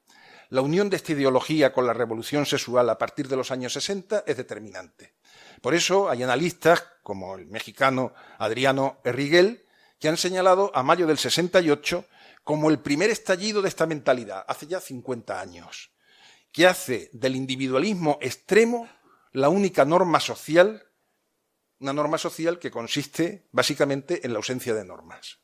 La 0.50 0.62
unión 0.62 0.90
de 0.90 0.98
esta 0.98 1.14
ideología 1.14 1.72
con 1.72 1.88
la 1.88 1.94
revolución 1.94 2.46
sexual 2.46 2.90
a 2.90 2.98
partir 2.98 3.28
de 3.28 3.36
los 3.36 3.52
años 3.52 3.74
60 3.74 4.24
es 4.26 4.36
determinante. 4.38 5.16
Por 5.62 5.76
eso 5.76 6.10
hay 6.10 6.24
analistas, 6.24 6.84
como 7.04 7.36
el 7.36 7.48
mexicano 7.48 8.14
Adriano 8.38 9.00
Erriguel, 9.04 9.66
que 10.00 10.08
han 10.08 10.18
señalado 10.18 10.72
a 10.74 10.84
mayo 10.84 11.08
del 11.08 11.18
68 11.18 12.06
como 12.44 12.70
el 12.70 12.80
primer 12.80 13.10
estallido 13.10 13.62
de 13.62 13.70
esta 13.70 13.86
mentalidad, 13.86 14.46
hace 14.48 14.66
ya 14.66 14.80
50 14.80 15.40
años, 15.40 15.92
que 16.52 16.66
hace 16.66 17.10
del 17.14 17.36
individualismo 17.36 18.18
extremo 18.22 18.90
la 19.34 19.50
única 19.50 19.86
norma 19.86 20.20
social, 20.20 20.88
una 21.80 21.94
norma 21.94 22.18
social 22.18 22.58
que 22.58 22.72
consiste 22.72 23.48
básicamente 23.52 24.26
en 24.26 24.34
la 24.34 24.38
ausencia 24.38 24.74
de 24.74 24.86
normas. 24.86 25.40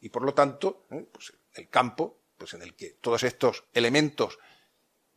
Y 0.00 0.10
por 0.10 0.22
lo 0.22 0.34
tanto, 0.34 0.86
¿eh? 0.90 1.06
pues 1.10 1.32
el 1.54 1.68
campo 1.70 2.18
pues 2.36 2.52
en 2.54 2.62
el 2.62 2.74
que 2.74 2.90
todos 3.00 3.22
estos 3.22 3.64
elementos 3.72 4.38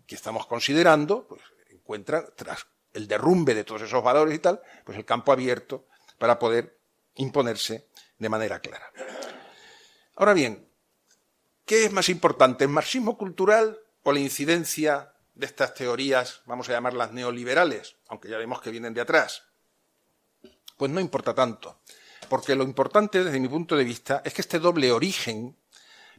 que 0.05 0.15
estamos 0.15 0.45
considerando 0.45 1.27
pues, 1.27 1.41
encuentran 1.71 2.25
tras 2.35 2.65
el 2.93 3.07
derrumbe 3.07 3.53
de 3.53 3.63
todos 3.63 3.83
esos 3.83 4.03
valores 4.03 4.35
y 4.35 4.39
tal, 4.39 4.61
pues 4.85 4.97
el 4.97 5.05
campo 5.05 5.31
abierto 5.31 5.87
para 6.17 6.39
poder 6.39 6.77
imponerse 7.15 7.87
de 8.17 8.29
manera 8.29 8.59
clara. 8.59 8.91
Ahora 10.15 10.33
bien, 10.33 10.67
¿qué 11.65 11.85
es 11.85 11.91
más 11.91 12.09
importante, 12.09 12.63
el 12.63 12.71
marxismo 12.71 13.17
cultural 13.17 13.79
o 14.03 14.11
la 14.11 14.19
incidencia 14.19 15.13
de 15.35 15.45
estas 15.45 15.73
teorías, 15.75 16.41
vamos 16.45 16.69
a 16.69 16.71
llamarlas 16.71 17.11
neoliberales, 17.11 17.97
aunque 18.07 18.29
ya 18.29 18.37
vemos 18.37 18.61
que 18.61 18.71
vienen 18.71 18.93
de 18.93 19.01
atrás? 19.01 19.43
Pues 20.77 20.91
no 20.91 20.99
importa 20.99 21.33
tanto, 21.35 21.79
porque 22.29 22.55
lo 22.55 22.63
importante 22.63 23.23
desde 23.23 23.39
mi 23.39 23.47
punto 23.47 23.75
de 23.75 23.83
vista 23.83 24.21
es 24.25 24.33
que 24.33 24.41
este 24.41 24.59
doble 24.59 24.91
origen 24.91 25.55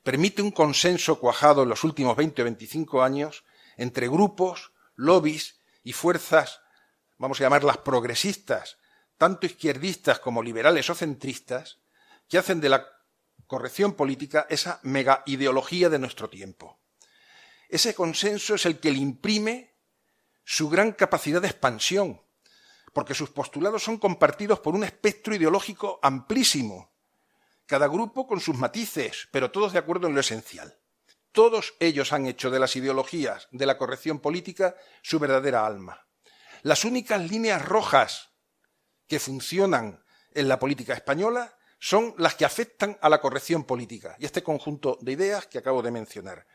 permite 0.03 0.43
un 0.43 0.53
consenso 0.53 1.19
cuajado 1.19 1.65
en 1.65 1.69
los 1.69 1.85
últimos 1.85 2.17
20 2.17 2.43
o 2.43 2.45
25 2.45 3.03
años 3.03 3.45
entre 3.77 4.09
grupos, 4.09 4.73
lobbies 4.97 5.58
y 5.89 5.95
fuerzas 5.95 6.61
vamos 7.17 7.41
a 7.41 7.45
llamarlas 7.45 7.79
progresistas, 7.79 8.77
tanto 9.17 9.47
izquierdistas 9.47 10.21
como 10.21 10.43
liberales 10.43 10.91
o 10.91 10.95
centristas, 10.95 11.79
que 12.29 12.37
hacen 12.37 12.61
de 12.61 12.69
la 12.69 12.87
corrección 13.47 13.95
política 13.95 14.47
esa 14.51 14.81
mega 14.83 15.23
ideología 15.25 15.89
de 15.89 15.99
nuestro 15.99 16.29
tiempo. 16.29 16.79
Ese 17.71 17.95
consenso 17.95 18.55
es 18.57 18.67
el 18.67 18.81
que 18.81 18.93
le 18.93 18.99
imprime 18.99 19.77
su 20.45 20.69
gran 20.69 20.93
capacidad 20.93 21.41
de 21.41 21.49
expansión, 21.49 22.21
porque 22.93 23.15
sus 23.15 23.31
postulados 23.31 23.83
son 23.83 23.97
compartidos 23.97 24.61
por 24.61 24.75
un 24.75 24.85
espectro 24.85 25.35
ideológico 25.35 26.01
amplísimo, 26.03 26.93
cada 27.65 27.87
grupo 27.87 28.27
con 28.27 28.41
sus 28.41 28.57
matices, 28.57 29.27
pero 29.31 29.51
todos 29.51 29.73
de 29.73 29.79
acuerdo 29.79 30.07
en 30.07 30.15
lo 30.15 30.21
esencial. 30.21 30.79
Todos 31.33 31.75
ellos 31.81 32.13
han 32.13 32.27
hecho 32.27 32.51
de 32.51 32.59
las 32.59 32.77
ideologías 32.77 33.49
de 33.51 33.67
la 33.67 33.79
corrección 33.79 34.19
política 34.21 34.77
su 35.03 35.19
verdadera 35.19 35.67
alma. 35.67 36.07
Las 36.63 36.85
únicas 36.85 37.31
líneas 37.31 37.65
rojas 37.65 38.31
que 39.07 39.21
funcionan 39.21 40.03
en 40.33 40.49
la 40.49 40.59
política 40.59 40.95
española 40.95 41.57
son 41.79 42.15
las 42.19 42.35
que 42.35 42.45
afectan 42.45 42.99
a 43.01 43.09
la 43.09 43.21
corrección 43.21 43.65
política 43.65 44.17
y 44.19 44.25
este 44.25 44.43
conjunto 44.43 44.99
de 45.01 45.13
ideas 45.13 45.47
que 45.47 45.59
acabo 45.59 45.83
de 45.83 45.93
mencionar. 45.93 46.47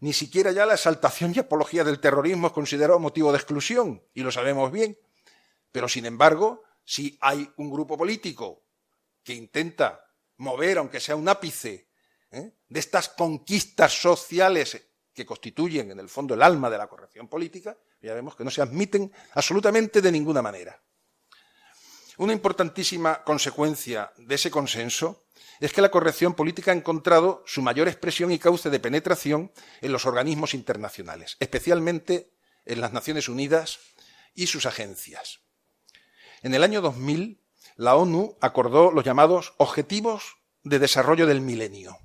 Ni 0.00 0.12
siquiera 0.12 0.52
ya 0.52 0.66
la 0.66 0.74
exaltación 0.74 1.32
y 1.34 1.40
apología 1.40 1.82
del 1.82 2.00
terrorismo 2.00 2.48
es 2.48 2.52
considerado 2.52 3.00
motivo 3.00 3.32
de 3.32 3.38
exclusión, 3.38 4.04
y 4.14 4.22
lo 4.22 4.30
sabemos 4.30 4.70
bien. 4.70 4.96
Pero, 5.72 5.88
sin 5.88 6.06
embargo, 6.06 6.62
si 6.84 7.18
hay 7.20 7.50
un 7.56 7.70
grupo 7.70 7.98
político 7.98 8.62
que 9.24 9.34
intenta 9.34 10.04
mover, 10.36 10.78
aunque 10.78 11.00
sea 11.00 11.16
un 11.16 11.28
ápice, 11.28 11.87
¿eh? 12.30 12.52
de 12.68 12.80
estas 12.80 13.08
conquistas 13.10 13.92
sociales 14.00 14.80
que 15.12 15.26
constituyen, 15.26 15.90
en 15.90 15.98
el 15.98 16.08
fondo, 16.08 16.34
el 16.34 16.42
alma 16.42 16.70
de 16.70 16.78
la 16.78 16.86
corrección 16.86 17.28
política, 17.28 17.76
ya 18.00 18.14
vemos 18.14 18.36
que 18.36 18.44
no 18.44 18.50
se 18.50 18.62
admiten 18.62 19.12
absolutamente 19.34 20.00
de 20.00 20.12
ninguna 20.12 20.42
manera. 20.42 20.80
Una 22.18 22.32
importantísima 22.32 23.22
consecuencia 23.24 24.12
de 24.16 24.34
ese 24.34 24.50
consenso 24.50 25.26
es 25.60 25.72
que 25.72 25.82
la 25.82 25.90
corrección 25.90 26.34
política 26.34 26.70
ha 26.70 26.74
encontrado 26.74 27.42
su 27.46 27.62
mayor 27.62 27.88
expresión 27.88 28.30
y 28.30 28.38
cauce 28.38 28.70
de 28.70 28.80
penetración 28.80 29.52
en 29.80 29.92
los 29.92 30.06
organismos 30.06 30.54
internacionales, 30.54 31.36
especialmente 31.40 32.32
en 32.64 32.80
las 32.80 32.92
Naciones 32.92 33.28
Unidas 33.28 33.78
y 34.34 34.46
sus 34.46 34.66
agencias. 34.66 35.40
En 36.42 36.54
el 36.54 36.62
año 36.62 36.80
2000, 36.80 37.42
la 37.76 37.96
ONU 37.96 38.36
acordó 38.40 38.92
los 38.92 39.04
llamados 39.04 39.54
Objetivos 39.56 40.38
de 40.62 40.78
Desarrollo 40.78 41.26
del 41.26 41.40
Milenio, 41.40 41.98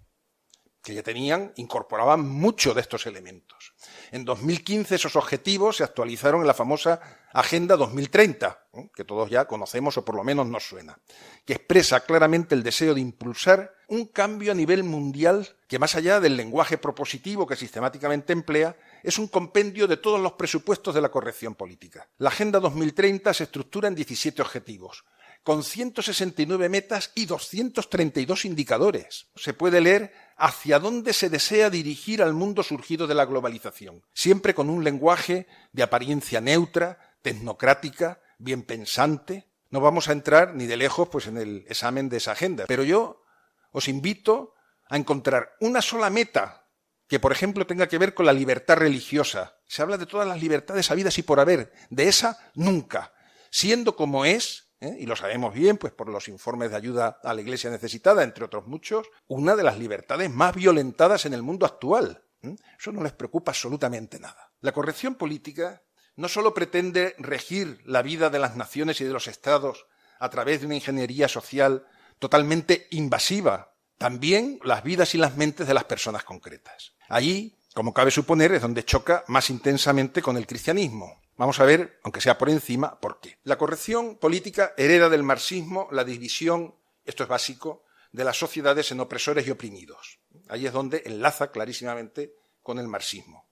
que 0.84 0.94
ya 0.94 1.02
tenían, 1.02 1.54
incorporaban 1.56 2.28
muchos 2.28 2.76
de 2.76 2.82
estos 2.82 3.06
elementos. 3.08 3.74
En 4.12 4.26
2015 4.26 4.96
esos 4.96 5.16
objetivos 5.16 5.78
se 5.78 5.84
actualizaron 5.84 6.42
en 6.42 6.48
la 6.48 6.54
famosa 6.54 7.00
Agenda 7.34 7.78
2030, 7.78 8.68
¿eh? 8.74 8.90
que 8.94 9.04
todos 9.06 9.30
ya 9.30 9.46
conocemos 9.46 9.98
o 9.98 10.06
por 10.06 10.16
lo 10.16 10.24
menos 10.24 10.46
nos 10.46 10.68
suena, 10.68 11.00
que 11.46 11.54
expresa 11.54 12.02
claramente 12.02 12.54
el 12.54 12.64
deseo 12.64 12.94
de 12.94 13.02
impulsar 13.02 13.74
un 13.88 14.06
cambio 14.06 14.52
a 14.52 14.56
nivel 14.56 14.84
mundial 14.84 15.48
que 15.68 15.80
más 15.80 15.96
allá 15.96 16.20
del 16.20 16.38
lenguaje 16.38 16.78
propositivo 16.78 17.48
que 17.48 17.56
sistemáticamente 17.56 18.34
emplea, 18.34 18.76
es 19.02 19.18
un 19.18 19.28
compendio 19.28 19.88
de 19.88 19.98
todos 19.98 20.20
los 20.20 20.34
presupuestos 20.34 20.94
de 20.94 21.02
la 21.02 21.10
corrección 21.10 21.56
política. 21.56 22.08
La 22.18 22.30
Agenda 22.30 22.60
2030 22.60 23.34
se 23.34 23.46
estructura 23.46 23.88
en 23.88 23.96
17 23.96 24.42
objetivos, 24.42 25.04
con 25.44 25.64
169 25.64 26.70
metas 26.70 27.12
y 27.16 27.26
232 27.26 28.46
indicadores. 28.46 29.28
Se 29.36 29.54
puede 29.54 29.82
leer 29.82 30.14
hacia 30.38 30.80
dónde 30.80 31.14
se 31.14 31.30
desea 31.30 31.70
dirigir 31.70 32.22
al 32.22 32.34
mundo 32.34 32.64
surgido 32.64 33.08
de 33.08 33.16
la 33.16 33.26
globalización, 33.26 34.04
siempre 34.14 34.54
con 34.54 34.70
un 34.70 34.84
lenguaje 34.84 35.48
de 35.72 35.84
apariencia 35.84 36.42
neutra, 36.42 37.18
tecnocrática, 37.22 38.22
bien 38.38 38.64
pensante. 38.64 39.48
No 39.70 39.82
vamos 39.82 40.08
a 40.08 40.12
entrar 40.12 40.54
ni 40.54 40.68
de 40.68 40.78
lejos 40.78 41.10
pues 41.10 41.28
en 41.28 41.38
el 41.38 41.66
examen 41.68 42.10
de 42.10 42.18
esa 42.18 42.34
agenda, 42.34 42.66
pero 42.68 42.84
yo 42.84 43.24
os 43.72 43.88
invito 43.88 44.54
a 44.88 44.98
encontrar 44.98 45.54
una 45.60 45.82
sola 45.82 46.10
meta 46.10 46.68
que, 47.08 47.20
por 47.20 47.32
ejemplo, 47.32 47.68
tenga 47.68 47.88
que 47.88 47.98
ver 47.98 48.14
con 48.14 48.26
la 48.26 48.34
libertad 48.34 48.78
religiosa. 48.78 49.58
Se 49.68 49.82
habla 49.82 49.98
de 49.98 50.06
todas 50.06 50.28
las 50.28 50.42
libertades 50.42 50.90
habidas 50.92 51.18
y 51.18 51.24
por 51.24 51.40
haber, 51.40 51.74
de 51.90 52.08
esa 52.08 52.40
nunca, 52.54 53.14
siendo 53.50 53.96
como 53.96 54.26
es, 54.26 54.63
¿eh? 54.84 54.98
y 55.00 55.06
lo 55.06 55.16
sabemos 55.16 55.54
bien, 55.54 55.78
pues 55.78 55.94
por 55.94 56.10
los 56.10 56.28
informes 56.28 56.70
de 56.70 56.78
ayuda 56.78 57.20
a 57.24 57.34
la 57.34 57.42
Iglesia 57.42 57.70
necesitada, 57.70 58.24
entre 58.24 58.46
otros 58.46 58.68
muchos, 58.68 59.08
una 59.28 59.56
de 59.56 59.64
las 59.64 59.80
libertades 59.80 60.30
más 60.30 60.54
violentadas 60.54 61.26
en 61.26 61.34
el 61.34 61.42
mundo 61.42 61.66
actual. 61.66 62.24
¿eh? 62.42 62.56
Eso 62.78 62.92
no 62.92 63.02
les 63.02 63.14
preocupa 63.14 63.52
absolutamente 63.52 64.20
nada. 64.20 64.52
La 64.60 64.74
corrección 64.74 65.16
política 65.16 65.82
no 66.16 66.28
solo 66.28 66.54
pretende 66.54 67.16
regir 67.18 67.82
la 67.86 68.02
vida 68.02 68.30
de 68.30 68.40
las 68.40 68.56
naciones 68.56 69.02
y 69.02 69.06
de 69.06 69.14
los 69.14 69.28
estados 69.28 69.88
a 70.20 70.30
través 70.30 70.60
de 70.60 70.68
una 70.68 70.76
ingeniería 70.76 71.28
social 71.28 71.88
totalmente 72.20 72.88
invasiva, 72.92 73.74
también 73.98 74.60
las 74.64 74.84
vidas 74.84 75.16
y 75.16 75.18
las 75.18 75.38
mentes 75.38 75.68
de 75.68 75.74
las 75.74 75.86
personas 75.86 76.24
concretas. 76.24 76.94
Allí, 77.10 77.58
como 77.74 77.94
cabe 77.94 78.12
suponer, 78.12 78.52
es 78.54 78.62
donde 78.62 78.86
choca 78.86 79.24
más 79.28 79.50
intensamente 79.50 80.22
con 80.22 80.38
el 80.38 80.46
cristianismo. 80.46 81.23
Vamos 81.36 81.60
a 81.60 81.66
ver, 81.66 82.00
aunque 82.04 82.22
sea 82.22 82.38
por 82.38 82.50
encima, 82.50 83.00
por 83.00 83.20
qué. 83.20 83.40
La 83.44 83.58
corrección 83.58 84.18
política 84.18 84.74
hereda 84.78 85.10
del 85.10 85.24
marxismo 85.24 85.88
la 85.92 86.04
división, 86.04 86.76
esto 87.06 87.24
es 87.24 87.30
básico, 87.30 87.84
de 88.12 88.24
las 88.24 88.38
sociedades 88.38 88.92
en 88.92 89.00
opresores 89.00 89.48
y 89.48 89.52
oprimidos. 89.52 90.20
Ahí 90.48 90.68
es 90.68 90.74
donde 90.74 91.02
enlaza 91.06 91.52
clarísimamente 91.52 92.36
con 92.62 92.78
el 92.78 92.88
marxismo. 92.88 93.50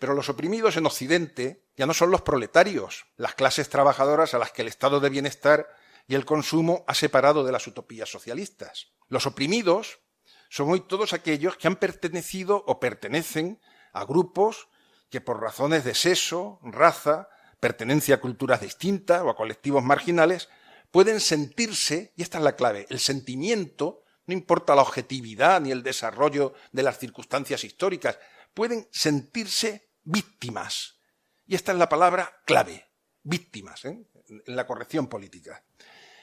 Pero 0.00 0.14
los 0.14 0.28
oprimidos 0.28 0.76
en 0.76 0.86
Occidente 0.86 1.62
ya 1.76 1.86
no 1.86 1.94
son 1.94 2.10
los 2.10 2.22
proletarios, 2.22 3.06
las 3.16 3.36
clases 3.36 3.68
trabajadoras 3.68 4.34
a 4.34 4.38
las 4.38 4.50
que 4.50 4.62
el 4.62 4.68
estado 4.68 4.98
de 4.98 5.10
bienestar 5.10 5.68
y 6.08 6.16
el 6.16 6.24
consumo 6.24 6.84
ha 6.88 6.94
separado 6.94 7.44
de 7.44 7.52
las 7.52 7.68
utopías 7.68 8.10
socialistas. 8.10 8.88
Los 9.08 9.26
oprimidos 9.26 10.00
son 10.48 10.70
hoy 10.70 10.80
todos 10.80 11.12
aquellos 11.12 11.56
que 11.56 11.68
han 11.68 11.76
pertenecido 11.76 12.64
o 12.66 12.80
pertenecen 12.80 13.60
a 13.92 14.04
grupos 14.04 14.68
que 15.12 15.20
por 15.20 15.42
razones 15.42 15.84
de 15.84 15.94
sexo, 15.94 16.58
raza, 16.62 17.28
pertenencia 17.60 18.14
a 18.14 18.20
culturas 18.20 18.62
distintas 18.62 19.20
o 19.20 19.28
a 19.28 19.36
colectivos 19.36 19.84
marginales, 19.84 20.48
pueden 20.90 21.20
sentirse, 21.20 22.14
y 22.16 22.22
esta 22.22 22.38
es 22.38 22.44
la 22.44 22.56
clave, 22.56 22.86
el 22.88 22.98
sentimiento, 22.98 24.04
no 24.24 24.32
importa 24.32 24.74
la 24.74 24.80
objetividad 24.80 25.60
ni 25.60 25.70
el 25.70 25.82
desarrollo 25.82 26.54
de 26.72 26.82
las 26.82 26.98
circunstancias 26.98 27.62
históricas, 27.62 28.18
pueden 28.54 28.88
sentirse 28.90 29.90
víctimas. 30.02 30.98
Y 31.46 31.56
esta 31.56 31.72
es 31.72 31.78
la 31.78 31.90
palabra 31.90 32.40
clave, 32.46 32.88
víctimas, 33.22 33.84
¿eh? 33.84 34.02
en 34.28 34.56
la 34.56 34.66
corrección 34.66 35.08
política. 35.08 35.62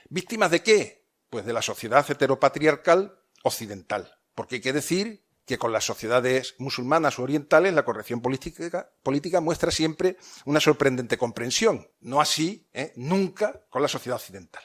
¿Víctimas 0.09 0.49
de 0.49 0.63
qué? 0.63 1.05
Pues 1.29 1.45
de 1.45 1.53
la 1.53 1.61
sociedad 1.61 2.09
heteropatriarcal 2.09 3.19
occidental. 3.43 4.17
Porque 4.33 4.55
hay 4.55 4.61
que 4.61 4.73
decir 4.73 5.28
que 5.49 5.57
con 5.57 5.73
las 5.73 5.83
sociedades 5.83 6.53
musulmanas 6.59 7.17
o 7.17 7.23
orientales 7.23 7.73
la 7.73 7.83
corrección 7.83 8.21
política, 8.21 8.91
política 9.01 9.41
muestra 9.41 9.71
siempre 9.71 10.15
una 10.45 10.59
sorprendente 10.59 11.17
comprensión. 11.17 11.89
No 12.01 12.21
así, 12.21 12.69
¿eh? 12.71 12.93
nunca 12.95 13.65
con 13.71 13.81
la 13.81 13.87
sociedad 13.87 14.17
occidental. 14.17 14.61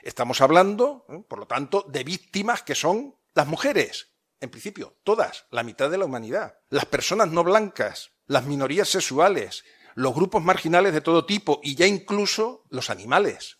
Estamos 0.00 0.40
hablando, 0.40 1.06
¿eh? 1.08 1.24
por 1.26 1.40
lo 1.40 1.48
tanto, 1.48 1.84
de 1.88 2.04
víctimas 2.04 2.62
que 2.62 2.76
son 2.76 3.16
las 3.34 3.48
mujeres, 3.48 4.12
en 4.38 4.48
principio, 4.48 4.96
todas, 5.02 5.46
la 5.50 5.64
mitad 5.64 5.90
de 5.90 5.98
la 5.98 6.04
humanidad, 6.04 6.60
las 6.68 6.84
personas 6.84 7.26
no 7.26 7.42
blancas, 7.42 8.12
las 8.26 8.46
minorías 8.46 8.88
sexuales, 8.88 9.64
los 9.96 10.14
grupos 10.14 10.40
marginales 10.40 10.94
de 10.94 11.00
todo 11.00 11.26
tipo 11.26 11.58
y 11.64 11.74
ya 11.74 11.88
incluso 11.88 12.62
los 12.68 12.90
animales. 12.90 13.58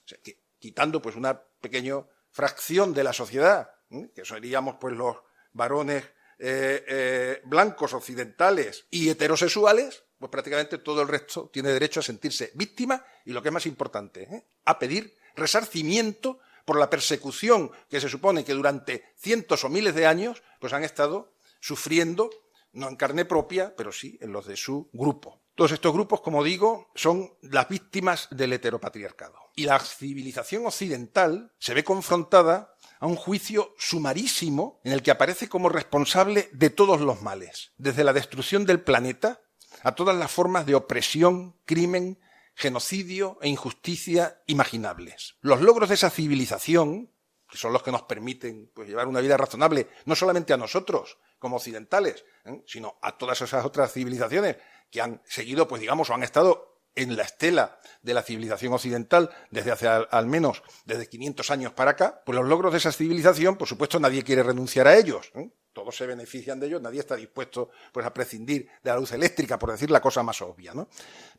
Quitando 0.61 1.03
pues 1.03 1.17
una 1.17 1.43
pequeña 1.61 2.07
fracción 2.31 2.95
de 2.95 3.03
la 3.03 3.13
sociedad, 3.13 3.69
que 4.15 4.25
seríamos 4.25 4.77
pues 4.79 4.95
los 4.95 5.17
varones 5.53 6.05
eh, 6.39 6.85
eh, 6.87 7.43
blancos 7.45 7.95
occidentales 7.95 8.87
y 8.91 9.09
heterosexuales, 9.09 10.05
pues 10.19 10.31
prácticamente 10.31 10.79
todo 10.79 11.03
el 11.03 11.09
resto 11.09 11.51
tiene 11.53 11.71
derecho 11.71 12.01
a 12.01 12.03
sentirse 12.03 12.53
víctima 12.55 13.05
y 13.25 13.33
lo 13.33 13.43
que 13.43 13.49
es 13.49 13.53
más 13.53 13.67
importante, 13.67 14.23
¿eh? 14.23 14.45
a 14.65 14.79
pedir 14.79 15.17
resarcimiento 15.35 16.39
por 16.65 16.79
la 16.79 16.91
persecución 16.91 17.71
que 17.89 18.01
se 18.01 18.09
supone 18.09 18.45
que 18.45 18.53
durante 18.53 19.05
cientos 19.17 19.65
o 19.65 19.69
miles 19.69 19.95
de 19.95 20.07
años 20.07 20.43
pues 20.61 20.73
han 20.73 20.85
estado 20.85 21.33
sufriendo, 21.61 22.31
no 22.73 22.89
en 22.89 22.97
carne 22.97 23.25
propia, 23.25 23.75
pero 23.75 23.91
sí 23.91 24.19
en 24.21 24.33
los 24.33 24.47
de 24.47 24.57
su 24.57 24.89
grupo. 24.93 25.41
Todos 25.55 25.73
estos 25.73 25.93
grupos, 25.93 26.21
como 26.21 26.45
digo, 26.45 26.93
son 26.95 27.33
las 27.41 27.69
víctimas 27.69 28.29
del 28.31 28.53
heteropatriarcado. 28.53 29.39
Y 29.57 29.65
la 29.65 29.81
civilización 29.81 30.67
occidental 30.67 31.53
se 31.59 31.75
ve 31.75 31.83
confrontada 31.83 32.77
a 33.01 33.07
un 33.07 33.17
juicio 33.17 33.75
sumarísimo 33.79 34.81
en 34.85 34.93
el 34.93 35.03
que 35.03 35.11
aparece 35.11 35.49
como 35.49 35.69
responsable 35.69 36.49
de 36.53 36.71
todos 36.71 37.01
los 37.01 37.23
males, 37.23 37.73
desde 37.79 38.05
la 38.05 38.13
destrucción 38.13 38.65
del 38.65 38.81
planeta 38.81 39.41
a 39.83 39.95
todas 39.95 40.17
las 40.17 40.31
formas 40.31 40.67
de 40.67 40.75
opresión, 40.75 41.57
crimen, 41.65 42.19
genocidio 42.55 43.39
e 43.41 43.49
injusticia 43.49 44.43
imaginables. 44.47 45.37
Los 45.41 45.61
logros 45.61 45.89
de 45.89 45.95
esa 45.95 46.11
civilización, 46.11 47.13
que 47.49 47.57
son 47.57 47.73
los 47.73 47.83
que 47.83 47.93
nos 47.93 48.03
permiten 48.03 48.71
pues, 48.75 48.89
llevar 48.89 49.07
una 49.07 49.21
vida 49.21 49.37
razonable, 49.37 49.89
no 50.07 50.17
solamente 50.17 50.53
a 50.53 50.57
nosotros 50.57 51.19
como 51.39 51.57
occidentales, 51.57 52.25
¿eh? 52.45 52.63
sino 52.67 52.99
a 53.01 53.17
todas 53.17 53.41
esas 53.41 53.65
otras 53.65 53.93
civilizaciones 53.93 54.57
que 54.91 55.01
han 55.01 55.23
seguido, 55.25 55.69
pues 55.69 55.81
digamos, 55.81 56.11
o 56.11 56.15
han 56.15 56.23
estado 56.23 56.68
en 56.99 57.17
la 57.17 57.23
estela 57.23 57.79
de 58.03 58.13
la 58.13 58.23
civilización 58.23 58.73
occidental 58.73 59.31
desde 59.51 59.71
hace 59.71 59.87
al, 59.87 60.27
menos 60.27 60.63
desde 60.85 61.09
500 61.09 61.51
años 61.51 61.73
para 61.73 61.93
acá, 61.93 62.23
pues 62.27 62.37
los 62.37 62.47
logros 62.47 62.73
de 62.73 62.79
esa 62.79 62.93
civilización, 62.93 63.57
por 63.57 63.69
supuesto, 63.69 64.01
nadie 64.01 64.25
quiere 64.25 64.43
renunciar 64.43 64.89
a 64.89 64.97
ellos. 64.97 65.31
¿eh? 65.35 65.49
Todos 65.73 65.97
se 65.97 66.07
benefician 66.07 66.59
de 66.59 66.67
ellos, 66.67 66.83
nadie 66.83 66.99
está 66.99 67.15
dispuesto 67.15 67.71
pues, 67.93 68.05
a 68.05 68.13
prescindir 68.13 68.69
de 68.83 68.91
la 68.91 68.97
luz 68.97 69.13
eléctrica, 69.13 69.59
por 69.59 69.71
decir 69.71 69.91
la 69.93 70.01
cosa 70.01 70.25
más 70.25 70.43
obvia. 70.43 70.75
¿no? 70.75 70.89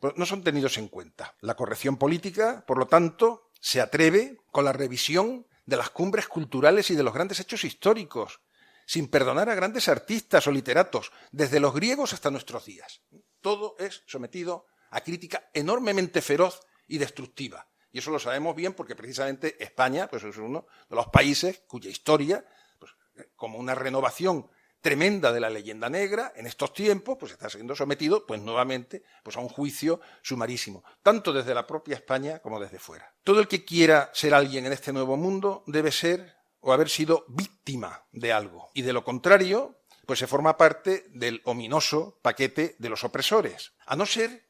Pues 0.00 0.14
no 0.16 0.24
son 0.24 0.42
tenidos 0.42 0.78
en 0.78 0.88
cuenta. 0.88 1.34
La 1.40 1.54
corrección 1.54 1.98
política, 1.98 2.64
por 2.66 2.78
lo 2.78 2.86
tanto, 2.86 3.50
se 3.60 3.82
atreve 3.82 4.38
con 4.50 4.64
la 4.64 4.72
revisión 4.72 5.46
de 5.66 5.76
las 5.76 5.90
cumbres 5.90 6.26
culturales 6.26 6.90
y 6.90 6.96
de 6.96 7.02
los 7.02 7.12
grandes 7.12 7.38
hechos 7.38 7.64
históricos, 7.64 8.40
sin 8.86 9.08
perdonar 9.08 9.50
a 9.50 9.54
grandes 9.54 9.88
artistas 9.88 10.46
o 10.46 10.50
literatos, 10.50 11.12
desde 11.30 11.60
los 11.60 11.74
griegos 11.74 12.14
hasta 12.14 12.30
nuestros 12.30 12.64
días. 12.64 13.02
Todo 13.42 13.76
es 13.78 14.02
sometido 14.06 14.66
a 14.90 15.00
crítica 15.00 15.50
enormemente 15.54 16.22
feroz 16.22 16.60
y 16.86 16.98
destructiva. 16.98 17.68
Y 17.92 17.98
eso 17.98 18.10
lo 18.10 18.18
sabemos 18.18 18.54
bien 18.54 18.74
porque 18.74 18.94
precisamente 18.94 19.62
España 19.62 20.08
pues, 20.08 20.22
es 20.24 20.36
uno 20.36 20.66
de 20.88 20.96
los 20.96 21.08
países 21.08 21.62
cuya 21.66 21.90
historia, 21.90 22.44
pues, 22.78 22.92
como 23.36 23.58
una 23.58 23.74
renovación 23.74 24.50
tremenda 24.80 25.32
de 25.32 25.40
la 25.40 25.50
leyenda 25.50 25.90
negra, 25.90 26.32
en 26.36 26.46
estos 26.46 26.72
tiempos, 26.72 27.16
pues 27.18 27.32
está 27.32 27.50
siendo 27.50 27.76
sometido, 27.76 28.24
pues 28.26 28.40
nuevamente, 28.40 29.02
pues 29.22 29.36
a 29.36 29.40
un 29.40 29.48
juicio 29.48 30.00
sumarísimo, 30.22 30.82
tanto 31.02 31.32
desde 31.32 31.54
la 31.54 31.66
propia 31.66 31.96
España 31.96 32.38
como 32.38 32.58
desde 32.58 32.78
fuera. 32.78 33.14
Todo 33.22 33.40
el 33.40 33.48
que 33.48 33.64
quiera 33.64 34.10
ser 34.14 34.34
alguien 34.34 34.66
en 34.66 34.72
este 34.72 34.92
nuevo 34.92 35.16
mundo 35.16 35.64
debe 35.66 35.92
ser 35.92 36.34
o 36.60 36.72
haber 36.72 36.88
sido 36.88 37.24
víctima 37.28 38.06
de 38.12 38.32
algo. 38.32 38.70
Y 38.74 38.82
de 38.82 38.92
lo 38.92 39.04
contrario, 39.04 39.82
pues 40.06 40.18
se 40.18 40.26
forma 40.26 40.56
parte 40.56 41.04
del 41.10 41.40
ominoso 41.44 42.18
paquete 42.22 42.76
de 42.78 42.88
los 42.88 43.04
opresores. 43.04 43.72
A 43.86 43.96
no 43.96 44.06
ser, 44.06 44.49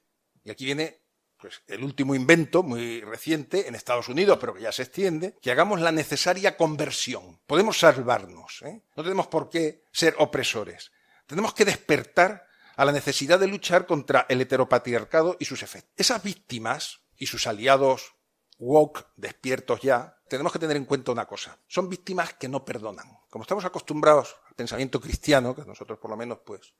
y 0.51 0.53
aquí 0.53 0.65
viene 0.65 1.01
pues, 1.39 1.63
el 1.69 1.85
último 1.85 2.13
invento 2.13 2.65
muy 2.65 3.03
reciente 3.03 3.69
en 3.69 3.77
Estados 3.77 4.09
Unidos, 4.09 4.37
pero 4.41 4.53
que 4.53 4.63
ya 4.63 4.73
se 4.73 4.83
extiende, 4.83 5.37
que 5.41 5.53
hagamos 5.53 5.81
la 5.81 5.93
necesaria 5.93 6.57
conversión. 6.57 7.39
Podemos 7.47 7.79
salvarnos, 7.79 8.63
¿eh? 8.63 8.83
no 8.97 9.05
tenemos 9.05 9.29
por 9.29 9.49
qué 9.49 9.85
ser 9.93 10.17
opresores. 10.19 10.91
Tenemos 11.27 11.55
que 11.55 11.65
despertar 11.65 12.49
a 12.75 12.85
la 12.85 12.91
necesidad 12.91 13.39
de 13.39 13.47
luchar 13.47 13.87
contra 13.87 14.27
el 14.29 14.41
heteropatriarcado 14.41 15.37
y 15.39 15.45
sus 15.45 15.63
efectos. 15.63 15.93
Esas 15.97 16.21
víctimas 16.21 17.03
y 17.17 17.27
sus 17.27 17.47
aliados 17.47 18.17
woke, 18.59 19.07
despiertos 19.15 19.83
ya, 19.83 20.19
tenemos 20.29 20.53
que 20.53 20.59
tener 20.59 20.77
en 20.77 20.85
cuenta 20.85 21.13
una 21.13 21.27
cosa. 21.27 21.61
Son 21.69 21.89
víctimas 21.89 22.35
que 22.35 22.49
no 22.49 22.65
perdonan. 22.65 23.07
Como 23.31 23.45
estamos 23.45 23.65
acostumbrados 23.65 24.37
al 24.49 24.57
pensamiento 24.57 25.01
cristiano, 25.01 25.55
que 25.55 25.65
nosotros 25.65 26.01
por 26.01 26.11
lo 26.11 26.17
menos 26.17 26.41
pues 26.45 26.75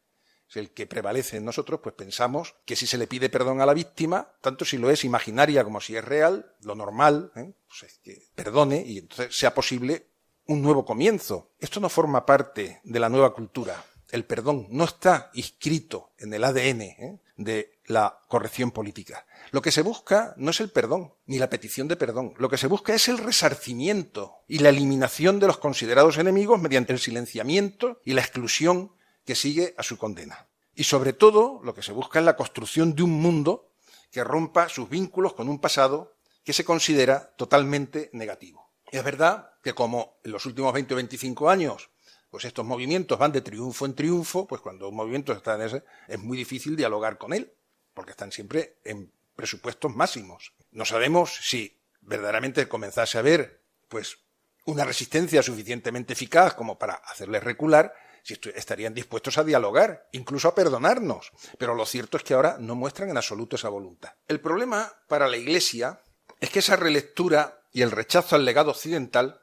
es 0.51 0.57
el 0.57 0.71
que 0.73 0.87
prevalece 0.87 1.37
en 1.37 1.45
nosotros, 1.45 1.81
pues 1.81 1.95
pensamos 1.95 2.57
que 2.65 2.75
si 2.75 2.87
se 2.87 2.99
le 2.99 3.07
pide 3.07 3.31
perdón 3.31 3.61
a 3.61 3.67
la 3.67 3.75
víctima, 3.75 4.33
tanto 4.41 4.65
si 4.65 4.79
lo 4.79 4.91
es 4.91 5.05
imaginaria 5.05 5.63
como 5.63 5.81
si 5.81 5.97
es 5.97 6.05
real, 6.05 6.57
lo 6.63 6.75
normal, 6.75 7.31
¿eh? 7.37 7.53
pues 7.69 7.85
es 7.85 7.99
que 7.99 8.29
perdone 8.35 8.83
y 8.85 8.99
entonces 8.99 9.37
sea 9.37 9.55
posible 9.55 10.09
un 10.47 10.61
nuevo 10.61 10.85
comienzo. 10.85 11.53
Esto 11.61 11.79
no 11.79 11.89
forma 11.89 12.27
parte 12.27 12.81
de 12.83 13.01
la 13.01 13.09
nueva 13.09 13.33
cultura. 13.33 13.85
El 14.11 14.25
perdón 14.25 14.67
no 14.71 14.85
está 14.85 15.31
inscrito 15.35 16.11
en 16.19 16.35
el 16.35 16.43
ADN 16.43 16.81
¿eh? 16.83 17.21
de 17.37 17.79
la 17.87 18.19
corrección 18.27 18.73
política. 18.73 19.27
Lo 19.53 19.63
que 19.63 19.71
se 19.71 19.83
busca 19.83 20.35
no 20.37 20.51
es 20.51 20.61
el 20.61 20.71
perdón, 20.71 21.15
ni 21.27 21.39
la 21.39 21.49
petición 21.49 21.87
de 21.87 21.95
perdón. 21.95 22.35
Lo 22.39 22.49
que 22.49 22.57
se 22.57 22.67
busca 22.67 22.93
es 22.93 23.09
el 23.09 23.19
resarcimiento 23.19 24.39
y 24.49 24.59
la 24.59 24.71
eliminación 24.71 25.39
de 25.39 25.47
los 25.47 25.59
considerados 25.59 26.19
enemigos 26.19 26.61
mediante 26.61 26.93
el 26.93 26.99
silenciamiento 26.99 28.01
y 28.05 28.15
la 28.15 28.23
exclusión 28.23 28.93
que 29.25 29.35
sigue 29.35 29.75
a 29.77 29.83
su 29.83 29.99
condena. 29.99 30.49
Y 30.75 30.85
sobre 30.85 31.13
todo, 31.13 31.61
lo 31.63 31.75
que 31.75 31.83
se 31.83 31.93
busca 31.93 32.19
es 32.19 32.25
la 32.25 32.37
construcción 32.37 32.95
de 32.95 33.03
un 33.03 33.13
mundo 33.13 33.73
que 34.11 34.25
rompa 34.25 34.69
sus 34.69 34.89
vínculos 34.89 35.35
con 35.35 35.49
un 35.49 35.61
pasado 35.61 36.17
que 36.45 36.53
se 36.53 36.65
considera 36.65 37.35
totalmente 37.37 38.11
negativo. 38.13 38.71
Es 38.91 39.05
verdad 39.05 39.53
que 39.63 39.73
como 39.73 40.19
en 40.25 40.33
los 40.33 40.47
últimos 40.47 40.73
20 40.73 40.95
o 40.95 40.97
25 40.97 41.51
años, 41.51 41.91
pues 42.31 42.45
estos 42.45 42.65
movimientos 42.65 43.19
van 43.19 43.33
de 43.33 43.41
triunfo 43.41 43.87
en 43.87 43.95
triunfo, 43.95 44.47
pues 44.47 44.61
cuando 44.61 44.89
un 44.89 44.97
movimiento 44.97 45.33
está 45.33 45.55
en 45.57 45.63
ese, 45.63 45.85
es 46.09 46.19
muy 46.19 46.37
difícil 46.37 46.77
dialogar 46.77 47.19
con 47.19 47.33
él, 47.33 47.53
porque 47.95 48.13
están 48.13 48.33
siempre 48.33 48.79
en 48.85 49.13
presupuestos 49.37 49.95
máximos. 49.95 50.55
No 50.71 50.85
sabemos 50.85 51.35
si 51.43 51.81
verdaderamente 52.01 52.69
comenzase 52.69 53.19
a 53.19 53.21
haber, 53.21 53.63
pues, 53.89 54.19
una 54.67 54.85
resistencia 54.85 55.43
suficientemente 55.43 56.13
eficaz 56.13 56.55
como 56.55 56.79
para 56.79 56.95
hacerles 56.95 57.43
recular, 57.43 57.93
si 58.23 58.39
estarían 58.55 58.95
dispuestos 58.95 59.39
a 59.39 59.45
dialogar, 59.45 60.09
incluso 60.13 60.49
a 60.49 60.55
perdonarnos. 60.55 61.33
Pero 61.59 61.75
lo 61.75 61.87
cierto 61.87 62.17
es 62.17 62.23
que 62.23 62.35
ahora 62.35 62.57
no 62.59 62.75
muestran 62.75 63.11
en 63.11 63.17
absoluto 63.17 63.57
esa 63.57 63.69
voluntad. 63.69 64.13
El 64.29 64.41
problema 64.41 64.93
para 65.09 65.29
la 65.29 65.37
Iglesia 65.37 66.01
es 66.41 66.51
que 66.51 66.61
esa 66.61 66.77
relectura 66.77 67.63
y 67.73 67.83
el 67.83 67.91
rechazo 67.91 68.37
al 68.37 68.45
legado 68.45 68.71
occidental 68.71 69.43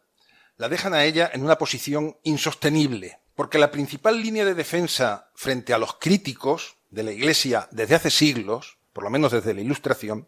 la 0.57 0.69
dejan 0.69 0.93
a 0.93 1.05
ella 1.05 1.29
en 1.33 1.43
una 1.43 1.57
posición 1.57 2.17
insostenible, 2.23 3.19
porque 3.35 3.59
la 3.59 3.71
principal 3.71 4.21
línea 4.21 4.43
de 4.43 4.55
defensa 4.55 5.29
frente 5.35 5.73
a 5.73 5.77
los 5.77 5.95
críticos 5.95 6.77
de 6.89 7.03
la 7.03 7.11
Iglesia 7.11 7.67
desde 7.71 7.95
hace 7.95 8.09
siglos, 8.09 8.79
por 8.93 9.03
lo 9.03 9.09
menos 9.09 9.31
desde 9.31 9.53
la 9.53 9.61
Ilustración, 9.61 10.27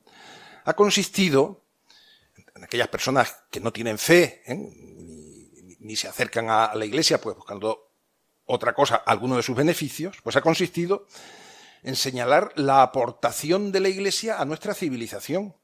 ha 0.66 0.74
consistido 0.76 1.66
en 2.56 2.64
aquellas 2.64 2.90
personas 2.90 3.36
que 3.50 3.60
no 3.60 3.74
tienen 3.74 3.98
fe, 3.98 4.44
¿eh? 4.46 4.56
ni, 4.56 5.76
ni, 5.80 5.96
se 5.96 6.08
acercan 6.08 6.50
a 6.50 6.76
la 6.76 6.86
Iglesia, 6.86 7.20
pues 7.20 7.36
buscando 7.36 7.89
otra 8.52 8.74
cosa, 8.74 8.96
alguno 8.96 9.38
de 9.38 9.44
sus 9.44 9.56
beneficios, 9.56 10.18
pues 10.24 10.36
ha 10.36 10.42
consistido 10.42 11.06
en 11.84 11.96
señalar 11.96 12.52
la 12.56 12.82
aportación 12.82 13.72
de 13.72 13.80
la 13.80 13.90
Iglesia 13.90 14.42
a 14.42 14.46
nuestra 14.46 14.74
civilización, 14.74 15.56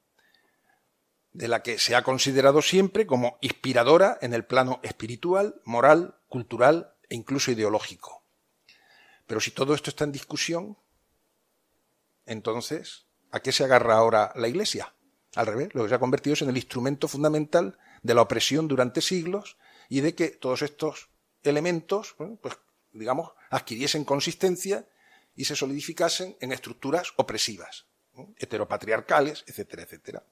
de 1.33 1.47
la 1.47 1.63
que 1.63 1.79
se 1.79 1.95
ha 1.95 2.03
considerado 2.03 2.61
siempre 2.61 3.07
como 3.07 3.39
inspiradora 3.41 4.19
en 4.21 4.36
el 4.36 4.45
plano 4.45 4.79
espiritual, 4.83 5.59
moral, 5.65 6.19
cultural 6.29 6.93
e 7.09 7.15
incluso 7.15 7.51
ideológico. 7.51 8.23
Pero 9.25 9.41
si 9.41 9.49
todo 9.49 9.73
esto 9.73 9.89
está 9.89 10.03
en 10.03 10.11
discusión, 10.11 10.77
entonces, 12.27 13.07
¿a 13.31 13.39
qué 13.39 13.51
se 13.51 13.63
agarra 13.63 13.95
ahora 13.95 14.31
la 14.36 14.47
Iglesia? 14.47 14.93
Al 15.36 15.47
revés, 15.47 15.73
lo 15.73 15.81
que 15.83 15.89
se 15.89 15.95
ha 15.95 15.99
convertido 15.99 16.36
es 16.36 16.43
en 16.43 16.49
el 16.49 16.57
instrumento 16.57 17.07
fundamental 17.07 17.79
de 18.03 18.13
la 18.13 18.21
opresión 18.21 18.67
durante 18.67 19.01
siglos 19.01 19.57
y 19.89 20.01
de 20.01 20.13
que 20.13 20.29
todos 20.29 20.61
estos 20.61 21.09
elementos, 21.41 22.15
pues 22.41 22.57
digamos, 22.96 23.32
adquiriesen 23.50 24.06
consistencia 24.06 24.88
y 25.36 25.46
se 25.46 25.56
solidificasen 25.56 26.38
en 26.39 26.52
estructuras 26.52 27.14
opresivas, 27.18 27.86
heteropatriarcales, 28.38 29.43
etcétera, 29.48 29.84
etcétera. 29.84 30.24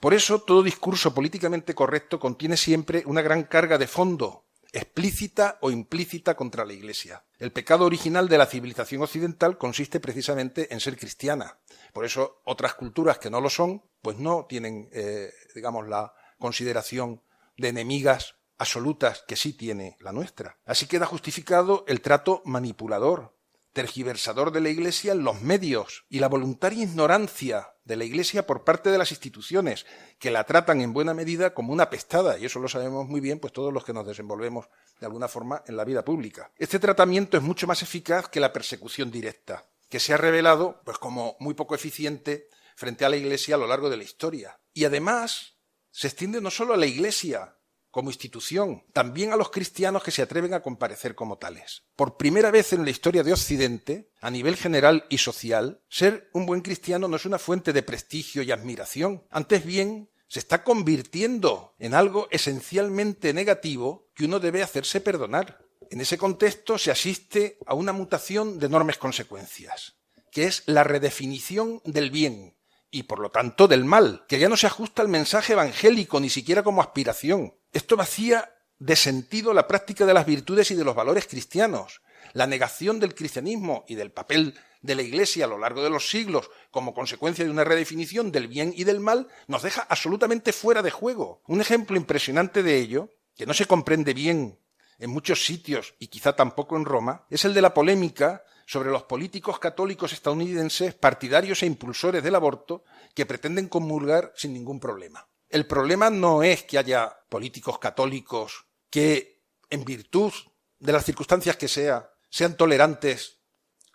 Por 0.00 0.14
eso, 0.14 0.42
todo 0.42 0.62
discurso 0.62 1.14
políticamente 1.14 1.74
correcto 1.74 2.20
contiene 2.20 2.56
siempre 2.56 3.02
una 3.06 3.22
gran 3.22 3.44
carga 3.44 3.78
de 3.78 3.86
fondo, 3.86 4.44
explícita 4.72 5.58
o 5.62 5.70
implícita 5.70 6.36
contra 6.36 6.64
la 6.64 6.74
Iglesia. 6.74 7.24
El 7.38 7.52
pecado 7.52 7.86
original 7.86 8.28
de 8.28 8.38
la 8.38 8.46
civilización 8.46 9.02
occidental 9.02 9.56
consiste 9.56 9.98
precisamente 9.98 10.72
en 10.72 10.80
ser 10.80 10.96
cristiana. 10.96 11.58
Por 11.92 12.04
eso, 12.04 12.42
otras 12.44 12.74
culturas 12.74 13.18
que 13.18 13.30
no 13.30 13.40
lo 13.40 13.48
son, 13.48 13.82
pues 14.02 14.18
no 14.18 14.46
tienen, 14.46 14.88
eh, 14.92 15.32
digamos, 15.54 15.88
la 15.88 16.12
consideración 16.38 17.22
de 17.56 17.68
enemigas 17.68 18.36
absolutas 18.58 19.24
que 19.26 19.36
sí 19.36 19.52
tiene 19.52 19.96
la 20.00 20.12
nuestra. 20.12 20.58
Así 20.66 20.86
queda 20.86 21.06
justificado 21.06 21.84
el 21.88 22.00
trato 22.00 22.42
manipulador, 22.44 23.36
tergiversador 23.72 24.50
de 24.50 24.60
la 24.60 24.70
Iglesia 24.70 25.12
en 25.12 25.22
los 25.22 25.40
medios 25.40 26.04
y 26.08 26.18
la 26.18 26.28
voluntaria 26.28 26.82
ignorancia 26.82 27.74
de 27.84 27.96
la 27.96 28.04
Iglesia 28.04 28.46
por 28.46 28.64
parte 28.64 28.90
de 28.90 28.98
las 28.98 29.12
instituciones, 29.12 29.86
que 30.18 30.30
la 30.30 30.44
tratan 30.44 30.80
en 30.80 30.92
buena 30.92 31.14
medida 31.14 31.54
como 31.54 31.72
una 31.72 31.88
pestada, 31.88 32.38
y 32.38 32.44
eso 32.44 32.58
lo 32.58 32.68
sabemos 32.68 33.08
muy 33.08 33.20
bien 33.20 33.38
pues 33.38 33.52
todos 33.52 33.72
los 33.72 33.84
que 33.84 33.92
nos 33.94 34.06
desenvolvemos 34.06 34.66
de 35.00 35.06
alguna 35.06 35.28
forma 35.28 35.62
en 35.66 35.76
la 35.76 35.84
vida 35.84 36.04
pública. 36.04 36.50
Este 36.56 36.78
tratamiento 36.78 37.36
es 37.36 37.42
mucho 37.42 37.66
más 37.66 37.82
eficaz 37.82 38.28
que 38.28 38.40
la 38.40 38.52
persecución 38.52 39.10
directa, 39.10 39.66
que 39.88 40.00
se 40.00 40.12
ha 40.12 40.16
revelado 40.16 40.82
pues 40.84 40.98
como 40.98 41.36
muy 41.38 41.54
poco 41.54 41.74
eficiente 41.74 42.48
frente 42.76 43.04
a 43.04 43.08
la 43.08 43.16
Iglesia 43.16 43.54
a 43.54 43.58
lo 43.58 43.66
largo 43.66 43.88
de 43.88 43.96
la 43.96 44.04
historia. 44.04 44.60
Y 44.74 44.84
además 44.84 45.56
se 45.90 46.08
extiende 46.08 46.40
no 46.40 46.50
solo 46.50 46.74
a 46.74 46.76
la 46.76 46.86
Iglesia, 46.86 47.57
como 47.98 48.10
institución, 48.10 48.84
también 48.92 49.32
a 49.32 49.36
los 49.36 49.50
cristianos 49.50 50.04
que 50.04 50.12
se 50.12 50.22
atreven 50.22 50.54
a 50.54 50.62
comparecer 50.62 51.16
como 51.16 51.36
tales. 51.36 51.82
Por 51.96 52.16
primera 52.16 52.52
vez 52.52 52.72
en 52.72 52.84
la 52.84 52.90
historia 52.90 53.24
de 53.24 53.32
Occidente, 53.32 54.12
a 54.20 54.30
nivel 54.30 54.54
general 54.54 55.04
y 55.08 55.18
social, 55.18 55.80
ser 55.88 56.30
un 56.32 56.46
buen 56.46 56.60
cristiano 56.60 57.08
no 57.08 57.16
es 57.16 57.26
una 57.26 57.40
fuente 57.40 57.72
de 57.72 57.82
prestigio 57.82 58.42
y 58.42 58.52
admiración, 58.52 59.24
antes 59.30 59.64
bien 59.64 60.10
se 60.28 60.38
está 60.38 60.62
convirtiendo 60.62 61.74
en 61.80 61.92
algo 61.92 62.28
esencialmente 62.30 63.34
negativo 63.34 64.06
que 64.14 64.26
uno 64.26 64.38
debe 64.38 64.62
hacerse 64.62 65.00
perdonar. 65.00 65.58
En 65.90 66.00
ese 66.00 66.18
contexto 66.18 66.78
se 66.78 66.92
asiste 66.92 67.58
a 67.66 67.74
una 67.74 67.92
mutación 67.92 68.60
de 68.60 68.66
enormes 68.66 68.98
consecuencias, 68.98 69.96
que 70.30 70.44
es 70.44 70.62
la 70.66 70.84
redefinición 70.84 71.82
del 71.84 72.12
bien, 72.12 72.54
y 72.90 73.04
por 73.04 73.18
lo 73.18 73.30
tanto 73.30 73.68
del 73.68 73.84
mal, 73.84 74.24
que 74.28 74.38
ya 74.38 74.48
no 74.48 74.56
se 74.56 74.66
ajusta 74.66 75.02
al 75.02 75.08
mensaje 75.08 75.52
evangélico 75.52 76.20
ni 76.20 76.30
siquiera 76.30 76.62
como 76.62 76.80
aspiración. 76.80 77.54
Esto 77.78 77.96
vacía 77.96 78.56
de 78.80 78.96
sentido 78.96 79.54
la 79.54 79.68
práctica 79.68 80.04
de 80.04 80.12
las 80.12 80.26
virtudes 80.26 80.68
y 80.72 80.74
de 80.74 80.82
los 80.82 80.96
valores 80.96 81.28
cristianos. 81.28 82.02
La 82.32 82.48
negación 82.48 82.98
del 82.98 83.14
cristianismo 83.14 83.84
y 83.86 83.94
del 83.94 84.10
papel 84.10 84.58
de 84.82 84.96
la 84.96 85.02
Iglesia 85.02 85.44
a 85.44 85.48
lo 85.48 85.58
largo 85.58 85.84
de 85.84 85.88
los 85.88 86.10
siglos 86.10 86.50
como 86.72 86.92
consecuencia 86.92 87.44
de 87.44 87.52
una 87.52 87.62
redefinición 87.62 88.32
del 88.32 88.48
bien 88.48 88.72
y 88.74 88.82
del 88.82 88.98
mal 88.98 89.28
nos 89.46 89.62
deja 89.62 89.86
absolutamente 89.88 90.52
fuera 90.52 90.82
de 90.82 90.90
juego. 90.90 91.40
Un 91.46 91.60
ejemplo 91.60 91.96
impresionante 91.96 92.64
de 92.64 92.78
ello, 92.78 93.14
que 93.36 93.46
no 93.46 93.54
se 93.54 93.66
comprende 93.66 94.12
bien 94.12 94.58
en 94.98 95.10
muchos 95.10 95.44
sitios 95.44 95.94
y 96.00 96.08
quizá 96.08 96.34
tampoco 96.34 96.76
en 96.76 96.84
Roma, 96.84 97.26
es 97.30 97.44
el 97.44 97.54
de 97.54 97.62
la 97.62 97.74
polémica 97.74 98.42
sobre 98.66 98.90
los 98.90 99.04
políticos 99.04 99.60
católicos 99.60 100.12
estadounidenses 100.12 100.94
partidarios 100.94 101.62
e 101.62 101.66
impulsores 101.66 102.24
del 102.24 102.34
aborto 102.34 102.82
que 103.14 103.24
pretenden 103.24 103.68
comulgar 103.68 104.32
sin 104.34 104.52
ningún 104.52 104.80
problema. 104.80 105.28
El 105.48 105.66
problema 105.66 106.10
no 106.10 106.42
es 106.42 106.64
que 106.64 106.78
haya 106.78 107.24
políticos 107.28 107.78
católicos 107.78 108.66
que, 108.90 109.42
en 109.70 109.84
virtud 109.84 110.32
de 110.78 110.92
las 110.92 111.04
circunstancias 111.04 111.56
que 111.56 111.68
sea, 111.68 112.10
sean 112.28 112.56
tolerantes 112.56 113.40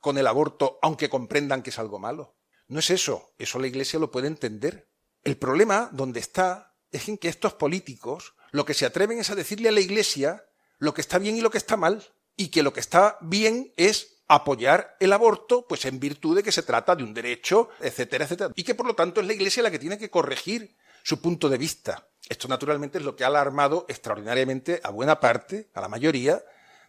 con 0.02 0.18
el 0.18 0.28
aborto, 0.28 0.80
aunque 0.82 1.10
comprendan 1.10 1.62
que 1.62 1.70
es 1.70 1.80
algo 1.80 2.00
malo. 2.00 2.36
No 2.68 2.80
es 2.80 2.90
eso, 2.90 3.34
eso 3.38 3.60
la 3.60 3.68
Iglesia 3.68 4.00
lo 4.00 4.12
puede 4.12 4.28
entender. 4.28 4.90
El 5.24 5.38
problema 5.38 5.90
donde 5.94 6.20
está 6.20 6.76
es 6.92 7.08
en 7.08 7.18
que 7.18 7.30
estos 7.30 7.54
políticos 7.54 8.36
lo 8.52 8.66
que 8.66 8.74
se 8.74 8.86
atreven 8.86 9.20
es 9.20 9.30
a 9.30 9.36
decirle 9.36 9.70
a 9.70 9.72
la 9.72 9.80
Iglesia 9.80 10.46
lo 10.80 10.94
que 10.94 11.02
está 11.02 11.20
bien 11.20 11.38
y 11.38 11.42
lo 11.42 11.52
que 11.52 11.58
está 11.58 11.78
mal, 11.78 12.04
y 12.36 12.50
que 12.50 12.64
lo 12.64 12.74
que 12.74 12.80
está 12.80 13.18
bien 13.22 13.74
es 13.78 14.24
apoyar 14.28 14.96
el 15.00 15.14
aborto, 15.14 15.68
pues 15.68 15.86
en 15.86 16.00
virtud 16.00 16.36
de 16.36 16.44
que 16.44 16.52
se 16.52 16.64
trata 16.64 16.96
de 16.96 17.04
un 17.04 17.14
derecho, 17.14 17.70
etcétera, 17.80 18.26
etcétera. 18.26 18.52
Y 18.56 18.64
que 18.64 18.76
por 18.76 18.88
lo 18.88 18.96
tanto 18.96 19.22
es 19.22 19.28
la 19.28 19.34
Iglesia 19.34 19.64
la 19.64 19.72
que 19.72 19.80
tiene 19.80 19.98
que 19.98 20.10
corregir 20.10 20.76
su 21.04 21.22
punto 21.22 21.50
de 21.50 21.58
vista. 21.58 22.08
Esto 22.28 22.48
naturalmente 22.48 22.98
es 22.98 23.04
lo 23.04 23.16
que 23.16 23.24
ha 23.24 23.28
alarmado 23.28 23.86
extraordinariamente 23.90 24.80
a 24.84 24.90
buena 24.90 25.20
parte, 25.20 25.70
a 25.76 25.82
la 25.82 25.90
mayoría, 25.90 26.44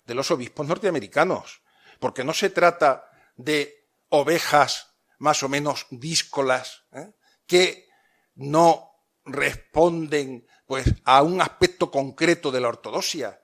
de 0.06 0.14
los 0.14 0.30
obispos 0.30 0.66
norteamericanos. 0.66 1.62
Porque 1.98 2.24
no 2.24 2.32
se 2.32 2.50
trata 2.50 3.10
de 3.36 3.88
ovejas 4.08 4.94
más 5.18 5.42
o 5.42 5.48
menos 5.48 5.86
díscolas, 5.90 6.84
¿eh? 6.92 7.12
que 7.46 7.88
no 8.36 8.90
responden 9.24 10.46
pues 10.66 10.86
a 11.04 11.22
un 11.22 11.40
aspecto 11.40 11.90
concreto 11.90 12.50
de 12.50 12.60
la 12.60 12.68
ortodoxia. 12.68 13.42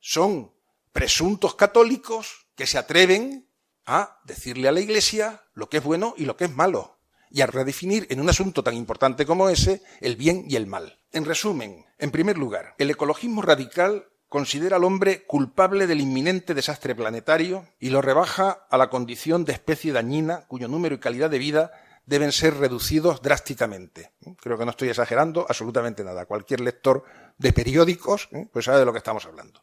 Son 0.00 0.52
presuntos 0.92 1.54
católicos 1.54 2.48
que 2.54 2.66
se 2.66 2.78
atreven 2.78 3.48
a 3.86 4.20
decirle 4.24 4.68
a 4.68 4.72
la 4.72 4.80
Iglesia 4.80 5.44
lo 5.54 5.68
que 5.68 5.78
es 5.78 5.84
bueno 5.84 6.14
y 6.16 6.24
lo 6.24 6.36
que 6.36 6.44
es 6.44 6.54
malo. 6.54 6.97
Y 7.30 7.40
a 7.40 7.46
redefinir 7.46 8.06
en 8.10 8.20
un 8.20 8.28
asunto 8.28 8.62
tan 8.62 8.74
importante 8.74 9.26
como 9.26 9.48
ese 9.48 9.82
el 10.00 10.16
bien 10.16 10.44
y 10.48 10.56
el 10.56 10.66
mal. 10.66 10.98
En 11.12 11.24
resumen, 11.24 11.86
en 11.98 12.10
primer 12.10 12.38
lugar, 12.38 12.74
el 12.78 12.90
ecologismo 12.90 13.42
radical 13.42 14.06
considera 14.28 14.76
al 14.76 14.84
hombre 14.84 15.24
culpable 15.24 15.86
del 15.86 16.00
inminente 16.00 16.54
desastre 16.54 16.94
planetario 16.94 17.66
y 17.80 17.90
lo 17.90 18.02
rebaja 18.02 18.66
a 18.70 18.76
la 18.76 18.90
condición 18.90 19.44
de 19.44 19.52
especie 19.52 19.92
dañina 19.92 20.44
cuyo 20.48 20.68
número 20.68 20.94
y 20.94 20.98
calidad 20.98 21.30
de 21.30 21.38
vida 21.38 21.72
deben 22.04 22.32
ser 22.32 22.56
reducidos 22.56 23.20
drásticamente. 23.22 24.12
Creo 24.40 24.58
que 24.58 24.64
no 24.64 24.70
estoy 24.70 24.88
exagerando 24.88 25.46
absolutamente 25.48 26.04
nada. 26.04 26.26
Cualquier 26.26 26.60
lector 26.60 27.04
de 27.36 27.52
periódicos 27.52 28.28
¿eh? 28.32 28.48
pues 28.50 28.64
sabe 28.64 28.78
de 28.78 28.84
lo 28.86 28.92
que 28.92 28.98
estamos 28.98 29.26
hablando. 29.26 29.62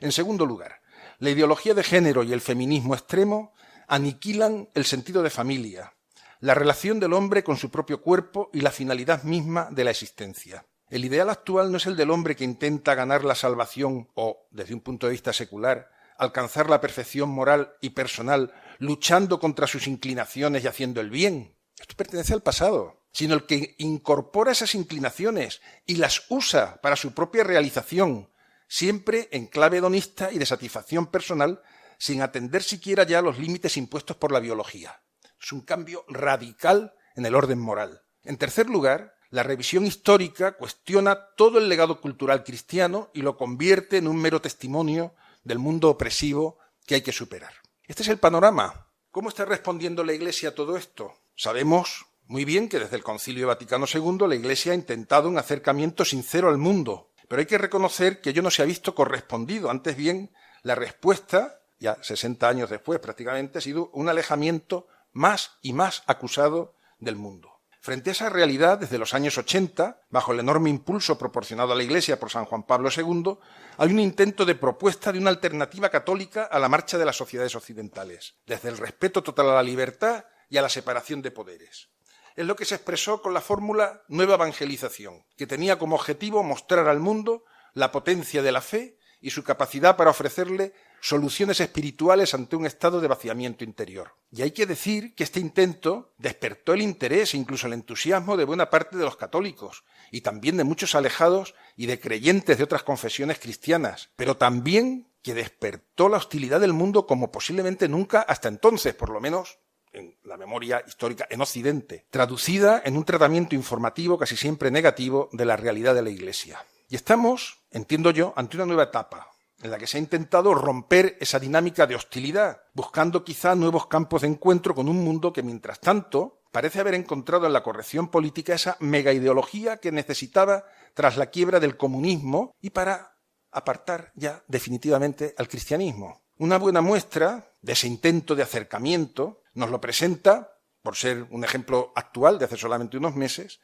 En 0.00 0.12
segundo 0.12 0.44
lugar, 0.44 0.80
la 1.18 1.30
ideología 1.30 1.74
de 1.74 1.84
género 1.84 2.22
y 2.22 2.32
el 2.32 2.40
feminismo 2.40 2.94
extremo 2.94 3.52
aniquilan 3.86 4.68
el 4.74 4.84
sentido 4.84 5.22
de 5.22 5.30
familia, 5.30 5.94
la 6.40 6.54
relación 6.54 7.00
del 7.00 7.12
hombre 7.12 7.44
con 7.44 7.56
su 7.56 7.70
propio 7.70 8.02
cuerpo 8.02 8.50
y 8.52 8.60
la 8.60 8.70
finalidad 8.70 9.22
misma 9.22 9.68
de 9.70 9.84
la 9.84 9.90
existencia. 9.90 10.66
El 10.90 11.04
ideal 11.04 11.30
actual 11.30 11.70
no 11.70 11.78
es 11.78 11.86
el 11.86 11.96
del 11.96 12.10
hombre 12.10 12.36
que 12.36 12.44
intenta 12.44 12.94
ganar 12.94 13.24
la 13.24 13.34
salvación 13.34 14.08
o, 14.14 14.46
desde 14.50 14.74
un 14.74 14.80
punto 14.80 15.06
de 15.06 15.12
vista 15.12 15.32
secular, 15.32 15.90
alcanzar 16.18 16.70
la 16.70 16.80
perfección 16.80 17.28
moral 17.28 17.74
y 17.80 17.90
personal 17.90 18.52
luchando 18.78 19.40
contra 19.40 19.66
sus 19.66 19.86
inclinaciones 19.86 20.64
y 20.64 20.66
haciendo 20.66 21.00
el 21.00 21.10
bien. 21.10 21.56
Esto 21.78 21.96
pertenece 21.96 22.32
al 22.34 22.42
pasado, 22.42 23.02
sino 23.12 23.34
el 23.34 23.46
que 23.46 23.74
incorpora 23.78 24.52
esas 24.52 24.74
inclinaciones 24.74 25.60
y 25.86 25.96
las 25.96 26.26
usa 26.28 26.80
para 26.82 26.96
su 26.96 27.14
propia 27.14 27.44
realización, 27.44 28.30
siempre 28.68 29.28
en 29.32 29.46
clave 29.46 29.78
hedonista 29.78 30.32
y 30.32 30.38
de 30.38 30.46
satisfacción 30.46 31.06
personal, 31.06 31.62
sin 31.98 32.22
atender 32.22 32.62
siquiera 32.62 33.04
ya 33.04 33.22
los 33.22 33.38
límites 33.38 33.76
impuestos 33.76 34.16
por 34.16 34.32
la 34.32 34.40
biología. 34.40 35.00
Es 35.44 35.52
un 35.52 35.60
cambio 35.60 36.06
radical 36.08 36.94
en 37.14 37.26
el 37.26 37.34
orden 37.34 37.58
moral. 37.58 38.00
En 38.22 38.38
tercer 38.38 38.70
lugar, 38.70 39.14
la 39.28 39.42
revisión 39.42 39.84
histórica 39.84 40.52
cuestiona 40.52 41.34
todo 41.36 41.58
el 41.58 41.68
legado 41.68 42.00
cultural 42.00 42.44
cristiano 42.44 43.10
y 43.12 43.20
lo 43.20 43.36
convierte 43.36 43.98
en 43.98 44.08
un 44.08 44.16
mero 44.16 44.40
testimonio 44.40 45.14
del 45.42 45.58
mundo 45.58 45.90
opresivo 45.90 46.58
que 46.86 46.94
hay 46.94 47.02
que 47.02 47.12
superar. 47.12 47.52
Este 47.86 48.02
es 48.02 48.08
el 48.08 48.16
panorama. 48.16 48.88
¿Cómo 49.10 49.28
está 49.28 49.44
respondiendo 49.44 50.02
la 50.02 50.14
Iglesia 50.14 50.48
a 50.48 50.54
todo 50.54 50.78
esto? 50.78 51.12
Sabemos 51.36 52.06
muy 52.26 52.46
bien 52.46 52.70
que 52.70 52.78
desde 52.78 52.96
el 52.96 53.04
Concilio 53.04 53.48
Vaticano 53.48 53.84
II 53.84 54.26
la 54.26 54.36
Iglesia 54.36 54.72
ha 54.72 54.76
intentado 54.76 55.28
un 55.28 55.36
acercamiento 55.36 56.06
sincero 56.06 56.48
al 56.48 56.56
mundo, 56.56 57.10
pero 57.28 57.40
hay 57.40 57.46
que 57.46 57.58
reconocer 57.58 58.22
que 58.22 58.30
ello 58.30 58.40
no 58.40 58.50
se 58.50 58.62
ha 58.62 58.64
visto 58.64 58.94
correspondido. 58.94 59.68
Antes 59.68 59.94
bien, 59.94 60.30
la 60.62 60.74
respuesta, 60.74 61.60
ya 61.78 61.98
60 62.00 62.48
años 62.48 62.70
después 62.70 62.98
prácticamente, 62.98 63.58
ha 63.58 63.60
sido 63.60 63.90
un 63.92 64.08
alejamiento 64.08 64.88
más 65.14 65.58
y 65.62 65.72
más 65.72 66.02
acusado 66.06 66.76
del 66.98 67.16
mundo. 67.16 67.54
Frente 67.80 68.08
a 68.08 68.12
esa 68.12 68.30
realidad, 68.30 68.78
desde 68.78 68.96
los 68.96 69.12
años 69.12 69.36
80, 69.36 70.06
bajo 70.08 70.32
el 70.32 70.40
enorme 70.40 70.70
impulso 70.70 71.18
proporcionado 71.18 71.72
a 71.72 71.76
la 71.76 71.82
Iglesia 71.82 72.18
por 72.18 72.30
San 72.30 72.46
Juan 72.46 72.62
Pablo 72.62 72.88
II, 72.94 73.38
hay 73.76 73.90
un 73.90 74.00
intento 74.00 74.46
de 74.46 74.54
propuesta 74.54 75.12
de 75.12 75.18
una 75.18 75.28
alternativa 75.28 75.90
católica 75.90 76.44
a 76.44 76.58
la 76.58 76.70
marcha 76.70 76.96
de 76.96 77.04
las 77.04 77.16
sociedades 77.16 77.54
occidentales, 77.54 78.36
desde 78.46 78.70
el 78.70 78.78
respeto 78.78 79.22
total 79.22 79.50
a 79.50 79.54
la 79.54 79.62
libertad 79.62 80.24
y 80.48 80.56
a 80.56 80.62
la 80.62 80.70
separación 80.70 81.20
de 81.20 81.30
poderes. 81.30 81.90
Es 82.36 82.46
lo 82.46 82.56
que 82.56 82.64
se 82.64 82.74
expresó 82.74 83.20
con 83.20 83.34
la 83.34 83.42
fórmula 83.42 84.02
Nueva 84.08 84.34
Evangelización, 84.34 85.26
que 85.36 85.46
tenía 85.46 85.78
como 85.78 85.96
objetivo 85.96 86.42
mostrar 86.42 86.88
al 86.88 87.00
mundo 87.00 87.44
la 87.74 87.92
potencia 87.92 88.42
de 88.42 88.52
la 88.52 88.62
fe 88.62 88.98
y 89.20 89.30
su 89.30 89.44
capacidad 89.44 89.96
para 89.96 90.10
ofrecerle 90.10 90.72
soluciones 91.04 91.60
espirituales 91.60 92.32
ante 92.32 92.56
un 92.56 92.64
estado 92.64 93.02
de 93.02 93.08
vaciamiento 93.08 93.62
interior. 93.62 94.14
Y 94.32 94.40
hay 94.40 94.52
que 94.52 94.64
decir 94.64 95.14
que 95.14 95.22
este 95.22 95.38
intento 95.38 96.14
despertó 96.16 96.72
el 96.72 96.80
interés 96.80 97.34
e 97.34 97.36
incluso 97.36 97.66
el 97.66 97.74
entusiasmo 97.74 98.38
de 98.38 98.46
buena 98.46 98.70
parte 98.70 98.96
de 98.96 99.04
los 99.04 99.18
católicos 99.18 99.84
y 100.10 100.22
también 100.22 100.56
de 100.56 100.64
muchos 100.64 100.94
alejados 100.94 101.54
y 101.76 101.84
de 101.84 102.00
creyentes 102.00 102.56
de 102.56 102.64
otras 102.64 102.84
confesiones 102.84 103.38
cristianas, 103.38 104.08
pero 104.16 104.38
también 104.38 105.06
que 105.20 105.34
despertó 105.34 106.08
la 106.08 106.16
hostilidad 106.16 106.58
del 106.58 106.72
mundo 106.72 107.06
como 107.06 107.30
posiblemente 107.30 107.86
nunca 107.86 108.22
hasta 108.22 108.48
entonces, 108.48 108.94
por 108.94 109.10
lo 109.10 109.20
menos 109.20 109.58
en 109.92 110.16
la 110.24 110.38
memoria 110.38 110.82
histórica 110.88 111.26
en 111.28 111.42
Occidente, 111.42 112.06
traducida 112.08 112.80
en 112.82 112.96
un 112.96 113.04
tratamiento 113.04 113.54
informativo 113.54 114.16
casi 114.16 114.38
siempre 114.38 114.70
negativo 114.70 115.28
de 115.32 115.44
la 115.44 115.58
realidad 115.58 115.94
de 115.94 116.02
la 116.02 116.10
Iglesia. 116.10 116.64
Y 116.88 116.96
estamos, 116.96 117.58
entiendo 117.70 118.10
yo, 118.10 118.32
ante 118.36 118.56
una 118.56 118.64
nueva 118.66 118.84
etapa, 118.84 119.33
en 119.64 119.70
la 119.70 119.78
que 119.78 119.86
se 119.86 119.96
ha 119.96 120.00
intentado 120.00 120.52
romper 120.52 121.16
esa 121.20 121.40
dinámica 121.40 121.86
de 121.86 121.94
hostilidad, 121.94 122.60
buscando 122.74 123.24
quizá 123.24 123.54
nuevos 123.54 123.86
campos 123.86 124.20
de 124.20 124.28
encuentro 124.28 124.74
con 124.74 124.90
un 124.90 125.02
mundo 125.02 125.32
que, 125.32 125.42
mientras 125.42 125.80
tanto, 125.80 126.42
parece 126.52 126.80
haber 126.80 126.92
encontrado 126.92 127.46
en 127.46 127.54
la 127.54 127.62
corrección 127.62 128.08
política 128.08 128.54
esa 128.54 128.76
megaideología 128.80 129.78
que 129.78 129.90
necesitaba 129.90 130.66
tras 130.92 131.16
la 131.16 131.30
quiebra 131.30 131.60
del 131.60 131.78
comunismo 131.78 132.54
y 132.60 132.70
para 132.70 133.16
apartar 133.52 134.12
ya 134.14 134.44
definitivamente 134.48 135.34
al 135.38 135.48
cristianismo. 135.48 136.20
Una 136.36 136.58
buena 136.58 136.82
muestra 136.82 137.50
de 137.62 137.72
ese 137.72 137.86
intento 137.86 138.34
de 138.34 138.42
acercamiento 138.42 139.40
nos 139.54 139.70
lo 139.70 139.80
presenta, 139.80 140.58
por 140.82 140.94
ser 140.94 141.26
un 141.30 141.42
ejemplo 141.42 141.90
actual 141.96 142.38
de 142.38 142.44
hace 142.44 142.58
solamente 142.58 142.98
unos 142.98 143.16
meses, 143.16 143.60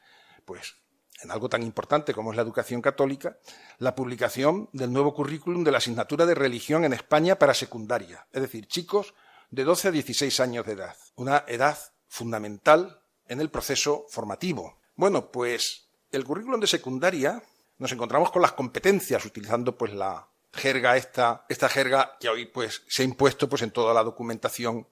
pues 0.47 0.77
en 1.23 1.31
algo 1.31 1.49
tan 1.49 1.63
importante 1.63 2.15
como 2.15 2.31
es 2.31 2.37
la 2.37 2.43
educación 2.43 2.81
católica, 2.83 3.39
la 3.79 3.95
publicación 3.95 4.69
del 4.73 4.93
nuevo 4.93 5.15
currículum 5.15 5.65
de 5.65 5.73
la 5.73 5.79
asignatura 5.79 6.27
de 6.27 6.35
religión 6.35 6.85
en 6.85 6.93
España 6.93 7.39
para 7.39 7.55
secundaria, 7.55 8.27
es 8.33 8.43
decir, 8.43 8.67
chicos 8.67 9.15
de 9.51 9.65
12 9.65 9.89
a 9.89 9.91
16 9.91 10.41
años 10.41 10.67
de 10.67 10.73
edad, 10.73 10.97
una 11.17 11.45
edad 11.49 11.79
fundamental 12.09 13.03
en 13.27 13.41
el 13.41 13.51
proceso 13.51 14.07
formativo. 14.09 14.81
Bueno, 14.97 15.31
pues 15.31 15.89
el 16.13 16.25
currículum 16.25 16.61
de 16.61 16.67
secundaria 16.67 17.43
nos 17.79 17.93
encontramos 17.93 18.31
con 18.31 18.43
las 18.43 18.53
competencias 18.53 19.25
utilizando 19.25 19.77
pues 19.77 19.93
la 19.93 20.29
jerga 20.53 20.97
esta, 20.97 21.47
esta 21.49 21.69
jerga 21.69 22.17
que 22.19 22.29
hoy 22.29 22.47
pues 22.47 22.83
se 22.89 23.03
ha 23.03 23.05
impuesto 23.05 23.49
pues 23.49 23.63
en 23.63 23.71
toda 23.71 23.95
la 23.95 24.03
documentación 24.03 24.87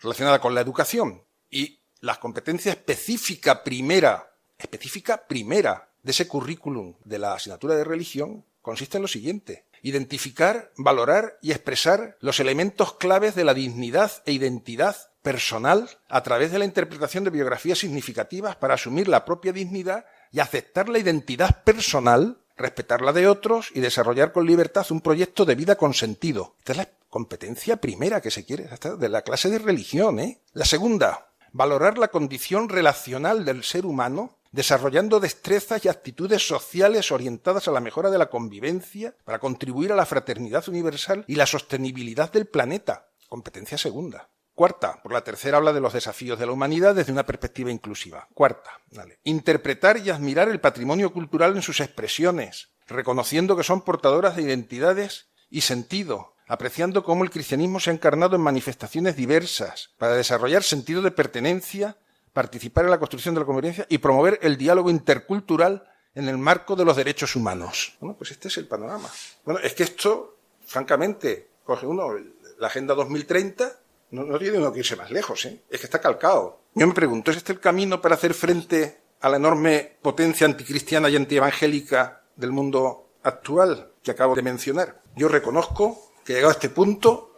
relacionada 0.00 0.40
con 0.40 0.54
la 0.54 0.60
educación. 0.60 1.24
Y 1.50 1.80
la 2.00 2.16
competencia 2.16 2.72
específica 2.72 3.64
primera 3.64 4.27
específica 4.58 5.26
primera 5.26 5.88
de 6.02 6.12
ese 6.12 6.28
currículum 6.28 6.94
de 7.04 7.18
la 7.18 7.34
asignatura 7.34 7.76
de 7.76 7.84
religión 7.84 8.44
consiste 8.62 8.98
en 8.98 9.02
lo 9.02 9.08
siguiente. 9.08 9.64
Identificar, 9.82 10.72
valorar 10.76 11.38
y 11.40 11.52
expresar 11.52 12.16
los 12.20 12.40
elementos 12.40 12.94
claves 12.94 13.34
de 13.34 13.44
la 13.44 13.54
dignidad 13.54 14.10
e 14.26 14.32
identidad 14.32 14.96
personal 15.22 15.88
a 16.08 16.22
través 16.22 16.52
de 16.52 16.58
la 16.58 16.64
interpretación 16.64 17.24
de 17.24 17.30
biografías 17.30 17.78
significativas 17.78 18.56
para 18.56 18.74
asumir 18.74 19.08
la 19.08 19.24
propia 19.24 19.52
dignidad 19.52 20.04
y 20.32 20.40
aceptar 20.40 20.88
la 20.88 20.98
identidad 20.98 21.62
personal, 21.64 22.38
respetar 22.56 23.02
la 23.02 23.12
de 23.12 23.28
otros 23.28 23.70
y 23.74 23.80
desarrollar 23.80 24.32
con 24.32 24.46
libertad 24.46 24.86
un 24.90 25.00
proyecto 25.00 25.44
de 25.44 25.54
vida 25.54 25.76
con 25.76 25.94
sentido. 25.94 26.54
Esta 26.58 26.72
es 26.72 26.78
la 26.78 26.88
competencia 27.08 27.76
primera 27.76 28.20
que 28.20 28.30
se 28.30 28.44
quiere, 28.44 28.68
de 28.98 29.08
la 29.08 29.22
clase 29.22 29.48
de 29.48 29.58
religión. 29.58 30.18
¿eh? 30.18 30.40
La 30.52 30.64
segunda, 30.64 31.28
valorar 31.52 31.98
la 31.98 32.08
condición 32.08 32.68
relacional 32.68 33.44
del 33.44 33.64
ser 33.64 33.86
humano 33.86 34.37
desarrollando 34.50 35.20
destrezas 35.20 35.84
y 35.84 35.88
actitudes 35.88 36.46
sociales 36.46 37.12
orientadas 37.12 37.68
a 37.68 37.72
la 37.72 37.80
mejora 37.80 38.10
de 38.10 38.18
la 38.18 38.30
convivencia 38.30 39.14
para 39.24 39.38
contribuir 39.38 39.92
a 39.92 39.96
la 39.96 40.06
fraternidad 40.06 40.68
universal 40.68 41.24
y 41.26 41.34
la 41.34 41.46
sostenibilidad 41.46 42.32
del 42.32 42.46
planeta. 42.46 43.10
Competencia 43.28 43.76
segunda. 43.76 44.30
Cuarta, 44.54 45.00
por 45.02 45.12
la 45.12 45.22
tercera 45.22 45.58
habla 45.58 45.72
de 45.72 45.80
los 45.80 45.92
desafíos 45.92 46.36
de 46.36 46.46
la 46.46 46.50
humanidad 46.50 46.94
desde 46.94 47.12
una 47.12 47.24
perspectiva 47.24 47.70
inclusiva. 47.70 48.26
Cuarta, 48.34 48.80
interpretar 49.22 49.98
y 49.98 50.10
admirar 50.10 50.48
el 50.48 50.60
patrimonio 50.60 51.12
cultural 51.12 51.54
en 51.54 51.62
sus 51.62 51.80
expresiones, 51.80 52.70
reconociendo 52.88 53.56
que 53.56 53.62
son 53.62 53.82
portadoras 53.82 54.34
de 54.34 54.42
identidades 54.42 55.28
y 55.48 55.60
sentido, 55.60 56.34
apreciando 56.48 57.04
cómo 57.04 57.22
el 57.22 57.30
cristianismo 57.30 57.78
se 57.78 57.90
ha 57.90 57.92
encarnado 57.92 58.34
en 58.34 58.42
manifestaciones 58.42 59.14
diversas 59.14 59.90
para 59.96 60.16
desarrollar 60.16 60.64
sentido 60.64 61.02
de 61.02 61.12
pertenencia 61.12 61.98
participar 62.38 62.84
en 62.84 62.92
la 62.92 63.00
construcción 63.00 63.34
de 63.34 63.40
la 63.40 63.46
convivencia 63.46 63.84
y 63.88 63.98
promover 63.98 64.38
el 64.42 64.56
diálogo 64.56 64.90
intercultural 64.90 65.82
en 66.14 66.28
el 66.28 66.38
marco 66.38 66.76
de 66.76 66.84
los 66.84 66.94
derechos 66.94 67.34
humanos. 67.34 67.96
Bueno, 67.98 68.16
pues 68.16 68.30
este 68.30 68.46
es 68.46 68.56
el 68.58 68.68
panorama. 68.68 69.10
Bueno, 69.44 69.58
es 69.58 69.74
que 69.74 69.82
esto, 69.82 70.36
francamente, 70.64 71.48
coge 71.64 71.84
uno 71.84 72.14
la 72.60 72.68
Agenda 72.68 72.94
2030, 72.94 73.80
no, 74.12 74.38
tiene 74.38 74.58
uno 74.58 74.72
que 74.72 74.78
irse 74.78 74.94
más 74.94 75.10
lejos, 75.10 75.46
¿eh? 75.46 75.64
es 75.68 75.80
que 75.80 75.86
está 75.86 76.00
calcado. 76.00 76.60
Yo 76.74 76.86
me 76.86 76.94
pregunto, 76.94 77.32
¿es 77.32 77.38
este 77.38 77.54
el 77.54 77.58
camino 77.58 78.00
para 78.00 78.14
hacer 78.14 78.34
frente 78.34 79.00
a 79.20 79.28
la 79.28 79.38
enorme 79.38 79.96
potencia 80.00 80.46
anticristiana 80.46 81.08
y 81.08 81.16
antievangélica 81.16 82.22
del 82.36 82.52
mundo 82.52 83.14
actual 83.24 83.94
que 84.00 84.12
acabo 84.12 84.36
de 84.36 84.42
mencionar? 84.42 85.02
Yo 85.16 85.26
reconozco 85.26 86.12
que 86.24 86.34
llegado 86.34 86.50
a 86.50 86.54
este 86.54 86.68
punto, 86.68 87.32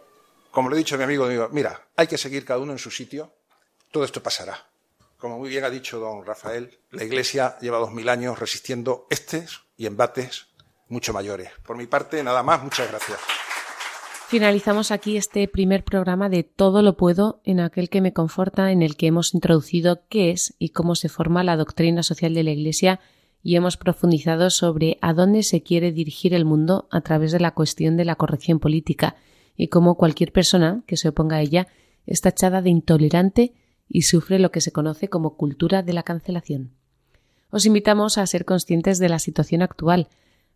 como 0.51 0.69
lo 0.69 0.75
he 0.75 0.77
dicho 0.77 0.93
a 0.93 0.99
mi 0.99 1.05
amigo, 1.05 1.27
digo, 1.27 1.49
mira, 1.51 1.87
hay 1.95 2.05
que 2.05 2.19
seguir 2.19 2.45
cada 2.45 2.59
uno 2.59 2.71
en 2.71 2.77
su 2.77 2.91
sitio, 2.91 3.33
todo 3.89 4.03
esto 4.03 4.21
pasará. 4.21 4.70
Como 5.21 5.37
muy 5.37 5.49
bien 5.49 5.63
ha 5.63 5.69
dicho 5.69 5.99
don 5.99 6.25
Rafael, 6.25 6.79
la 6.89 7.03
Iglesia 7.03 7.55
lleva 7.61 7.77
dos 7.77 7.91
mil 7.91 8.09
años 8.09 8.39
resistiendo 8.39 9.05
estes 9.11 9.59
y 9.77 9.85
embates 9.85 10.47
mucho 10.87 11.13
mayores. 11.13 11.51
Por 11.63 11.77
mi 11.77 11.85
parte, 11.85 12.23
nada 12.23 12.41
más, 12.41 12.63
muchas 12.63 12.89
gracias. 12.89 13.19
Finalizamos 14.29 14.89
aquí 14.89 15.17
este 15.17 15.47
primer 15.47 15.83
programa 15.83 16.27
de 16.27 16.41
Todo 16.41 16.81
lo 16.81 16.97
puedo 16.97 17.39
en 17.43 17.59
aquel 17.59 17.87
que 17.89 18.01
me 18.01 18.13
conforta, 18.13 18.71
en 18.71 18.81
el 18.81 18.97
que 18.97 19.05
hemos 19.05 19.35
introducido 19.35 20.07
qué 20.09 20.31
es 20.31 20.55
y 20.57 20.69
cómo 20.69 20.95
se 20.95 21.07
forma 21.07 21.43
la 21.43 21.55
doctrina 21.55 22.01
social 22.01 22.33
de 22.33 22.41
la 22.41 22.51
Iglesia 22.51 22.99
y 23.43 23.57
hemos 23.57 23.77
profundizado 23.77 24.49
sobre 24.49 24.97
a 25.01 25.13
dónde 25.13 25.43
se 25.43 25.61
quiere 25.61 25.91
dirigir 25.91 26.33
el 26.33 26.45
mundo 26.45 26.87
a 26.89 27.01
través 27.01 27.31
de 27.31 27.39
la 27.39 27.51
cuestión 27.51 27.95
de 27.95 28.05
la 28.05 28.15
corrección 28.15 28.59
política 28.59 29.17
y 29.55 29.67
cómo 29.67 29.97
cualquier 29.97 30.31
persona 30.31 30.81
que 30.87 30.97
se 30.97 31.09
oponga 31.09 31.35
a 31.35 31.41
ella 31.41 31.67
está 32.07 32.29
echada 32.29 32.63
de 32.63 32.71
intolerante 32.71 33.53
y 33.91 34.03
sufre 34.03 34.39
lo 34.39 34.51
que 34.51 34.61
se 34.61 34.71
conoce 34.71 35.09
como 35.09 35.35
cultura 35.35 35.83
de 35.83 35.93
la 35.93 36.03
cancelación. 36.03 36.71
Os 37.49 37.65
invitamos 37.65 38.17
a 38.17 38.25
ser 38.25 38.45
conscientes 38.45 38.97
de 38.99 39.09
la 39.09 39.19
situación 39.19 39.61
actual, 39.61 40.07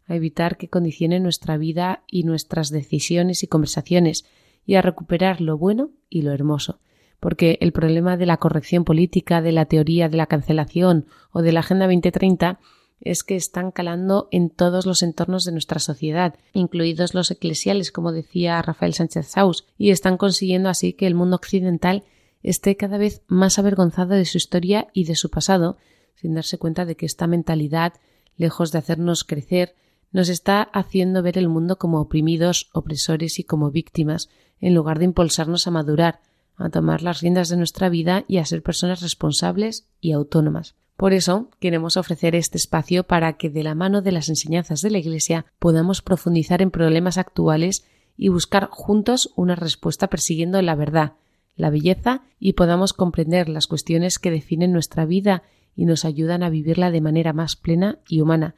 a 0.07 0.15
evitar 0.15 0.57
que 0.57 0.69
condicione 0.69 1.19
nuestra 1.19 1.57
vida 1.57 2.03
y 2.07 2.23
nuestras 2.23 2.69
decisiones 2.69 3.43
y 3.43 3.47
conversaciones, 3.47 4.25
y 4.65 4.75
a 4.75 4.81
recuperar 4.81 5.41
lo 5.41 5.57
bueno 5.57 5.91
y 6.09 6.21
lo 6.21 6.31
hermoso, 6.31 6.79
porque 7.19 7.57
el 7.61 7.71
problema 7.71 8.17
de 8.17 8.25
la 8.25 8.37
corrección 8.37 8.85
política, 8.85 9.41
de 9.41 9.51
la 9.51 9.65
teoría 9.65 10.09
de 10.09 10.17
la 10.17 10.27
cancelación 10.27 11.05
o 11.31 11.41
de 11.41 11.51
la 11.51 11.59
Agenda 11.59 11.85
2030 11.85 12.59
es 13.01 13.23
que 13.23 13.35
están 13.35 13.71
calando 13.71 14.29
en 14.31 14.49
todos 14.49 14.85
los 14.85 15.03
entornos 15.03 15.43
de 15.43 15.51
nuestra 15.51 15.79
sociedad, 15.79 16.35
incluidos 16.53 17.13
los 17.13 17.29
eclesiales, 17.29 17.91
como 17.91 18.13
decía 18.13 18.61
Rafael 18.61 18.93
Sánchez 18.93 19.27
Saus, 19.27 19.67
y 19.77 19.91
están 19.91 20.17
consiguiendo 20.17 20.69
así 20.69 20.93
que 20.93 21.05
el 21.05 21.13
mundo 21.13 21.35
occidental 21.35 22.03
esté 22.45 22.77
cada 22.77 22.99
vez 22.99 23.23
más 23.27 23.57
avergonzado 23.57 24.13
de 24.13 24.25
su 24.25 24.37
historia 24.37 24.87
y 24.93 25.05
de 25.05 25.15
su 25.15 25.31
pasado, 25.31 25.77
sin 26.13 26.35
darse 26.35 26.59
cuenta 26.59 26.85
de 26.85 26.95
que 26.95 27.07
esta 27.07 27.25
mentalidad, 27.25 27.93
lejos 28.37 28.71
de 28.71 28.77
hacernos 28.77 29.23
crecer, 29.23 29.75
nos 30.11 30.29
está 30.29 30.61
haciendo 30.61 31.23
ver 31.23 31.39
el 31.39 31.49
mundo 31.49 31.77
como 31.77 31.99
oprimidos, 31.99 32.69
opresores 32.71 33.39
y 33.39 33.43
como 33.43 33.71
víctimas, 33.71 34.29
en 34.61 34.75
lugar 34.75 34.99
de 34.99 35.05
impulsarnos 35.05 35.65
a 35.65 35.71
madurar, 35.71 36.21
a 36.55 36.69
tomar 36.69 37.01
las 37.01 37.21
riendas 37.21 37.49
de 37.49 37.57
nuestra 37.57 37.89
vida 37.89 38.23
y 38.27 38.37
a 38.37 38.45
ser 38.45 38.61
personas 38.61 39.01
responsables 39.01 39.87
y 39.99 40.11
autónomas. 40.11 40.75
Por 40.97 41.13
eso 41.13 41.49
queremos 41.59 41.97
ofrecer 41.97 42.35
este 42.35 42.57
espacio 42.57 43.05
para 43.05 43.33
que 43.33 43.49
de 43.49 43.63
la 43.63 43.75
mano 43.75 44.03
de 44.03 44.11
las 44.11 44.29
enseñanzas 44.29 44.81
de 44.81 44.91
la 44.91 44.99
Iglesia 44.99 45.47
podamos 45.57 46.03
profundizar 46.03 46.61
en 46.61 46.71
problemas 46.71 47.17
actuales 47.17 47.85
y 48.15 48.29
buscar 48.29 48.69
juntos 48.71 49.33
una 49.35 49.55
respuesta 49.55 50.07
persiguiendo 50.09 50.61
la 50.61 50.75
verdad, 50.75 51.13
la 51.55 51.69
belleza 51.69 52.23
y 52.39 52.53
podamos 52.53 52.93
comprender 52.93 53.49
las 53.49 53.67
cuestiones 53.67 54.19
que 54.19 54.31
definen 54.31 54.71
nuestra 54.71 55.05
vida 55.05 55.43
y 55.75 55.85
nos 55.85 56.05
ayudan 56.05 56.43
a 56.43 56.49
vivirla 56.49 56.91
de 56.91 57.01
manera 57.01 57.33
más 57.33 57.55
plena 57.55 57.99
y 58.07 58.21
humana, 58.21 58.55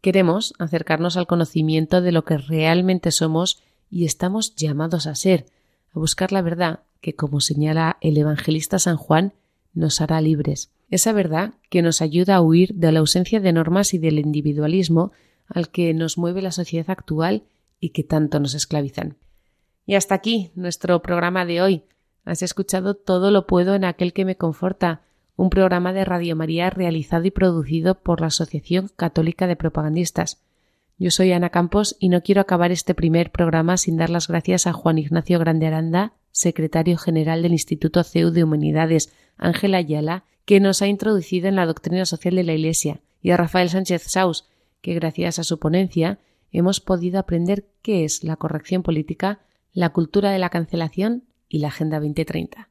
Queremos 0.00 0.54
acercarnos 0.58 1.18
al 1.18 1.26
conocimiento 1.26 2.00
de 2.00 2.12
lo 2.12 2.24
que 2.24 2.38
realmente 2.38 3.10
somos 3.10 3.62
y 3.90 4.06
estamos 4.06 4.54
llamados 4.54 5.06
a 5.06 5.14
ser, 5.14 5.46
a 5.92 5.98
buscar 5.98 6.32
la 6.32 6.40
verdad 6.40 6.80
que, 7.02 7.14
como 7.14 7.40
señala 7.40 7.98
el 8.00 8.16
evangelista 8.16 8.78
San 8.78 8.96
Juan, 8.96 9.34
nos 9.74 10.00
hará 10.00 10.20
libres. 10.20 10.70
Esa 10.88 11.12
verdad 11.12 11.54
que 11.68 11.82
nos 11.82 12.00
ayuda 12.00 12.36
a 12.36 12.40
huir 12.40 12.74
de 12.74 12.92
la 12.92 13.00
ausencia 13.00 13.40
de 13.40 13.52
normas 13.52 13.92
y 13.92 13.98
del 13.98 14.18
individualismo 14.18 15.12
al 15.46 15.68
que 15.68 15.92
nos 15.92 16.16
mueve 16.16 16.40
la 16.40 16.52
sociedad 16.52 16.90
actual 16.90 17.44
y 17.78 17.90
que 17.90 18.02
tanto 18.02 18.40
nos 18.40 18.54
esclavizan. 18.54 19.18
Y 19.84 19.96
hasta 19.96 20.14
aquí 20.14 20.50
nuestro 20.54 21.02
programa 21.02 21.44
de 21.44 21.60
hoy. 21.60 21.82
Has 22.24 22.42
escuchado 22.42 22.94
todo 22.94 23.30
lo 23.30 23.46
puedo 23.46 23.74
en 23.74 23.84
aquel 23.84 24.12
que 24.12 24.24
me 24.24 24.36
conforta, 24.36 25.02
un 25.36 25.50
programa 25.50 25.92
de 25.92 26.04
Radio 26.04 26.36
María 26.36 26.68
realizado 26.68 27.24
y 27.24 27.30
producido 27.30 27.94
por 27.94 28.20
la 28.20 28.26
Asociación 28.26 28.90
Católica 28.94 29.46
de 29.46 29.56
Propagandistas. 29.56 30.42
Yo 30.98 31.10
soy 31.10 31.32
Ana 31.32 31.48
Campos 31.48 31.96
y 31.98 32.10
no 32.10 32.22
quiero 32.22 32.42
acabar 32.42 32.72
este 32.72 32.94
primer 32.94 33.30
programa 33.30 33.78
sin 33.78 33.96
dar 33.96 34.10
las 34.10 34.28
gracias 34.28 34.66
a 34.66 34.74
Juan 34.74 34.98
Ignacio 34.98 35.38
Grande 35.38 35.66
Aranda, 35.66 36.12
secretario 36.30 36.98
general 36.98 37.40
del 37.40 37.52
Instituto 37.52 38.04
CEU 38.04 38.30
de 38.30 38.44
Humanidades, 38.44 39.14
Ángela 39.38 39.78
Ayala, 39.78 40.24
que 40.44 40.60
nos 40.60 40.82
ha 40.82 40.88
introducido 40.88 41.48
en 41.48 41.56
la 41.56 41.64
doctrina 41.64 42.04
social 42.04 42.34
de 42.34 42.44
la 42.44 42.52
Iglesia, 42.52 43.00
y 43.22 43.30
a 43.30 43.38
Rafael 43.38 43.70
Sánchez 43.70 44.02
Saus, 44.08 44.46
que 44.82 44.92
gracias 44.92 45.38
a 45.38 45.44
su 45.44 45.58
ponencia 45.58 46.18
hemos 46.52 46.80
podido 46.80 47.18
aprender 47.18 47.66
qué 47.80 48.04
es 48.04 48.22
la 48.24 48.36
corrección 48.36 48.82
política, 48.82 49.40
la 49.72 49.90
cultura 49.90 50.30
de 50.30 50.38
la 50.38 50.50
cancelación 50.50 51.24
y 51.50 51.58
la 51.58 51.68
Agenda 51.68 51.98
2030. 51.98 52.70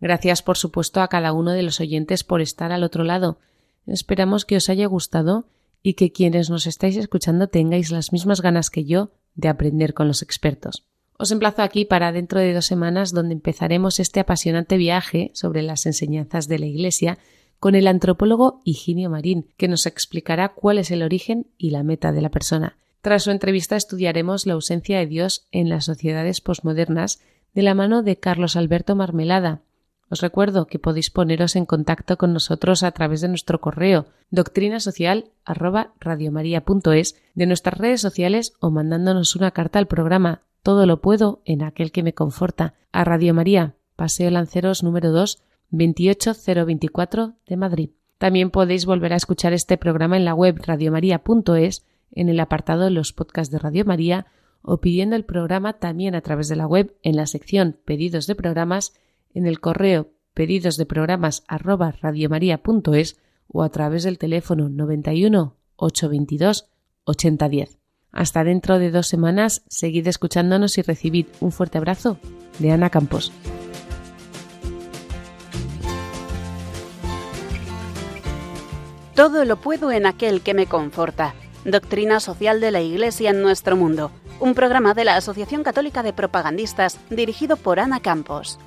Gracias, 0.00 0.42
por 0.42 0.56
supuesto, 0.56 1.00
a 1.00 1.08
cada 1.08 1.32
uno 1.32 1.52
de 1.52 1.62
los 1.62 1.78
oyentes 1.78 2.24
por 2.24 2.40
estar 2.40 2.72
al 2.72 2.82
otro 2.82 3.04
lado. 3.04 3.38
Esperamos 3.86 4.44
que 4.44 4.56
os 4.56 4.68
haya 4.68 4.86
gustado 4.86 5.46
y 5.82 5.94
que 5.94 6.10
quienes 6.10 6.50
nos 6.50 6.66
estáis 6.66 6.96
escuchando 6.96 7.48
tengáis 7.48 7.90
las 7.92 8.12
mismas 8.12 8.40
ganas 8.40 8.70
que 8.70 8.84
yo 8.84 9.10
de 9.36 9.48
aprender 9.48 9.94
con 9.94 10.08
los 10.08 10.22
expertos. 10.22 10.84
Os 11.16 11.30
emplazo 11.32 11.62
aquí 11.62 11.84
para 11.84 12.12
dentro 12.12 12.40
de 12.40 12.54
dos 12.54 12.66
semanas 12.66 13.12
donde 13.12 13.34
empezaremos 13.34 13.98
este 14.00 14.20
apasionante 14.20 14.76
viaje 14.76 15.30
sobre 15.34 15.62
las 15.62 15.84
enseñanzas 15.86 16.48
de 16.48 16.58
la 16.58 16.66
Iglesia 16.66 17.18
con 17.58 17.74
el 17.74 17.88
antropólogo 17.88 18.62
Higinio 18.64 19.10
Marín, 19.10 19.48
que 19.56 19.66
nos 19.66 19.86
explicará 19.86 20.50
cuál 20.50 20.78
es 20.78 20.92
el 20.92 21.02
origen 21.02 21.48
y 21.58 21.70
la 21.70 21.82
meta 21.82 22.12
de 22.12 22.20
la 22.20 22.30
persona. 22.30 22.76
Tras 23.00 23.24
su 23.24 23.32
entrevista 23.32 23.74
estudiaremos 23.74 24.46
la 24.46 24.54
ausencia 24.54 24.98
de 24.98 25.06
Dios 25.06 25.48
en 25.50 25.68
las 25.68 25.84
sociedades 25.86 26.40
posmodernas 26.40 27.20
de 27.58 27.64
la 27.64 27.74
mano 27.74 28.04
de 28.04 28.20
Carlos 28.20 28.54
Alberto 28.54 28.94
Marmelada, 28.94 29.62
os 30.10 30.20
recuerdo 30.20 30.68
que 30.68 30.78
podéis 30.78 31.10
poneros 31.10 31.56
en 31.56 31.66
contacto 31.66 32.16
con 32.16 32.32
nosotros 32.32 32.84
a 32.84 32.92
través 32.92 33.20
de 33.20 33.26
nuestro 33.26 33.60
correo 33.60 34.06
doctrinasocial@radiomaria.es, 34.30 37.20
de 37.34 37.46
nuestras 37.46 37.76
redes 37.76 38.00
sociales 38.00 38.52
o 38.60 38.70
mandándonos 38.70 39.34
una 39.34 39.50
carta 39.50 39.80
al 39.80 39.88
programa 39.88 40.42
Todo 40.62 40.86
lo 40.86 41.00
puedo 41.00 41.42
en 41.44 41.64
aquel 41.64 41.90
que 41.90 42.04
me 42.04 42.14
conforta 42.14 42.74
a 42.92 43.02
Radio 43.02 43.34
María, 43.34 43.74
Paseo 43.96 44.30
Lanceros 44.30 44.84
número 44.84 45.10
2, 45.10 45.42
28024 45.72 47.34
de 47.44 47.56
Madrid. 47.56 47.90
También 48.18 48.52
podéis 48.52 48.86
volver 48.86 49.14
a 49.14 49.16
escuchar 49.16 49.52
este 49.52 49.78
programa 49.78 50.16
en 50.16 50.24
la 50.24 50.34
web 50.34 50.60
radiomaria.es 50.64 51.84
en 52.12 52.28
el 52.28 52.38
apartado 52.38 52.84
de 52.84 52.90
los 52.90 53.12
podcasts 53.12 53.50
de 53.50 53.58
Radio 53.58 53.84
María 53.84 54.26
o 54.62 54.80
pidiendo 54.80 55.16
el 55.16 55.24
programa 55.24 55.74
también 55.74 56.14
a 56.14 56.20
través 56.20 56.48
de 56.48 56.56
la 56.56 56.66
web 56.66 56.96
en 57.02 57.16
la 57.16 57.26
sección 57.26 57.78
Pedidos 57.84 58.26
de 58.26 58.34
programas 58.34 58.94
en 59.34 59.46
el 59.46 59.60
correo 59.60 60.10
pedidos 60.38 60.76
de 60.76 60.86
programas 60.86 61.42
arroba 61.48 61.92
o 63.48 63.62
a 63.64 63.68
través 63.70 64.04
del 64.04 64.18
teléfono 64.18 64.68
91 64.68 65.56
822 65.74 66.70
8010. 67.04 67.78
Hasta 68.12 68.44
dentro 68.44 68.78
de 68.78 68.92
dos 68.92 69.08
semanas, 69.08 69.64
seguid 69.68 70.06
escuchándonos 70.06 70.78
y 70.78 70.82
recibid 70.82 71.26
un 71.40 71.50
fuerte 71.50 71.78
abrazo 71.78 72.18
de 72.60 72.70
Ana 72.70 72.88
Campos. 72.88 73.32
Todo 79.16 79.44
lo 79.44 79.56
puedo 79.56 79.90
en 79.90 80.06
aquel 80.06 80.40
que 80.42 80.54
me 80.54 80.66
conforta. 80.66 81.34
Doctrina 81.64 82.20
social 82.20 82.60
de 82.60 82.70
la 82.70 82.80
Iglesia 82.80 83.30
en 83.30 83.42
nuestro 83.42 83.74
mundo. 83.74 84.12
Un 84.40 84.54
programa 84.54 84.94
de 84.94 85.04
la 85.04 85.16
Asociación 85.16 85.64
Católica 85.64 86.04
de 86.04 86.12
Propagandistas 86.12 86.96
dirigido 87.10 87.56
por 87.56 87.80
Ana 87.80 87.98
Campos. 87.98 88.60